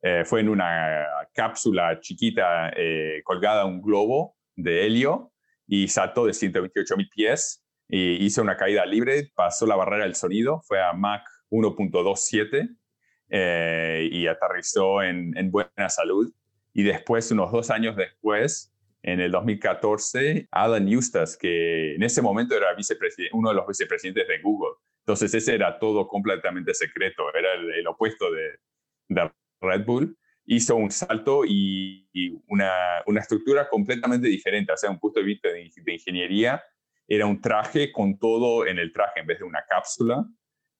eh, 0.00 0.24
fue 0.24 0.40
en 0.40 0.48
una 0.48 1.04
cápsula 1.34 2.00
chiquita 2.00 2.70
eh, 2.74 3.20
colgada 3.24 3.62
a 3.62 3.66
un 3.66 3.82
globo 3.82 4.36
de 4.56 4.86
helio 4.86 5.29
y 5.72 5.86
saltó 5.86 6.26
de 6.26 6.34
128 6.34 6.96
mil 6.96 7.08
pies 7.08 7.64
y 7.88 8.24
hizo 8.24 8.42
una 8.42 8.56
caída 8.56 8.84
libre, 8.84 9.30
pasó 9.36 9.66
la 9.66 9.76
barrera 9.76 10.02
del 10.02 10.16
sonido, 10.16 10.60
fue 10.66 10.82
a 10.82 10.92
Mach 10.92 11.22
1.27 11.48 12.76
eh, 13.28 14.08
y 14.10 14.26
aterrizó 14.26 15.00
en, 15.00 15.32
buena 15.52 15.88
salud. 15.88 16.28
Y 16.74 16.82
después, 16.82 17.30
unos 17.30 17.52
dos 17.52 17.70
años 17.70 17.94
después, 17.94 18.74
en 19.04 19.20
el 19.20 19.30
2014, 19.30 20.48
Alan 20.50 20.88
Eustace, 20.88 21.38
que 21.40 21.94
en 21.94 22.02
ese 22.02 22.20
momento 22.20 22.56
era 22.56 22.66
uno 23.32 23.50
de 23.50 23.54
los 23.54 23.66
vicepresidentes 23.68 24.26
de 24.26 24.40
Google. 24.42 24.74
Entonces, 25.02 25.32
ese 25.34 25.54
era 25.54 25.78
todo 25.78 26.08
completamente 26.08 26.74
secreto, 26.74 27.32
era 27.32 27.54
el, 27.54 27.86
opuesto 27.86 28.26
de, 28.32 29.30
Red 29.60 29.84
Bull. 29.84 30.18
Hizo 30.52 30.74
un 30.74 30.90
salto 30.90 31.44
y, 31.46 32.08
una, 32.48 32.72
una, 33.06 33.20
estructura 33.20 33.68
completamente 33.68 34.26
diferente, 34.26 34.72
o 34.72 34.76
sea, 34.76 34.90
un 34.90 34.98
punto 34.98 35.20
de 35.20 35.26
vista 35.26 35.48
de, 35.48 35.70
de 35.76 35.92
ingeniería, 35.92 36.60
era 37.06 37.26
un 37.26 37.40
traje 37.40 37.92
con 37.92 38.18
todo 38.18 38.66
en 38.66 38.78
el 38.78 38.92
traje 38.92 39.20
en 39.20 39.26
vez 39.26 39.38
de 39.38 39.44
una 39.44 39.62
cápsula 39.68 40.26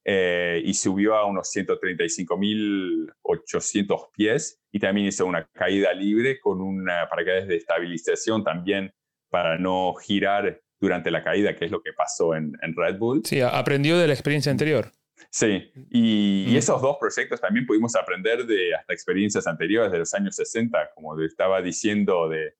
eh, 0.04 0.60
y 0.64 0.74
subió 0.74 1.14
a 1.14 1.24
unos 1.26 1.54
135.800 1.54 4.10
pies 4.12 4.60
y 4.72 4.78
también 4.78 5.08
hizo 5.08 5.26
una 5.26 5.46
caída 5.52 5.92
libre 5.92 6.40
con 6.40 6.62
una 6.62 7.06
paracaídas 7.08 7.48
de 7.48 7.56
estabilización 7.56 8.42
también 8.42 8.94
para 9.28 9.58
no 9.58 9.92
girar 9.94 10.62
durante 10.80 11.10
la 11.10 11.22
caída, 11.22 11.54
que 11.54 11.66
es 11.66 11.70
lo 11.70 11.82
que 11.82 11.92
pasó 11.92 12.34
en, 12.34 12.54
Red 12.74 12.96
Bull. 12.98 13.20
Sí, 13.24 13.42
aprendió 13.42 13.98
de 13.98 14.06
la 14.06 14.14
experiencia 14.14 14.50
anterior. 14.50 14.90
Sí, 15.28 15.70
y, 15.90 16.46
y, 16.48 16.52
mm. 16.54 16.56
esos 16.56 16.80
dos 16.80 16.96
proyectos 16.98 17.40
también 17.40 17.66
pudimos 17.66 17.94
aprender 17.96 18.46
de 18.46 18.74
hasta 18.74 18.92
experiencias 18.92 19.46
anteriores 19.46 19.92
de 19.92 19.98
los 19.98 20.14
años 20.14 20.36
60, 20.36 20.92
como 20.94 21.20
estaba 21.20 21.60
diciendo, 21.60 22.28
de, 22.28 22.54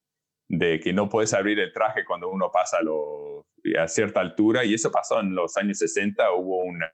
de 0.49 0.81
que 0.81 0.93
no 0.93 1.09
puedes 1.09 1.33
abrir 1.33 1.59
el 1.61 1.73
traje 1.73 2.05
cuando 2.05 2.29
uno 2.29 2.51
pasa 2.53 2.83
lo, 2.83 3.47
a 3.79 3.89
cierta 3.89 4.21
altura, 4.21 4.65
y 4.65 4.75
eso 4.75 4.91
pasó 4.91 5.21
en 5.21 5.35
los 5.35 5.57
años 5.57 5.79
60, 5.79 6.33
hubo 6.33 6.65
una, 6.65 6.93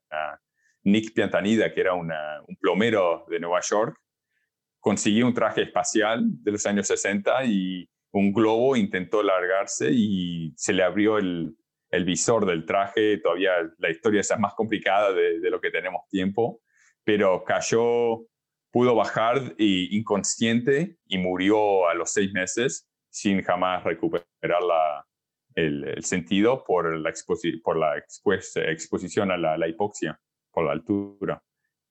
Nick 0.85 1.15
Piantanida, 1.15 1.73
que 1.73 1.81
era 1.81 1.95
un 1.95 2.11
plomero 2.61 3.27
de 3.29 3.41
Nueva 3.41 3.61
York, 3.61 3.99
consiguió 4.79 5.27
un 5.27 5.35
traje 5.35 5.63
espacial 5.63 6.23
de 6.43 6.53
los 6.53 6.65
años 6.65 6.87
60 6.87 7.45
y 7.47 7.91
un 8.13 8.33
globo 8.33 8.77
intentó 8.77 9.23
largarse 9.23 9.91
y 9.91 10.53
se 10.57 10.73
le 10.73 10.85
abrió 10.85 11.19
el, 11.19 11.57
visor 12.05 12.47
del 12.47 12.65
traje. 12.65 13.19
Todavía 13.19 13.53
la 13.79 13.91
historia 13.91 14.21
es 14.21 14.39
más 14.39 14.55
complicada 14.55 15.13
de, 15.13 15.51
lo 15.51 15.61
que 15.61 15.71
tenemos 15.71 16.03
tiempo, 16.09 16.61
pero 17.05 17.45
cayó, 17.45 18.27
pudo 18.71 18.95
bajar 18.95 19.55
y, 19.59 19.97
inconsciente 19.97 20.97
y 21.07 21.19
murió 21.19 21.89
a 21.89 21.95
los 21.95 22.13
seis 22.13 22.33
meses 22.33 22.89
sin 23.09 23.43
jamás 23.43 23.85
recuperar 23.85 24.27
el, 25.55 26.05
sentido 26.05 26.65
por 26.65 26.95
la, 26.97 27.13
por 27.63 27.77
la 27.77 27.97
exposición 27.97 29.31
a 29.31 29.37
la 29.37 29.69
hipoxia 29.69 30.21
por 30.57 30.65
la 30.65 30.73
altura. 30.73 31.43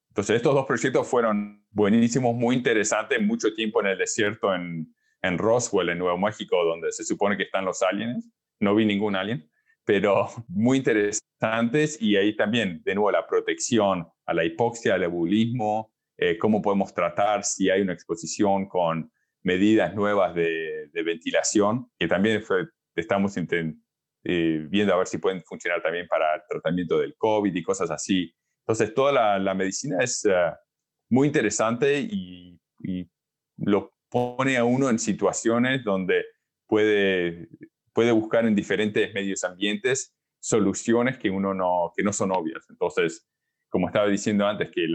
Entonces, 0.09 0.37
estos 0.37 0.55
dos 0.55 0.65
proyectos 0.65 1.07
fueron 1.07 1.63
buenísimos, 1.69 2.33
muy 2.33 2.55
interesantes, 2.55 3.21
mucho 3.21 3.53
tiempo 3.53 3.79
en 3.81 3.87
el 3.87 3.97
desierto 3.97 4.55
en, 4.55 4.95
en 5.21 5.37
Roswell, 5.37 5.89
en 5.89 5.99
Nuevo 5.99 6.17
México, 6.17 6.63
donde 6.65 6.91
se 6.91 7.03
supone 7.03 7.37
que 7.37 7.43
están 7.43 7.63
los 7.63 7.83
aliens. 7.83 8.27
No 8.59 8.73
vi 8.73 8.85
ningún 8.85 9.15
alien, 9.15 9.47
pero 9.85 10.27
muy 10.47 10.79
interesantes 10.79 12.01
y 12.01 12.15
ahí 12.15 12.35
también, 12.35 12.81
de 12.83 12.95
nuevo, 12.95 13.11
la 13.11 13.27
protección 13.27 14.07
a 14.25 14.33
la 14.33 14.43
hipoxia, 14.43 14.95
al 14.95 15.03
ebulismo, 15.03 15.93
eh, 16.17 16.37
cómo 16.37 16.61
podemos 16.61 16.93
tratar 16.93 17.43
si 17.43 17.69
hay 17.69 17.81
una 17.81 17.93
exposición 17.93 18.67
con 18.67 19.11
medidas 19.43 19.93
nuevas 19.93 20.33
de, 20.33 20.89
de 20.91 21.03
ventilación, 21.03 21.91
que 21.99 22.07
también 22.07 22.41
estamos 22.95 23.37
eh, 24.27 24.65
viendo 24.69 24.93
a 24.93 24.97
ver 24.97 25.07
si 25.07 25.19
pueden 25.19 25.43
funcionar 25.43 25.83
también 25.83 26.07
para 26.07 26.35
el 26.35 26.41
tratamiento 26.49 26.97
del 26.99 27.15
COVID 27.15 27.53
y 27.53 27.61
cosas 27.63 27.91
así. 27.91 28.33
Entonces, 28.61 28.93
toda 28.95 29.39
la, 29.39 29.53
medicina 29.53 29.97
es 30.01 30.25
eh, 30.25 30.51
muy 31.09 31.27
interesante 31.27 31.99
y, 31.99 32.59
lo 33.57 33.93
pone 34.09 34.57
a 34.57 34.65
uno 34.65 34.89
en 34.89 34.99
situaciones 34.99 35.83
donde 35.83 36.25
puede, 36.67 37.47
puede 37.95 38.11
buscar 38.11 38.45
en 38.45 38.53
diferentes 38.53 39.11
medios 39.13 39.43
ambientes 39.45 40.13
soluciones 40.39 41.17
que, 41.17 41.29
uno 41.29 41.53
no, 41.53 41.93
que 41.95 42.03
no 42.03 42.11
son 42.11 42.31
obvias. 42.33 42.67
Entonces, 42.69 43.25
como 43.69 43.87
estaba 43.87 44.07
diciendo 44.07 44.45
antes, 44.45 44.69
que 44.69 44.85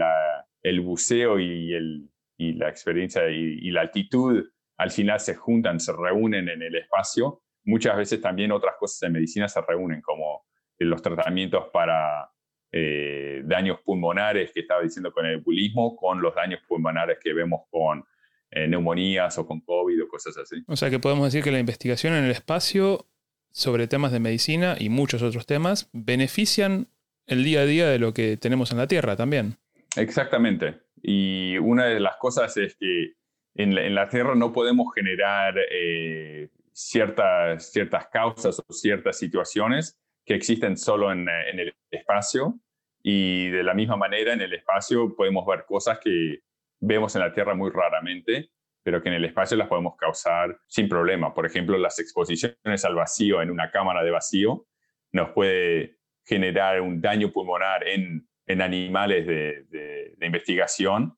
el 0.61 0.81
buceo 0.81 1.39
y, 1.39 1.73
el, 1.73 2.09
y 2.37 2.53
la 2.53 2.69
experiencia 2.69 3.27
y, 3.29 3.71
la 3.71 3.81
altitud 3.81 4.47
al 4.77 4.91
final 4.91 5.19
se 5.19 5.35
juntan, 5.35 5.79
se 5.79 5.91
reúnen 5.93 6.47
en 6.47 6.61
el 6.61 6.75
espacio. 6.75 7.41
Muchas 7.65 7.97
veces 7.97 8.21
también 8.21 8.51
otras 8.51 8.75
cosas 8.79 9.01
en 9.03 9.13
medicina 9.13 9.47
se 9.47 9.61
reúnen, 9.61 10.01
como 10.01 10.45
los 10.77 11.01
tratamientos 11.01 11.69
para 11.73 12.29
eh, 12.71 13.41
daños 13.45 13.79
pulmonares 13.81 14.51
que 14.51 14.61
estaba 14.61 14.81
diciendo 14.81 15.11
con 15.11 15.25
el 15.25 15.39
bulismo, 15.39 15.95
con 15.95 16.21
los 16.21 16.35
daños 16.35 16.61
pulmonares 16.67 17.17
que 17.19 17.33
vemos 17.33 17.61
con 17.69 18.03
eh, 18.51 18.67
neumonías 18.67 19.37
o 19.37 19.45
con 19.45 19.61
COVID 19.61 20.03
o 20.03 20.07
cosas 20.07 20.37
así. 20.37 20.57
O 20.67 20.75
sea 20.75 20.89
que 20.89 20.99
podemos 20.99 21.25
decir 21.25 21.43
que 21.43 21.51
la 21.51 21.59
investigación 21.59 22.13
en 22.13 22.25
el 22.25 22.31
espacio 22.31 23.07
sobre 23.51 23.87
temas 23.87 24.11
de 24.11 24.19
medicina 24.19 24.75
y 24.77 24.89
muchos 24.89 25.21
otros 25.21 25.45
temas 25.45 25.89
benefician 25.93 26.87
el 27.27 27.43
día 27.43 27.61
a 27.61 27.65
día 27.65 27.87
de 27.87 27.99
lo 27.99 28.13
que 28.13 28.37
tenemos 28.37 28.71
en 28.71 28.77
la 28.77 28.87
Tierra 28.87 29.15
también. 29.15 29.57
Exactamente. 29.95 30.81
Y 31.01 31.57
una 31.59 31.85
de 31.85 31.99
las 31.99 32.17
cosas 32.17 32.55
es 32.57 32.75
que 32.75 33.13
en 33.55 33.95
la, 33.95 34.07
Tierra 34.09 34.35
no 34.35 34.51
podemos 34.51 34.93
generar 34.93 35.55
eh, 35.71 36.49
ciertas, 36.73 37.71
ciertas 37.71 38.07
causas 38.07 38.59
o 38.59 38.73
ciertas 38.73 39.17
situaciones 39.17 39.97
que 40.25 40.35
existen 40.35 40.77
solo 40.77 41.11
en, 41.11 41.27
en, 41.27 41.59
el 41.59 41.73
espacio 41.89 42.59
y 43.01 43.49
de 43.49 43.63
la 43.63 43.73
misma 43.73 43.97
manera 43.97 44.33
en 44.33 44.41
el 44.41 44.53
espacio 44.53 45.15
podemos 45.15 45.45
ver 45.45 45.65
cosas 45.65 45.99
que 45.99 46.41
vemos 46.81 47.15
en 47.15 47.21
la 47.21 47.33
Tierra 47.33 47.55
muy 47.55 47.69
raramente, 47.69 48.51
pero 48.83 49.01
que 49.01 49.09
en 49.09 49.15
el 49.15 49.25
espacio 49.25 49.55
las 49.55 49.67
podemos 49.67 49.95
causar 49.95 50.59
sin 50.67 50.89
problema. 50.89 51.33
Por 51.33 51.45
ejemplo, 51.45 51.77
las 51.77 51.99
exposiciones 51.99 52.83
al 52.83 52.95
vacío 52.95 53.41
en 53.41 53.51
una 53.51 53.71
cámara 53.71 54.03
de 54.03 54.11
vacío 54.11 54.65
nos 55.13 55.29
puede 55.29 55.99
generar 56.25 56.81
un 56.81 56.99
daño 56.99 57.31
pulmonar 57.31 57.87
en, 57.87 58.27
en 58.47 58.61
animales 58.61 59.27
de, 59.27 59.65
de, 59.69 60.15
de 60.17 60.25
investigación 60.25 61.15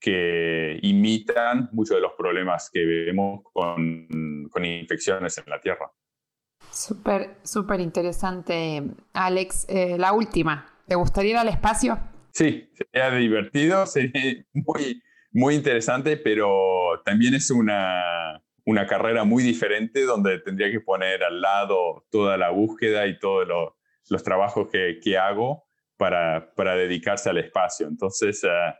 que 0.00 0.78
imitan 0.82 1.68
muchos 1.72 1.96
de 1.96 2.00
los 2.00 2.12
problemas 2.18 2.70
que 2.72 2.84
vemos 2.84 3.42
con, 3.52 4.48
con 4.50 4.64
infecciones 4.64 5.38
en 5.38 5.44
la 5.46 5.60
Tierra. 5.60 5.92
Súper, 6.70 7.36
súper 7.42 7.80
interesante, 7.80 8.82
Alex. 9.12 9.66
Eh, 9.68 9.98
la 9.98 10.12
última, 10.12 10.66
¿te 10.88 10.94
gustaría 10.94 11.32
ir 11.32 11.36
al 11.36 11.48
espacio? 11.48 11.98
Sí, 12.32 12.70
sería 12.72 13.10
divertido, 13.10 13.86
sería 13.86 14.44
muy, 14.52 15.02
muy 15.30 15.54
interesante, 15.54 16.16
pero 16.16 17.02
también 17.04 17.34
es 17.34 17.50
una, 17.50 18.42
una 18.64 18.86
carrera 18.86 19.24
muy 19.24 19.42
diferente 19.42 20.02
donde 20.04 20.38
tendría 20.38 20.70
que 20.70 20.80
poner 20.80 21.22
al 21.22 21.40
lado 21.40 22.06
toda 22.10 22.36
la 22.36 22.50
búsqueda 22.50 23.06
y 23.06 23.18
todos 23.18 23.46
los 24.08 24.22
trabajos 24.22 24.68
que, 24.70 24.98
que 25.02 25.18
hago 25.18 25.64
para, 25.96 26.52
para, 26.54 26.74
dedicarse 26.74 27.30
al 27.30 27.38
espacio. 27.38 27.86
Entonces, 27.86 28.42
uh, 28.44 28.72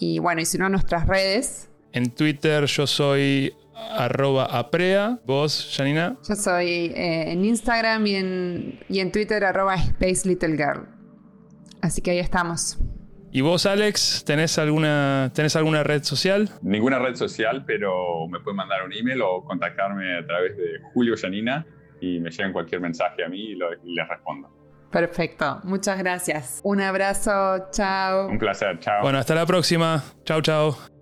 y 0.00 0.18
bueno, 0.18 0.40
y 0.40 0.44
si 0.44 0.58
no, 0.58 0.66
a 0.66 0.68
nuestras 0.68 1.06
redes. 1.06 1.70
En 1.92 2.10
Twitter 2.10 2.64
yo 2.66 2.86
soy 2.86 3.54
arroba 3.74 4.44
aprea. 4.44 5.18
¿Vos, 5.24 5.72
Janina? 5.76 6.16
Yo 6.28 6.36
soy 6.36 6.92
eh, 6.94 7.32
en 7.32 7.44
Instagram 7.44 8.06
y 8.06 8.14
en, 8.14 8.80
y 8.88 9.00
en 9.00 9.12
Twitter 9.12 9.44
arroba 9.44 9.76
Space 9.76 10.28
Little 10.28 10.56
Girl. 10.56 10.97
Así 11.82 12.02
que 12.02 12.12
ahí 12.12 12.18
estamos. 12.18 12.78
¿Y 13.30 13.42
vos, 13.42 13.66
Alex, 13.66 14.24
tenés 14.24 14.58
alguna, 14.58 15.30
tenés 15.34 15.54
alguna 15.54 15.82
red 15.82 16.02
social? 16.02 16.48
Ninguna 16.62 16.98
red 16.98 17.14
social, 17.14 17.64
pero 17.66 18.26
me 18.28 18.40
pueden 18.40 18.56
mandar 18.56 18.84
un 18.84 18.92
email 18.92 19.20
o 19.22 19.44
contactarme 19.44 20.16
a 20.18 20.26
través 20.26 20.56
de 20.56 20.80
Julio 20.94 21.14
Janina 21.20 21.66
y 22.00 22.20
me 22.20 22.30
llegan 22.30 22.52
cualquier 22.52 22.80
mensaje 22.80 23.24
a 23.24 23.28
mí 23.28 23.52
y, 23.52 23.58
y 23.84 23.94
les 23.94 24.08
respondo. 24.08 24.48
Perfecto, 24.90 25.60
muchas 25.64 25.98
gracias. 25.98 26.60
Un 26.64 26.80
abrazo, 26.80 27.66
chao. 27.70 28.28
Un 28.28 28.38
placer, 28.38 28.78
chao. 28.78 29.02
Bueno, 29.02 29.18
hasta 29.18 29.34
la 29.34 29.44
próxima. 29.44 30.02
Chao, 30.24 30.40
chao. 30.40 30.97